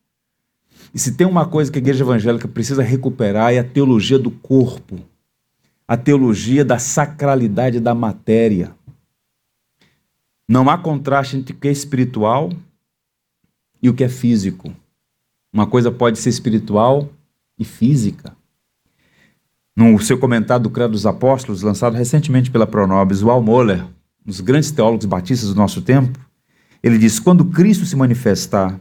E 0.93 0.99
se 0.99 1.14
tem 1.14 1.28
uma 1.28 1.45
coisa 1.45 1.72
que 1.72 1.80
a 1.80 1.82
igreja 1.82 2.03
evangélica 2.03 2.47
precisa 2.47 2.82
recuperar 2.82 3.53
é 3.53 3.59
a 3.59 3.64
teologia 3.64 4.18
do 4.18 4.32
corpo 4.32 4.99
a 5.88 5.97
teologia 5.97 6.64
da 6.64 6.80
sacralidade 6.80 7.80
da 7.80 7.93
matéria. 7.93 8.72
Não 10.48 10.70
há 10.70 10.78
contraste 10.78 11.38
entre 11.38 11.54
o 11.54 11.58
que 11.58 11.68
é 11.68 11.72
espiritual 11.72 12.52
e 13.82 13.89
o 13.89 13.94
que 13.94 14.04
é 14.04 14.10
físico. 14.10 14.74
Uma 15.54 15.66
coisa 15.66 15.91
pode 15.91 16.20
ser 16.20 16.30
espiritual 16.30 17.10
e 17.58 17.64
física. 17.64 18.36
No 19.76 19.98
seu 20.00 20.18
comentário 20.18 20.64
do 20.64 20.70
Credo 20.70 20.91
dos 20.91 21.06
Apóstolos, 21.06 21.62
lançado 21.62 21.96
recentemente 21.96 22.52
pela 22.52 22.68
Pronobis, 22.68 23.24
o 23.24 23.41
Moller, 23.41 23.84
um 23.84 23.89
dos 24.26 24.41
grandes 24.41 24.70
teólogos 24.72 25.06
batistas 25.06 25.50
do 25.50 25.56
nosso 25.56 25.82
tempo, 25.82 26.20
ele 26.82 26.98
diz: 26.98 27.20
quando 27.20 27.46
Cristo 27.46 27.86
se 27.86 27.96
manifestar, 27.96 28.80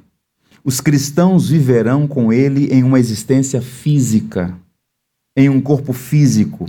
os 0.64 0.80
cristãos 0.80 1.48
viverão 1.48 2.06
com 2.06 2.32
ele 2.32 2.66
em 2.66 2.82
uma 2.82 2.98
existência 2.98 3.62
física, 3.62 4.56
em 5.36 5.48
um 5.48 5.60
corpo 5.60 5.92
físico 5.92 6.66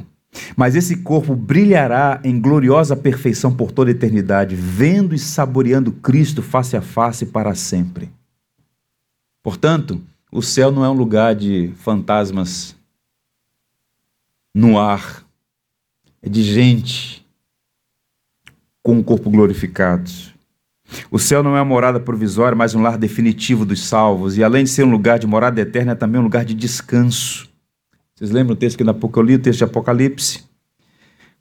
mas 0.55 0.75
esse 0.75 0.97
corpo 0.97 1.35
brilhará 1.35 2.19
em 2.23 2.39
gloriosa 2.39 2.95
perfeição 2.95 3.53
por 3.53 3.71
toda 3.71 3.89
a 3.89 3.93
eternidade, 3.93 4.55
vendo 4.55 5.13
e 5.13 5.19
saboreando 5.19 5.91
Cristo 5.91 6.41
face 6.41 6.75
a 6.75 6.81
face 6.81 7.25
para 7.25 7.55
sempre. 7.55 8.09
Portanto, 9.41 10.01
o 10.31 10.41
céu 10.41 10.71
não 10.71 10.83
é 10.83 10.89
um 10.89 10.93
lugar 10.93 11.35
de 11.35 11.71
fantasmas 11.77 12.75
no 14.53 14.79
ar, 14.79 15.23
é 16.21 16.29
de 16.29 16.43
gente 16.43 17.25
com 18.81 18.99
o 18.99 19.03
corpo 19.03 19.29
glorificado. 19.29 20.09
O 21.09 21.17
céu 21.17 21.41
não 21.41 21.55
é 21.55 21.59
uma 21.59 21.65
morada 21.65 21.99
provisória, 21.99 22.55
mas 22.55 22.75
um 22.75 22.81
lar 22.81 22.97
definitivo 22.97 23.65
dos 23.65 23.85
salvos, 23.85 24.37
e 24.37 24.43
além 24.43 24.63
de 24.63 24.69
ser 24.69 24.83
um 24.83 24.91
lugar 24.91 25.17
de 25.17 25.25
morada 25.25 25.59
eterna, 25.59 25.93
é 25.93 25.95
também 25.95 26.19
um 26.19 26.23
lugar 26.23 26.45
de 26.45 26.53
descanso. 26.53 27.49
Vocês 28.15 28.29
lembram 28.29 28.53
o 28.53 28.57
texto 28.57 28.77
que, 28.77 28.83
eu 28.83 29.23
li, 29.23 29.35
o 29.35 29.39
texto 29.39 29.59
de 29.59 29.63
Apocalipse? 29.63 30.43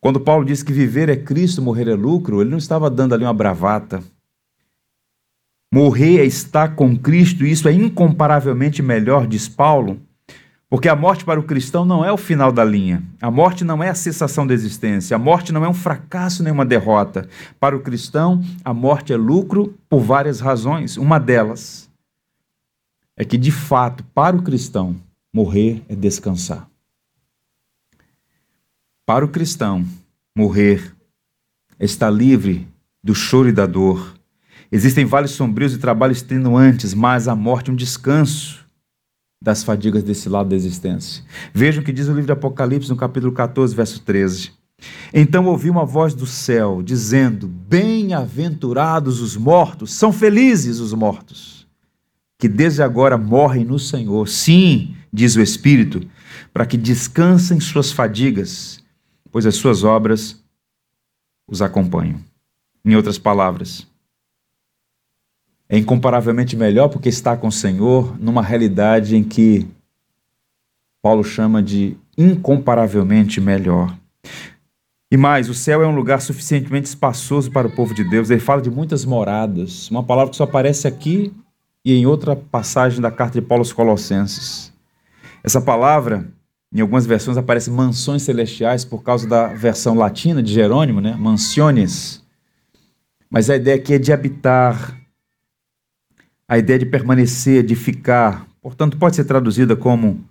Quando 0.00 0.18
Paulo 0.18 0.44
diz 0.44 0.62
que 0.62 0.72
viver 0.72 1.08
é 1.08 1.16
Cristo, 1.16 1.60
morrer 1.60 1.86
é 1.86 1.94
lucro, 1.94 2.40
ele 2.40 2.50
não 2.50 2.58
estava 2.58 2.88
dando 2.88 3.14
ali 3.14 3.24
uma 3.24 3.34
bravata. 3.34 4.02
Morrer 5.72 6.20
é 6.20 6.24
estar 6.24 6.74
com 6.74 6.96
Cristo, 6.98 7.44
e 7.44 7.50
isso 7.50 7.68
é 7.68 7.72
incomparavelmente 7.72 8.82
melhor, 8.82 9.26
diz 9.26 9.48
Paulo, 9.48 10.00
porque 10.72 10.88
a 10.88 10.96
morte 10.96 11.22
para 11.22 11.38
o 11.38 11.42
cristão 11.42 11.84
não 11.84 12.02
é 12.02 12.10
o 12.10 12.16
final 12.16 12.50
da 12.50 12.64
linha. 12.64 13.02
A 13.20 13.30
morte 13.30 13.62
não 13.62 13.82
é 13.82 13.90
a 13.90 13.94
cessação 13.94 14.46
da 14.46 14.54
existência. 14.54 15.14
A 15.14 15.18
morte 15.18 15.52
não 15.52 15.62
é 15.62 15.68
um 15.68 15.74
fracasso 15.74 16.42
nem 16.42 16.50
uma 16.50 16.64
derrota. 16.64 17.28
Para 17.60 17.76
o 17.76 17.80
cristão, 17.80 18.42
a 18.64 18.72
morte 18.72 19.12
é 19.12 19.16
lucro 19.18 19.78
por 19.86 20.00
várias 20.00 20.40
razões. 20.40 20.96
Uma 20.96 21.20
delas 21.20 21.90
é 23.14 23.22
que, 23.22 23.36
de 23.36 23.52
fato, 23.52 24.02
para 24.14 24.34
o 24.34 24.42
cristão, 24.42 24.96
morrer 25.32 25.82
é 25.88 25.96
descansar. 25.96 26.68
Para 29.06 29.24
o 29.24 29.28
cristão, 29.28 29.84
morrer 30.36 30.94
é 31.78 31.84
estar 31.84 32.10
livre 32.10 32.68
do 33.02 33.14
choro 33.14 33.48
e 33.48 33.52
da 33.52 33.66
dor. 33.66 34.14
Existem 34.70 35.04
vales 35.04 35.32
sombrios 35.32 35.74
e 35.74 35.78
trabalhos 35.78 36.18
extenuantes, 36.18 36.94
mas 36.94 37.28
a 37.28 37.34
morte 37.34 37.70
é 37.70 37.72
um 37.72 37.76
descanso 37.76 38.64
das 39.40 39.64
fadigas 39.64 40.02
desse 40.02 40.28
lado 40.28 40.50
da 40.50 40.56
existência. 40.56 41.24
Vejam 41.52 41.82
o 41.82 41.84
que 41.84 41.92
diz 41.92 42.06
o 42.06 42.12
livro 42.12 42.26
de 42.26 42.32
Apocalipse, 42.32 42.88
no 42.88 42.96
capítulo 42.96 43.32
14, 43.32 43.74
verso 43.74 44.00
13. 44.02 44.52
Então 45.12 45.46
ouvi 45.46 45.68
uma 45.68 45.84
voz 45.84 46.14
do 46.14 46.26
céu 46.26 46.82
dizendo: 46.82 47.48
Bem-aventurados 47.48 49.20
os 49.20 49.36
mortos, 49.36 49.92
são 49.92 50.12
felizes 50.12 50.78
os 50.78 50.92
mortos, 50.92 51.66
que 52.38 52.48
desde 52.48 52.82
agora 52.82 53.18
morrem 53.18 53.64
no 53.64 53.78
Senhor. 53.78 54.28
Sim, 54.28 54.94
diz 55.12 55.36
o 55.36 55.42
Espírito, 55.42 56.08
para 56.52 56.64
que 56.64 56.76
descansem 56.76 57.60
suas 57.60 57.92
fadigas, 57.92 58.82
pois 59.30 59.44
as 59.44 59.56
suas 59.56 59.84
obras 59.84 60.42
os 61.46 61.60
acompanham. 61.60 62.20
Em 62.84 62.96
outras 62.96 63.18
palavras, 63.18 63.86
é 65.68 65.78
incomparavelmente 65.78 66.56
melhor 66.56 66.88
porque 66.88 67.08
está 67.08 67.36
com 67.36 67.48
o 67.48 67.52
Senhor 67.52 68.18
numa 68.18 68.42
realidade 68.42 69.16
em 69.16 69.22
que 69.22 69.66
Paulo 71.00 71.24
chama 71.24 71.62
de 71.62 71.96
incomparavelmente 72.16 73.40
melhor. 73.40 73.96
E 75.10 75.16
mais, 75.16 75.48
o 75.50 75.54
céu 75.54 75.82
é 75.82 75.86
um 75.86 75.94
lugar 75.94 76.22
suficientemente 76.22 76.88
espaçoso 76.88 77.50
para 77.50 77.68
o 77.68 77.70
povo 77.70 77.94
de 77.94 78.02
Deus. 78.02 78.30
Ele 78.30 78.40
fala 78.40 78.62
de 78.62 78.70
muitas 78.70 79.04
moradas, 79.04 79.90
uma 79.90 80.02
palavra 80.02 80.30
que 80.30 80.36
só 80.36 80.44
aparece 80.44 80.88
aqui 80.88 81.32
e 81.84 81.92
em 81.92 82.06
outra 82.06 82.34
passagem 82.34 83.00
da 83.00 83.10
carta 83.10 83.40
de 83.40 83.46
Paulo 83.46 83.60
aos 83.60 83.72
Colossenses. 83.72 84.71
Essa 85.44 85.60
palavra, 85.60 86.32
em 86.72 86.80
algumas 86.80 87.04
versões, 87.04 87.36
aparece 87.36 87.70
mansões 87.70 88.22
celestiais 88.22 88.84
por 88.84 89.02
causa 89.02 89.28
da 89.28 89.48
versão 89.48 89.94
latina 89.94 90.42
de 90.42 90.52
Jerônimo, 90.52 91.00
né? 91.00 91.16
Mansiones. 91.16 92.22
Mas 93.28 93.50
a 93.50 93.56
ideia 93.56 93.76
aqui 93.76 93.94
é 93.94 93.98
de 93.98 94.12
habitar, 94.12 94.96
a 96.46 96.58
ideia 96.58 96.78
de 96.78 96.86
permanecer, 96.86 97.62
de 97.62 97.74
ficar. 97.74 98.46
Portanto, 98.60 98.96
pode 98.98 99.16
ser 99.16 99.24
traduzida 99.24 99.74
como 99.74 100.24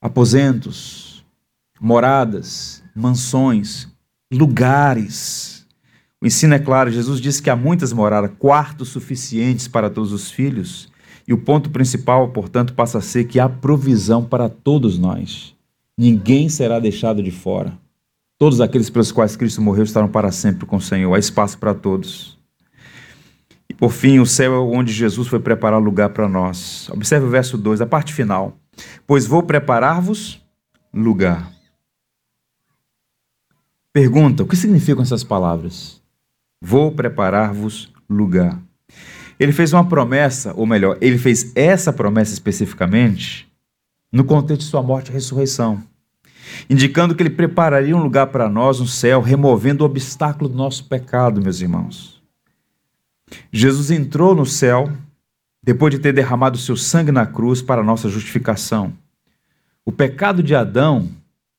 aposentos, 0.00 1.24
moradas, 1.80 2.82
mansões, 2.94 3.88
lugares. 4.32 5.66
O 6.20 6.26
ensino 6.26 6.54
é 6.54 6.58
claro, 6.58 6.90
Jesus 6.90 7.20
disse 7.20 7.42
que 7.42 7.50
há 7.50 7.56
muitas 7.56 7.92
moradas, 7.92 8.32
quartos 8.38 8.88
suficientes 8.88 9.68
para 9.68 9.88
todos 9.88 10.12
os 10.12 10.30
filhos. 10.30 10.88
E 11.28 11.32
o 11.34 11.36
ponto 11.36 11.68
principal, 11.68 12.30
portanto, 12.30 12.72
passa 12.72 12.96
a 12.96 13.02
ser 13.02 13.24
que 13.24 13.38
há 13.38 13.46
provisão 13.46 14.24
para 14.24 14.48
todos 14.48 14.98
nós. 14.98 15.54
Ninguém 15.96 16.48
será 16.48 16.80
deixado 16.80 17.22
de 17.22 17.30
fora. 17.30 17.78
Todos 18.38 18.62
aqueles 18.62 18.88
pelos 18.88 19.12
quais 19.12 19.36
Cristo 19.36 19.60
morreu 19.60 19.84
estarão 19.84 20.08
para 20.08 20.32
sempre 20.32 20.64
com 20.64 20.76
o 20.76 20.80
Senhor. 20.80 21.14
Há 21.14 21.18
espaço 21.18 21.58
para 21.58 21.74
todos. 21.74 22.38
E 23.68 23.74
por 23.74 23.92
fim, 23.92 24.20
o 24.20 24.24
céu 24.24 24.54
é 24.54 24.58
onde 24.58 24.90
Jesus 24.90 25.28
foi 25.28 25.38
preparar 25.38 25.82
lugar 25.82 26.08
para 26.10 26.26
nós. 26.26 26.88
Observe 26.88 27.26
o 27.26 27.30
verso 27.30 27.58
2, 27.58 27.82
a 27.82 27.86
parte 27.86 28.14
final. 28.14 28.56
Pois 29.06 29.26
vou 29.26 29.42
preparar-vos 29.42 30.40
lugar. 30.94 31.52
Pergunta: 33.92 34.44
o 34.44 34.46
que 34.46 34.56
significam 34.56 35.02
essas 35.02 35.22
palavras? 35.22 36.00
Vou 36.58 36.90
preparar-vos 36.90 37.92
lugar. 38.08 38.62
Ele 39.38 39.52
fez 39.52 39.72
uma 39.72 39.84
promessa, 39.84 40.52
ou 40.56 40.66
melhor, 40.66 40.98
ele 41.00 41.18
fez 41.18 41.52
essa 41.54 41.92
promessa 41.92 42.32
especificamente 42.32 43.48
no 44.10 44.24
contexto 44.24 44.62
de 44.62 44.66
sua 44.66 44.82
morte 44.82 45.10
e 45.10 45.12
ressurreição, 45.12 45.82
indicando 46.68 47.14
que 47.14 47.22
ele 47.22 47.30
prepararia 47.30 47.96
um 47.96 48.02
lugar 48.02 48.28
para 48.28 48.48
nós 48.48 48.80
no 48.80 48.86
céu, 48.86 49.20
removendo 49.20 49.84
o 49.84 49.86
obstáculo 49.86 50.48
do 50.48 50.56
nosso 50.56 50.84
pecado, 50.84 51.42
meus 51.42 51.60
irmãos. 51.60 52.20
Jesus 53.52 53.90
entrou 53.90 54.34
no 54.34 54.46
céu 54.46 54.90
depois 55.62 55.94
de 55.94 56.00
ter 56.00 56.12
derramado 56.12 56.56
seu 56.56 56.76
sangue 56.76 57.12
na 57.12 57.26
cruz 57.26 57.60
para 57.60 57.82
nossa 57.82 58.08
justificação. 58.08 58.92
O 59.84 59.92
pecado 59.92 60.42
de 60.42 60.54
Adão 60.54 61.08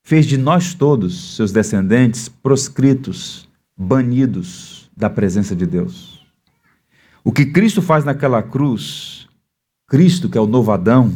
fez 0.04 0.26
de 0.26 0.38
nós 0.38 0.74
todos, 0.74 1.36
seus 1.36 1.52
descendentes, 1.52 2.28
proscritos, 2.28 3.48
banidos 3.78 4.90
da 4.98 5.10
presença 5.10 5.56
de 5.56 5.66
Deus. 5.66 6.19
O 7.30 7.32
que 7.32 7.46
Cristo 7.46 7.80
faz 7.80 8.04
naquela 8.04 8.42
cruz, 8.42 9.28
Cristo, 9.88 10.28
que 10.28 10.36
é 10.36 10.42
o 10.42 10.48
novo 10.48 10.72
Adão, 10.72 11.14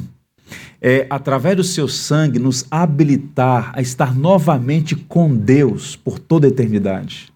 é, 0.79 1.07
através 1.09 1.57
do 1.57 1.63
seu 1.63 1.87
sangue, 1.87 2.37
nos 2.37 2.67
habilitar 2.69 3.71
a 3.73 3.81
estar 3.81 4.15
novamente 4.15 4.95
com 4.95 5.35
Deus 5.35 5.95
por 5.95 6.19
toda 6.19 6.45
a 6.45 6.49
eternidade. 6.51 7.33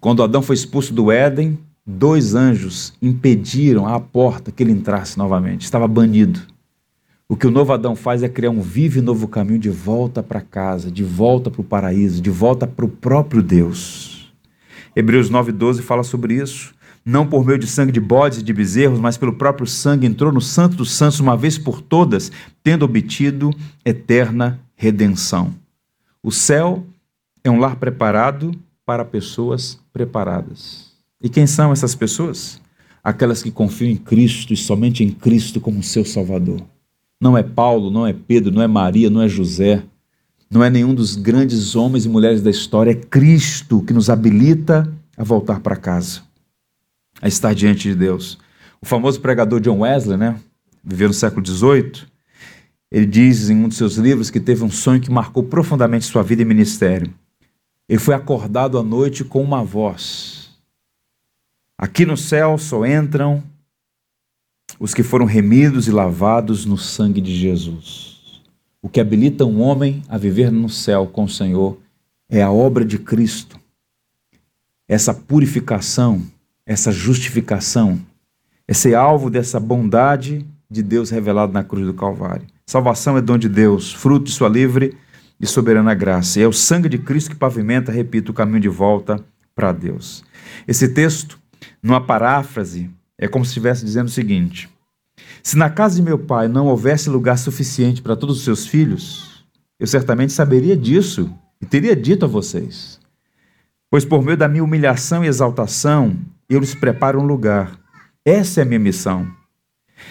Quando 0.00 0.22
Adão 0.22 0.40
foi 0.40 0.54
expulso 0.54 0.94
do 0.94 1.12
Éden, 1.12 1.58
dois 1.84 2.34
anjos 2.34 2.94
impediram 3.02 3.86
a 3.86 4.00
porta 4.00 4.50
que 4.50 4.62
ele 4.62 4.72
entrasse 4.72 5.18
novamente, 5.18 5.64
estava 5.64 5.86
banido. 5.86 6.40
O 7.28 7.36
que 7.36 7.46
o 7.46 7.50
novo 7.50 7.74
Adão 7.74 7.94
faz 7.94 8.22
é 8.22 8.30
criar 8.30 8.48
um 8.48 8.62
vivo 8.62 8.96
e 8.98 9.02
novo 9.02 9.28
caminho 9.28 9.58
de 9.58 9.68
volta 9.68 10.22
para 10.22 10.40
casa, 10.40 10.90
de 10.90 11.04
volta 11.04 11.50
para 11.50 11.60
o 11.60 11.64
paraíso, 11.64 12.22
de 12.22 12.30
volta 12.30 12.66
para 12.66 12.86
o 12.86 12.88
próprio 12.88 13.42
Deus. 13.42 14.32
Hebreus 14.96 15.30
9,12 15.30 15.82
fala 15.82 16.02
sobre 16.02 16.32
isso 16.32 16.77
não 17.08 17.26
por 17.26 17.42
meio 17.42 17.58
de 17.58 17.66
sangue 17.66 17.90
de 17.90 18.00
bodes 18.00 18.40
e 18.40 18.42
de 18.42 18.52
bezerros, 18.52 19.00
mas 19.00 19.16
pelo 19.16 19.32
próprio 19.32 19.66
sangue, 19.66 20.06
entrou 20.06 20.30
no 20.30 20.42
Santo 20.42 20.76
dos 20.76 20.90
Santos 20.90 21.18
uma 21.18 21.38
vez 21.38 21.56
por 21.56 21.80
todas, 21.80 22.30
tendo 22.62 22.84
obtido 22.84 23.50
eterna 23.82 24.60
redenção. 24.76 25.54
O 26.22 26.30
céu 26.30 26.84
é 27.42 27.50
um 27.50 27.58
lar 27.58 27.76
preparado 27.76 28.52
para 28.84 29.06
pessoas 29.06 29.80
preparadas. 29.90 30.92
E 31.18 31.30
quem 31.30 31.46
são 31.46 31.72
essas 31.72 31.94
pessoas? 31.94 32.60
Aquelas 33.02 33.42
que 33.42 33.50
confiam 33.50 33.90
em 33.90 33.96
Cristo 33.96 34.52
e 34.52 34.56
somente 34.56 35.02
em 35.02 35.08
Cristo 35.08 35.62
como 35.62 35.82
seu 35.82 36.04
Salvador. 36.04 36.60
Não 37.18 37.38
é 37.38 37.42
Paulo, 37.42 37.90
não 37.90 38.06
é 38.06 38.12
Pedro, 38.12 38.52
não 38.52 38.60
é 38.60 38.66
Maria, 38.66 39.08
não 39.08 39.22
é 39.22 39.28
José, 39.28 39.82
não 40.50 40.62
é 40.62 40.68
nenhum 40.68 40.94
dos 40.94 41.16
grandes 41.16 41.74
homens 41.74 42.04
e 42.04 42.08
mulheres 42.08 42.42
da 42.42 42.50
história, 42.50 42.90
é 42.90 42.94
Cristo 42.94 43.80
que 43.80 43.94
nos 43.94 44.10
habilita 44.10 44.92
a 45.16 45.24
voltar 45.24 45.60
para 45.60 45.74
casa 45.74 46.27
a 47.20 47.28
estar 47.28 47.54
diante 47.54 47.88
de 47.88 47.94
Deus. 47.94 48.38
O 48.80 48.86
famoso 48.86 49.20
pregador 49.20 49.60
John 49.60 49.80
Wesley, 49.80 50.16
né, 50.16 50.38
viveu 50.82 51.08
no 51.08 51.14
século 51.14 51.44
XVIII, 51.44 52.06
ele 52.90 53.06
diz 53.06 53.50
em 53.50 53.56
um 53.64 53.68
de 53.68 53.74
seus 53.74 53.96
livros 53.96 54.30
que 54.30 54.40
teve 54.40 54.64
um 54.64 54.70
sonho 54.70 55.00
que 55.00 55.10
marcou 55.10 55.42
profundamente 55.42 56.06
sua 56.06 56.22
vida 56.22 56.42
e 56.42 56.44
ministério. 56.44 57.12
Ele 57.88 57.98
foi 57.98 58.14
acordado 58.14 58.78
à 58.78 58.82
noite 58.82 59.24
com 59.24 59.42
uma 59.42 59.62
voz. 59.62 60.50
Aqui 61.76 62.06
no 62.06 62.16
céu 62.16 62.56
só 62.58 62.84
entram 62.86 63.42
os 64.80 64.94
que 64.94 65.02
foram 65.02 65.26
remidos 65.26 65.88
e 65.88 65.90
lavados 65.90 66.64
no 66.64 66.78
sangue 66.78 67.20
de 67.20 67.34
Jesus. 67.34 68.42
O 68.80 68.88
que 68.88 69.00
habilita 69.00 69.44
um 69.44 69.60
homem 69.60 70.02
a 70.08 70.16
viver 70.16 70.50
no 70.50 70.68
céu 70.68 71.06
com 71.06 71.24
o 71.24 71.28
Senhor 71.28 71.78
é 72.28 72.42
a 72.42 72.50
obra 72.50 72.84
de 72.84 72.98
Cristo. 72.98 73.58
Essa 74.86 75.12
purificação 75.12 76.22
essa 76.68 76.92
justificação, 76.92 77.98
é 78.68 78.74
ser 78.74 78.94
alvo 78.94 79.30
dessa 79.30 79.58
bondade 79.58 80.44
de 80.70 80.82
Deus 80.82 81.08
revelado 81.08 81.50
na 81.50 81.64
cruz 81.64 81.86
do 81.86 81.94
Calvário. 81.94 82.46
Salvação 82.66 83.16
é 83.16 83.22
dom 83.22 83.38
de 83.38 83.48
Deus, 83.48 83.94
fruto 83.94 84.26
de 84.26 84.32
sua 84.32 84.50
livre 84.50 84.94
e 85.40 85.46
soberana 85.46 85.94
graça. 85.94 86.38
E 86.38 86.42
é 86.42 86.46
o 86.46 86.52
sangue 86.52 86.90
de 86.90 86.98
Cristo 86.98 87.30
que 87.30 87.36
pavimenta, 87.36 87.90
repito, 87.90 88.32
o 88.32 88.34
caminho 88.34 88.60
de 88.60 88.68
volta 88.68 89.18
para 89.54 89.72
Deus. 89.72 90.22
Esse 90.66 90.90
texto, 90.90 91.38
numa 91.82 92.02
paráfrase, 92.02 92.90
é 93.16 93.26
como 93.26 93.46
se 93.46 93.52
estivesse 93.52 93.82
dizendo 93.82 94.08
o 94.08 94.10
seguinte: 94.10 94.68
Se 95.42 95.56
na 95.56 95.70
casa 95.70 95.96
de 95.96 96.02
meu 96.02 96.18
pai 96.18 96.48
não 96.48 96.66
houvesse 96.66 97.08
lugar 97.08 97.38
suficiente 97.38 98.02
para 98.02 98.14
todos 98.14 98.36
os 98.36 98.44
seus 98.44 98.66
filhos, 98.66 99.42
eu 99.80 99.86
certamente 99.86 100.34
saberia 100.34 100.76
disso 100.76 101.34
e 101.62 101.64
teria 101.64 101.96
dito 101.96 102.26
a 102.26 102.28
vocês. 102.28 103.00
Pois 103.90 104.04
por 104.04 104.22
meio 104.22 104.36
da 104.36 104.46
minha 104.46 104.62
humilhação 104.62 105.24
e 105.24 105.28
exaltação, 105.28 106.14
eu 106.48 106.60
lhes 106.60 106.74
preparo 106.74 107.20
um 107.20 107.26
lugar. 107.26 107.78
Essa 108.24 108.60
é 108.60 108.62
a 108.62 108.66
minha 108.66 108.78
missão. 108.78 109.26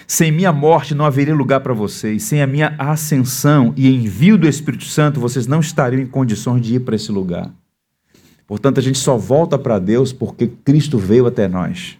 Sem 0.05 0.31
minha 0.31 0.51
morte 0.51 0.93
não 0.93 1.05
haveria 1.05 1.33
lugar 1.33 1.61
para 1.61 1.73
vocês. 1.73 2.23
Sem 2.23 2.41
a 2.41 2.47
minha 2.47 2.75
ascensão 2.77 3.73
e 3.75 3.93
envio 3.93 4.37
do 4.37 4.47
Espírito 4.47 4.85
Santo, 4.85 5.19
vocês 5.19 5.47
não 5.47 5.59
estariam 5.59 6.01
em 6.01 6.07
condições 6.07 6.61
de 6.61 6.75
ir 6.75 6.79
para 6.81 6.95
esse 6.95 7.11
lugar. 7.11 7.51
Portanto, 8.45 8.79
a 8.79 8.83
gente 8.83 8.97
só 8.97 9.17
volta 9.17 9.57
para 9.57 9.79
Deus 9.79 10.13
porque 10.13 10.47
Cristo 10.47 10.97
veio 10.97 11.25
até 11.25 11.47
nós 11.47 11.97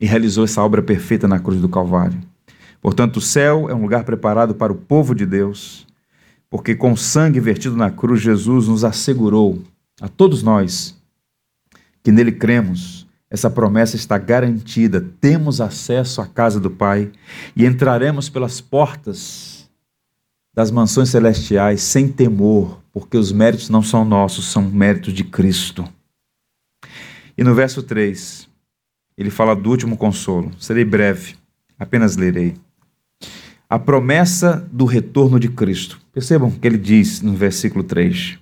e 0.00 0.06
realizou 0.06 0.44
essa 0.44 0.62
obra 0.62 0.82
perfeita 0.82 1.28
na 1.28 1.38
cruz 1.38 1.60
do 1.60 1.68
Calvário. 1.68 2.18
Portanto, 2.80 3.16
o 3.16 3.20
céu 3.20 3.68
é 3.68 3.74
um 3.74 3.82
lugar 3.82 4.04
preparado 4.04 4.54
para 4.54 4.72
o 4.72 4.76
povo 4.76 5.14
de 5.14 5.24
Deus, 5.24 5.86
porque 6.50 6.74
com 6.74 6.92
o 6.92 6.96
sangue 6.96 7.40
vertido 7.40 7.76
na 7.76 7.90
cruz, 7.90 8.20
Jesus 8.20 8.68
nos 8.68 8.84
assegurou, 8.84 9.62
a 10.00 10.08
todos 10.08 10.42
nós, 10.42 10.94
que 12.02 12.12
nele 12.12 12.32
cremos, 12.32 13.03
essa 13.34 13.50
promessa 13.50 13.96
está 13.96 14.16
garantida. 14.16 15.04
Temos 15.20 15.60
acesso 15.60 16.20
à 16.20 16.26
casa 16.26 16.60
do 16.60 16.70
Pai 16.70 17.10
e 17.56 17.66
entraremos 17.66 18.28
pelas 18.28 18.60
portas 18.60 19.68
das 20.54 20.70
mansões 20.70 21.08
celestiais 21.08 21.82
sem 21.82 22.06
temor, 22.06 22.80
porque 22.92 23.16
os 23.16 23.32
méritos 23.32 23.68
não 23.68 23.82
são 23.82 24.04
nossos, 24.04 24.46
são 24.46 24.62
méritos 24.62 25.12
de 25.12 25.24
Cristo. 25.24 25.84
E 27.36 27.42
no 27.42 27.56
verso 27.56 27.82
3, 27.82 28.48
ele 29.18 29.30
fala 29.30 29.56
do 29.56 29.68
último 29.68 29.96
consolo. 29.96 30.52
Serei 30.56 30.84
breve, 30.84 31.34
apenas 31.76 32.16
lerei. 32.16 32.54
A 33.68 33.80
promessa 33.80 34.64
do 34.70 34.84
retorno 34.84 35.40
de 35.40 35.48
Cristo. 35.48 36.00
Percebam 36.12 36.52
que 36.52 36.64
ele 36.68 36.78
diz 36.78 37.20
no 37.20 37.34
versículo 37.34 37.82
3: 37.82 38.38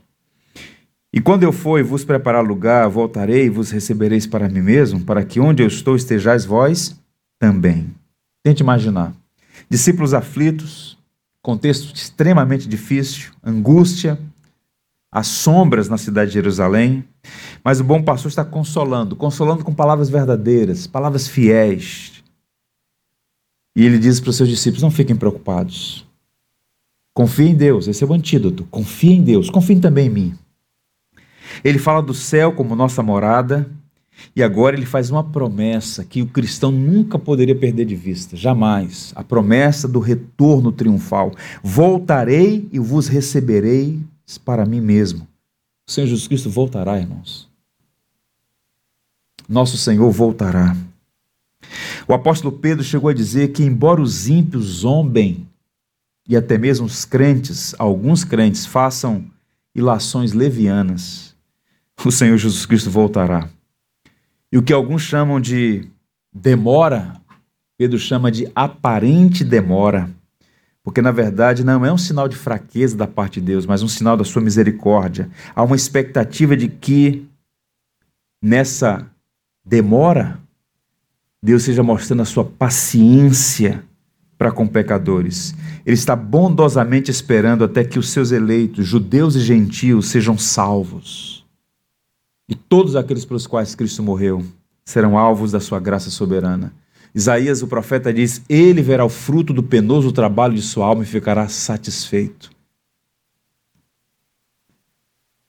e 1.12 1.20
quando 1.20 1.42
eu 1.42 1.52
for 1.52 1.78
e 1.78 1.82
vos 1.82 2.04
preparar 2.04 2.42
lugar, 2.42 2.88
voltarei 2.88 3.44
e 3.44 3.50
vos 3.50 3.70
recebereis 3.70 4.26
para 4.26 4.48
mim 4.48 4.62
mesmo, 4.62 5.04
para 5.04 5.24
que 5.24 5.38
onde 5.38 5.62
eu 5.62 5.66
estou 5.66 5.94
estejais 5.94 6.44
vós 6.44 6.98
também. 7.38 7.94
Tente 8.42 8.62
imaginar. 8.62 9.12
Discípulos 9.68 10.14
aflitos, 10.14 10.96
contexto 11.42 11.94
extremamente 11.94 12.66
difícil, 12.66 13.30
angústia, 13.44 14.18
as 15.10 15.26
sombras 15.26 15.90
na 15.90 15.98
cidade 15.98 16.30
de 16.30 16.34
Jerusalém, 16.34 17.04
mas 17.62 17.80
o 17.80 17.84
bom 17.84 18.02
pastor 18.02 18.30
está 18.30 18.44
consolando, 18.44 19.14
consolando 19.14 19.62
com 19.62 19.74
palavras 19.74 20.08
verdadeiras, 20.08 20.86
palavras 20.86 21.28
fiéis. 21.28 22.22
E 23.76 23.84
ele 23.84 23.98
diz 23.98 24.18
para 24.18 24.30
os 24.30 24.36
seus 24.36 24.48
discípulos: 24.48 24.82
não 24.82 24.90
fiquem 24.90 25.14
preocupados. 25.14 26.06
Confiem 27.14 27.50
em 27.50 27.54
Deus, 27.54 27.86
esse 27.86 28.02
é 28.02 28.06
o 28.06 28.12
antídoto. 28.14 28.64
Confiem 28.70 29.18
em 29.18 29.22
Deus, 29.22 29.50
confiem 29.50 29.78
também 29.78 30.06
em 30.06 30.10
mim. 30.10 30.38
Ele 31.64 31.78
fala 31.78 32.02
do 32.02 32.14
céu 32.14 32.52
como 32.52 32.76
nossa 32.76 33.02
morada, 33.02 33.70
e 34.36 34.42
agora 34.42 34.76
ele 34.76 34.86
faz 34.86 35.10
uma 35.10 35.24
promessa 35.24 36.04
que 36.04 36.22
o 36.22 36.26
cristão 36.26 36.70
nunca 36.70 37.18
poderia 37.18 37.56
perder 37.56 37.84
de 37.84 37.96
vista, 37.96 38.36
jamais. 38.36 39.12
A 39.16 39.24
promessa 39.24 39.88
do 39.88 39.98
retorno 39.98 40.70
triunfal. 40.70 41.32
Voltarei 41.62 42.68
e 42.72 42.78
vos 42.78 43.08
receberei 43.08 44.00
para 44.44 44.64
mim 44.64 44.80
mesmo. 44.80 45.26
O 45.86 45.90
Senhor 45.90 46.06
Jesus 46.06 46.28
Cristo 46.28 46.48
voltará, 46.48 46.98
irmãos. 46.98 47.48
Nosso 49.48 49.76
Senhor 49.76 50.10
voltará. 50.10 50.76
O 52.06 52.14
apóstolo 52.14 52.56
Pedro 52.56 52.84
chegou 52.84 53.10
a 53.10 53.14
dizer 53.14 53.48
que, 53.52 53.62
embora 53.62 54.00
os 54.00 54.28
ímpios 54.28 54.64
zombem, 54.64 55.46
e 56.28 56.36
até 56.36 56.56
mesmo 56.56 56.86
os 56.86 57.04
crentes, 57.04 57.74
alguns 57.78 58.24
crentes, 58.24 58.64
façam 58.64 59.24
ilações 59.74 60.32
levianas, 60.32 61.31
o 62.04 62.10
Senhor 62.10 62.36
Jesus 62.36 62.66
Cristo 62.66 62.90
voltará. 62.90 63.48
E 64.50 64.58
o 64.58 64.62
que 64.62 64.72
alguns 64.72 65.02
chamam 65.02 65.40
de 65.40 65.88
demora, 66.32 67.14
Pedro 67.78 67.98
chama 67.98 68.30
de 68.30 68.50
aparente 68.54 69.44
demora, 69.44 70.10
porque 70.82 71.00
na 71.00 71.10
verdade 71.10 71.64
não 71.64 71.84
é 71.86 71.92
um 71.92 71.98
sinal 71.98 72.28
de 72.28 72.36
fraqueza 72.36 72.96
da 72.96 73.06
parte 73.06 73.40
de 73.40 73.46
Deus, 73.46 73.66
mas 73.66 73.82
um 73.82 73.88
sinal 73.88 74.16
da 74.16 74.24
sua 74.24 74.42
misericórdia. 74.42 75.30
Há 75.54 75.62
uma 75.62 75.76
expectativa 75.76 76.56
de 76.56 76.68
que 76.68 77.26
nessa 78.42 79.06
demora 79.64 80.38
Deus 81.42 81.64
seja 81.64 81.82
mostrando 81.82 82.22
a 82.22 82.26
sua 82.26 82.44
paciência 82.44 83.84
para 84.38 84.52
com 84.52 84.66
pecadores. 84.66 85.54
Ele 85.86 85.94
está 85.94 86.14
bondosamente 86.14 87.10
esperando 87.10 87.64
até 87.64 87.84
que 87.84 87.98
os 87.98 88.10
seus 88.10 88.32
eleitos, 88.32 88.86
judeus 88.86 89.34
e 89.34 89.40
gentios, 89.40 90.08
sejam 90.08 90.36
salvos. 90.36 91.41
E 92.48 92.54
todos 92.54 92.96
aqueles 92.96 93.24
pelos 93.24 93.46
quais 93.46 93.74
Cristo 93.74 94.02
morreu 94.02 94.44
serão 94.84 95.16
alvos 95.16 95.52
da 95.52 95.60
sua 95.60 95.78
graça 95.78 96.10
soberana. 96.10 96.72
Isaías, 97.14 97.62
o 97.62 97.68
profeta, 97.68 98.12
diz: 98.12 98.42
Ele 98.48 98.82
verá 98.82 99.04
o 99.04 99.08
fruto 99.08 99.52
do 99.52 99.62
penoso 99.62 100.12
trabalho 100.12 100.54
de 100.54 100.62
sua 100.62 100.86
alma 100.86 101.02
e 101.02 101.06
ficará 101.06 101.48
satisfeito. 101.48 102.50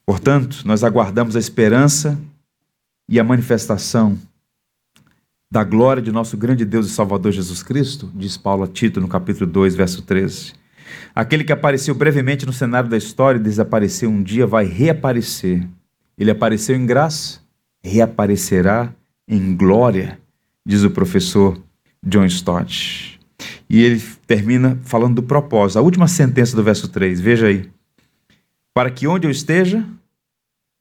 Portanto, 0.06 0.64
nós 0.66 0.84
aguardamos 0.84 1.36
a 1.36 1.39
esperança 1.39 2.20
e 3.08 3.20
a 3.20 3.24
manifestação 3.24 4.18
da 5.50 5.64
glória 5.64 6.02
de 6.02 6.12
nosso 6.12 6.36
grande 6.36 6.66
Deus 6.66 6.88
e 6.88 6.89
Salvador 6.89 7.32
Jesus 7.32 7.62
Cristo, 7.62 8.12
diz 8.16 8.36
Paulo 8.36 8.64
a 8.64 8.68
Tito 8.68 9.00
no 9.00 9.08
capítulo 9.08 9.50
2, 9.50 9.76
verso 9.76 10.02
13. 10.02 10.54
Aquele 11.16 11.44
que 11.44 11.54
apareceu 11.54 11.94
brevemente 11.96 12.46
no 12.46 12.52
cenário 12.52 12.89
da 12.89 12.98
história 12.98 13.38
e 13.38 13.44
desapareceu 13.44 14.10
um 14.10 14.22
dia 14.22 14.48
vai 14.48 14.66
reaparecer 14.66 15.68
ele 16.18 16.32
apareceu 16.32 16.76
em 16.76 16.86
graça, 16.86 17.39
reaparecerá 17.82 18.93
em 19.28 19.55
glória, 19.55 20.20
diz 20.66 20.84
o 20.84 20.91
professor 20.91 21.61
John 22.05 22.26
Stott. 22.26 23.20
E 23.70 23.82
ele 23.82 24.01
termina 24.28 24.80
falando 24.84 25.16
do 25.16 25.24
propósito. 25.24 25.80
A 25.80 25.82
última 25.82 26.07
sentença 26.07 26.55
do 26.55 26.64
verso 26.64 26.88
3, 26.88 27.20
veja 27.20 27.47
aí. 27.47 27.70
Para 28.74 28.91
que 28.91 29.07
onde 29.07 29.28
eu 29.28 29.32
esteja, 29.32 29.86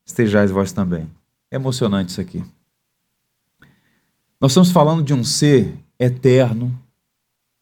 estejais 0.06 0.50
vós 0.50 0.72
também. 0.72 1.08
É 1.50 1.56
emocionante 1.56 2.10
isso 2.10 2.20
aqui. 2.20 2.42
Nós 4.40 4.52
estamos 4.52 4.70
falando 4.70 5.02
de 5.02 5.14
um 5.14 5.22
ser 5.22 5.74
eterno 5.98 6.76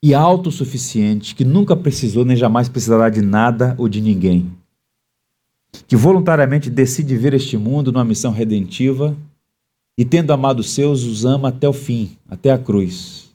e 0.02 0.14
autossuficiente 0.14 1.34
que 1.34 1.44
nunca 1.44 1.76
precisou 1.76 2.24
nem 2.24 2.36
jamais 2.36 2.68
precisará 2.68 3.10
de 3.10 3.20
nada 3.20 3.74
ou 3.76 3.88
de 3.88 4.00
ninguém. 4.00 4.50
Que 5.86 5.96
voluntariamente 5.96 6.70
decide 6.70 7.16
ver 7.16 7.34
este 7.34 7.56
mundo 7.56 7.92
numa 7.92 8.04
missão 8.04 8.32
redentiva 8.32 9.16
e, 9.98 10.04
tendo 10.04 10.32
amado 10.32 10.60
os 10.60 10.72
seus, 10.72 11.04
os 11.04 11.24
ama 11.24 11.48
até 11.48 11.68
o 11.68 11.72
fim, 11.72 12.16
até 12.28 12.50
a 12.50 12.58
cruz. 12.58 13.30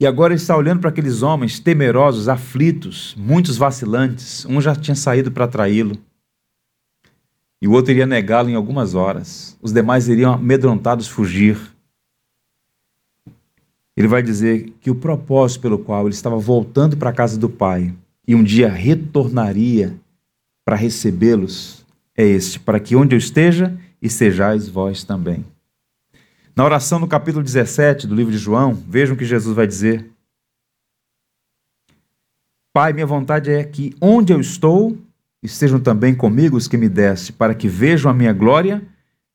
E 0.00 0.06
agora 0.06 0.32
ele 0.32 0.40
está 0.40 0.56
olhando 0.56 0.80
para 0.80 0.90
aqueles 0.90 1.22
homens 1.22 1.60
temerosos, 1.60 2.28
aflitos, 2.28 3.14
muitos 3.16 3.56
vacilantes. 3.56 4.44
Um 4.46 4.60
já 4.60 4.74
tinha 4.74 4.94
saído 4.94 5.30
para 5.30 5.46
traí-lo 5.46 5.96
e 7.60 7.68
o 7.68 7.72
outro 7.72 7.92
iria 7.92 8.06
negá-lo 8.06 8.48
em 8.48 8.56
algumas 8.56 8.94
horas. 8.94 9.56
Os 9.62 9.72
demais 9.72 10.08
iriam 10.08 10.32
amedrontados 10.32 11.06
fugir 11.06 11.72
ele 13.96 14.08
vai 14.08 14.22
dizer 14.22 14.72
que 14.80 14.90
o 14.90 14.94
propósito 14.94 15.60
pelo 15.60 15.78
qual 15.78 16.06
ele 16.06 16.14
estava 16.14 16.38
voltando 16.38 16.96
para 16.96 17.10
a 17.10 17.12
casa 17.12 17.38
do 17.38 17.48
Pai 17.48 17.94
e 18.26 18.34
um 18.34 18.42
dia 18.42 18.68
retornaria 18.68 19.94
para 20.64 20.76
recebê-los 20.76 21.84
é 22.16 22.24
este: 22.24 22.60
para 22.60 22.80
que 22.80 22.96
onde 22.96 23.14
eu 23.14 23.18
esteja, 23.18 23.76
estejais 24.00 24.68
vós 24.68 25.04
também. 25.04 25.44
Na 26.54 26.64
oração 26.64 26.98
no 26.98 27.08
capítulo 27.08 27.42
17 27.42 28.06
do 28.06 28.14
livro 28.14 28.32
de 28.32 28.38
João, 28.38 28.74
vejam 28.74 29.14
o 29.14 29.18
que 29.18 29.24
Jesus 29.24 29.56
vai 29.56 29.66
dizer. 29.66 30.10
Pai, 32.74 32.92
minha 32.92 33.06
vontade 33.06 33.50
é 33.50 33.64
que 33.64 33.94
onde 34.00 34.32
eu 34.32 34.40
estou, 34.40 34.96
estejam 35.42 35.80
também 35.80 36.14
comigo 36.14 36.56
os 36.56 36.68
que 36.68 36.76
me 36.76 36.88
deste, 36.88 37.32
para 37.32 37.54
que 37.54 37.68
vejam 37.68 38.10
a 38.10 38.14
minha 38.14 38.32
glória 38.32 38.82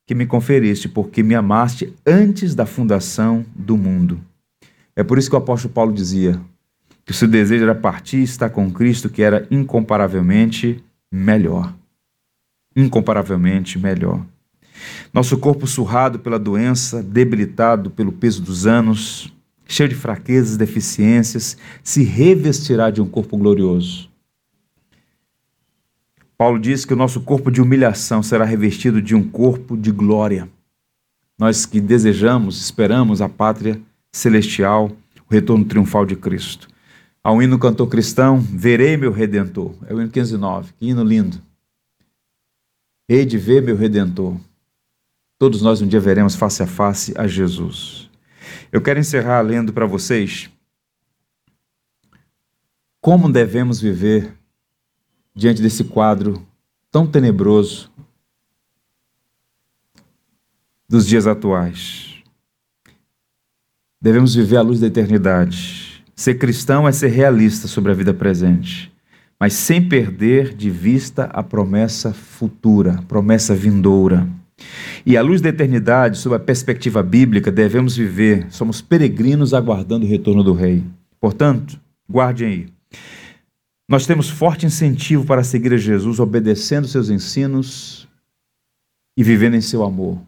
que 0.06 0.14
me 0.14 0.26
conferiste, 0.26 0.88
porque 0.88 1.22
me 1.22 1.34
amaste 1.34 1.92
antes 2.06 2.54
da 2.54 2.64
fundação 2.64 3.44
do 3.54 3.76
mundo. 3.76 4.20
É 4.96 5.04
por 5.04 5.18
isso 5.18 5.28
que 5.28 5.36
o 5.36 5.38
apóstolo 5.38 5.74
Paulo 5.74 5.92
dizia 5.92 6.40
que 7.04 7.12
o 7.12 7.14
seu 7.14 7.28
desejo 7.28 7.64
era 7.64 7.74
partir 7.74 8.18
e 8.18 8.22
estar 8.22 8.50
com 8.50 8.70
Cristo, 8.70 9.08
que 9.08 9.22
era 9.22 9.46
incomparavelmente 9.50 10.82
melhor. 11.10 11.74
Incomparavelmente 12.76 13.78
melhor. 13.78 14.24
Nosso 15.12 15.36
corpo 15.38 15.66
surrado 15.66 16.18
pela 16.18 16.38
doença, 16.38 17.02
debilitado 17.02 17.90
pelo 17.90 18.12
peso 18.12 18.42
dos 18.42 18.66
anos, 18.66 19.32
cheio 19.66 19.88
de 19.88 19.94
fraquezas 19.94 20.56
deficiências, 20.56 21.56
se 21.82 22.02
revestirá 22.02 22.90
de 22.90 23.02
um 23.02 23.08
corpo 23.08 23.36
glorioso. 23.36 24.08
Paulo 26.36 26.58
diz 26.58 26.84
que 26.84 26.92
o 26.92 26.96
nosso 26.96 27.20
corpo 27.20 27.50
de 27.50 27.60
humilhação 27.60 28.22
será 28.22 28.44
revestido 28.44 29.02
de 29.02 29.14
um 29.14 29.28
corpo 29.28 29.76
de 29.76 29.90
glória. 29.90 30.48
Nós 31.36 31.66
que 31.66 31.80
desejamos, 31.80 32.60
esperamos 32.60 33.20
a 33.20 33.28
pátria 33.28 33.80
celestial, 34.12 34.90
o 35.28 35.34
retorno 35.34 35.64
triunfal 35.64 36.06
de 36.06 36.14
Cristo. 36.14 36.68
Um 37.30 37.42
hino 37.42 37.58
cantor 37.58 37.88
cristão, 37.88 38.40
Verei 38.40 38.96
meu 38.96 39.12
Redentor. 39.12 39.74
É 39.86 39.94
o 39.94 40.00
hino 40.00 40.10
509, 40.10 40.72
que 40.78 40.88
hino 40.88 41.04
lindo. 41.04 41.40
Hei 43.08 43.24
de 43.24 43.36
ver 43.36 43.62
meu 43.62 43.76
Redentor. 43.76 44.36
Todos 45.38 45.62
nós 45.62 45.80
um 45.80 45.86
dia 45.86 46.00
veremos 46.00 46.34
face 46.34 46.62
a 46.62 46.66
face 46.66 47.14
a 47.16 47.26
Jesus. 47.26 48.10
Eu 48.72 48.82
quero 48.82 48.98
encerrar 48.98 49.40
lendo 49.40 49.72
para 49.72 49.86
vocês 49.86 50.50
como 53.00 53.30
devemos 53.30 53.80
viver 53.80 54.34
diante 55.34 55.62
desse 55.62 55.84
quadro 55.84 56.46
tão 56.90 57.06
tenebroso 57.06 57.90
dos 60.88 61.06
dias 61.06 61.26
atuais. 61.26 62.22
Devemos 64.00 64.34
viver 64.34 64.56
à 64.56 64.62
luz 64.62 64.80
da 64.80 64.86
eternidade. 64.86 65.87
Ser 66.18 66.34
cristão 66.34 66.88
é 66.88 66.90
ser 66.90 67.10
realista 67.10 67.68
sobre 67.68 67.92
a 67.92 67.94
vida 67.94 68.12
presente, 68.12 68.92
mas 69.38 69.52
sem 69.52 69.88
perder 69.88 70.52
de 70.52 70.68
vista 70.68 71.26
a 71.26 71.44
promessa 71.44 72.12
futura, 72.12 72.94
a 72.94 73.02
promessa 73.02 73.54
vindoura. 73.54 74.28
E 75.06 75.16
à 75.16 75.22
luz 75.22 75.40
da 75.40 75.50
eternidade, 75.50 76.18
sob 76.18 76.34
a 76.34 76.40
perspectiva 76.40 77.04
bíblica, 77.04 77.52
devemos 77.52 77.96
viver, 77.96 78.48
somos 78.50 78.82
peregrinos 78.82 79.54
aguardando 79.54 80.04
o 80.04 80.08
retorno 80.08 80.42
do 80.42 80.54
Rei. 80.54 80.82
Portanto, 81.20 81.80
guardem 82.10 82.48
aí. 82.48 82.66
Nós 83.88 84.04
temos 84.04 84.28
forte 84.28 84.66
incentivo 84.66 85.24
para 85.24 85.44
seguir 85.44 85.72
a 85.72 85.76
Jesus, 85.76 86.18
obedecendo 86.18 86.88
seus 86.88 87.10
ensinos 87.10 88.08
e 89.16 89.22
vivendo 89.22 89.54
em 89.54 89.60
seu 89.60 89.84
amor. 89.84 90.20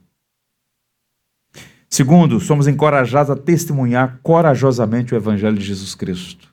Segundo, 1.92 2.38
somos 2.38 2.68
encorajados 2.68 3.30
a 3.30 3.36
testemunhar 3.36 4.20
corajosamente 4.22 5.12
o 5.12 5.16
Evangelho 5.16 5.58
de 5.58 5.64
Jesus 5.64 5.94
Cristo. 5.94 6.48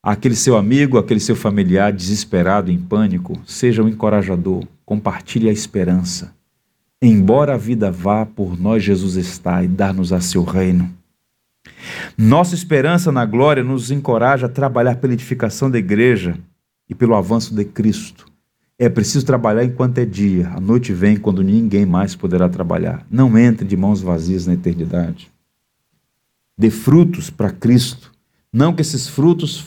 Aquele 0.00 0.36
seu 0.36 0.56
amigo, 0.56 0.96
aquele 0.96 1.18
seu 1.18 1.34
familiar 1.34 1.92
desesperado, 1.92 2.70
em 2.70 2.78
pânico, 2.78 3.40
seja 3.44 3.82
um 3.82 3.88
encorajador, 3.88 4.64
compartilhe 4.84 5.48
a 5.48 5.52
esperança. 5.52 6.32
Embora 7.02 7.54
a 7.54 7.58
vida 7.58 7.90
vá, 7.90 8.24
por 8.24 8.58
nós 8.58 8.84
Jesus 8.84 9.16
está 9.16 9.62
e 9.64 9.66
dar-nos 9.66 10.12
a 10.12 10.20
seu 10.20 10.44
reino. 10.44 10.90
Nossa 12.16 12.54
esperança 12.54 13.10
na 13.10 13.24
glória 13.24 13.64
nos 13.64 13.90
encoraja 13.90 14.46
a 14.46 14.48
trabalhar 14.48 14.96
pela 14.96 15.14
edificação 15.14 15.70
da 15.70 15.78
igreja 15.78 16.38
e 16.88 16.94
pelo 16.94 17.16
avanço 17.16 17.54
de 17.54 17.64
Cristo. 17.64 18.26
É 18.78 18.88
preciso 18.88 19.24
trabalhar 19.24 19.64
enquanto 19.64 19.98
é 19.98 20.04
dia. 20.04 20.48
A 20.48 20.60
noite 20.60 20.92
vem 20.92 21.16
quando 21.16 21.42
ninguém 21.42 21.86
mais 21.86 22.16
poderá 22.16 22.48
trabalhar. 22.48 23.06
Não 23.10 23.38
entre 23.38 23.66
de 23.66 23.76
mãos 23.76 24.00
vazias 24.00 24.46
na 24.46 24.54
eternidade. 24.54 25.30
Dê 26.58 26.70
frutos 26.70 27.30
para 27.30 27.50
Cristo. 27.50 28.12
Não 28.52 28.74
que 28.74 28.82
esses 28.82 29.08
frutos 29.08 29.66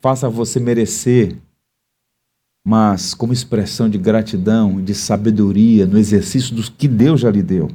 façam 0.00 0.30
você 0.30 0.58
merecer, 0.58 1.36
mas 2.64 3.14
como 3.14 3.32
expressão 3.32 3.88
de 3.88 3.98
gratidão 3.98 4.82
de 4.82 4.94
sabedoria 4.94 5.86
no 5.86 5.98
exercício 5.98 6.54
dos 6.54 6.68
que 6.68 6.88
Deus 6.88 7.20
já 7.20 7.30
lhe 7.30 7.42
deu. 7.42 7.70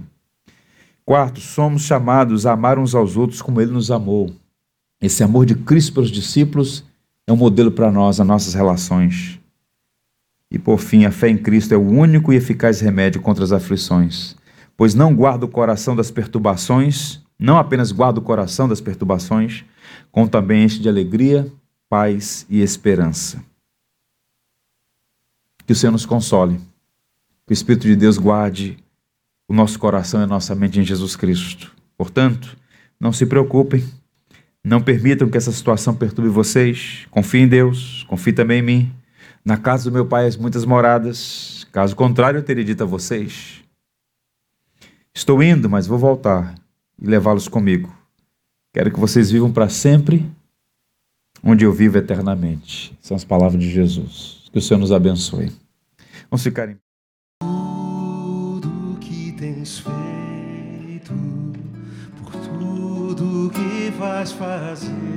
Quarto, 1.06 1.40
somos 1.40 1.84
chamados 1.84 2.46
a 2.46 2.54
amar 2.54 2.78
uns 2.78 2.94
aos 2.94 3.16
outros 3.16 3.42
como 3.42 3.62
Ele 3.62 3.72
nos 3.72 3.90
amou. 3.90 4.32
Esse 5.02 5.24
amor 5.24 5.46
de 5.46 5.56
Cristo 5.56 5.94
pelos 5.94 6.12
discípulos 6.12 6.84
é 7.26 7.32
um 7.32 7.38
modelo 7.38 7.72
para 7.72 7.92
nós, 7.92 8.20
as 8.20 8.28
nossas 8.28 8.54
relações. 8.54 9.37
E 10.50 10.58
por 10.58 10.80
fim, 10.80 11.06
a 11.06 11.12
fé 11.12 11.30
em 11.30 11.38
Cristo 11.38 11.74
é 11.74 11.78
o 11.78 11.88
único 11.88 12.32
e 12.32 12.36
eficaz 12.36 12.80
remédio 12.80 13.22
contra 13.22 13.44
as 13.44 13.52
aflições, 13.52 14.36
pois 14.76 14.94
não 14.94 15.16
guarda 15.16 15.46
o 15.46 15.50
coração 15.50 15.96
das 15.96 16.10
perturbações, 16.10 17.22
não 17.38 17.58
apenas 17.58 17.92
guarda 17.92 18.20
o 18.20 18.24
coração 18.24 18.68
das 18.68 18.80
perturbações, 18.82 19.66
como 20.12 20.30
também 20.30 20.64
enche 20.64 20.80
de 20.80 20.88
alegria, 20.88 21.52
paz 21.90 22.46
e 22.50 22.62
esperança. 22.62 23.44
Que 25.66 25.74
o 25.74 25.76
Senhor 25.76 25.92
nos 25.92 26.06
console, 26.06 26.58
que 27.46 27.52
o 27.52 27.54
Espírito 27.54 27.88
de 27.88 27.96
Deus 27.96 28.18
guarde 28.18 28.78
o 29.48 29.54
nosso 29.54 29.78
coração 29.78 30.22
e 30.22 30.24
a 30.24 30.28
nossa 30.28 30.56
mente 30.56 30.80
em 30.80 30.84
Jesus 30.84 31.16
Cristo. 31.16 31.74
Portanto, 31.98 32.58
não 33.00 33.12
se 33.12 33.26
preocupem, 33.26 33.84
não 34.64 34.82
permitam 34.82 35.30
que 35.30 35.38
essa 35.38 35.52
situação 35.52 35.96
perturbe 35.96 36.30
vocês. 36.30 37.08
Confiem 37.10 37.46
em 37.46 37.48
Deus, 37.48 38.06
confiem 38.10 38.36
também 38.36 38.60
em 38.60 38.62
mim. 38.62 38.92
Na 39.48 39.56
casa 39.56 39.90
do 39.90 39.94
meu 39.94 40.06
pai 40.06 40.28
há 40.28 40.38
muitas 40.42 40.66
moradas, 40.66 41.66
caso 41.72 41.96
contrário 41.96 42.38
eu 42.38 42.44
teria 42.44 42.66
dito 42.66 42.84
a 42.84 42.86
vocês. 42.86 43.64
Estou 45.16 45.42
indo, 45.42 45.70
mas 45.70 45.88
vou 45.88 45.98
voltar 45.98 46.54
e 47.02 47.08
levá-los 47.08 47.48
comigo. 47.48 47.90
Quero 48.74 48.92
que 48.92 49.00
vocês 49.00 49.32
vivam 49.32 49.50
para 49.50 49.70
sempre 49.70 50.30
onde 51.42 51.64
eu 51.64 51.72
vivo 51.72 51.98
eternamente. 51.98 52.94
São 53.00 53.16
as 53.16 53.24
palavras 53.24 53.64
de 53.64 53.72
Jesus. 53.72 54.50
Que 54.52 54.60
o 54.60 54.62
Senhor 54.62 54.82
nos 54.82 54.92
abençoe. 54.92 55.56
Vamos 56.30 56.44
ficar 56.44 56.68
em 56.68 56.78
tudo 57.40 59.00
que 59.00 59.32
tens 59.32 59.80
feito, 59.80 61.14
por 62.22 62.32
tudo 62.32 63.50
que 63.52 63.92
vais 63.98 64.30
fazer 64.34 65.17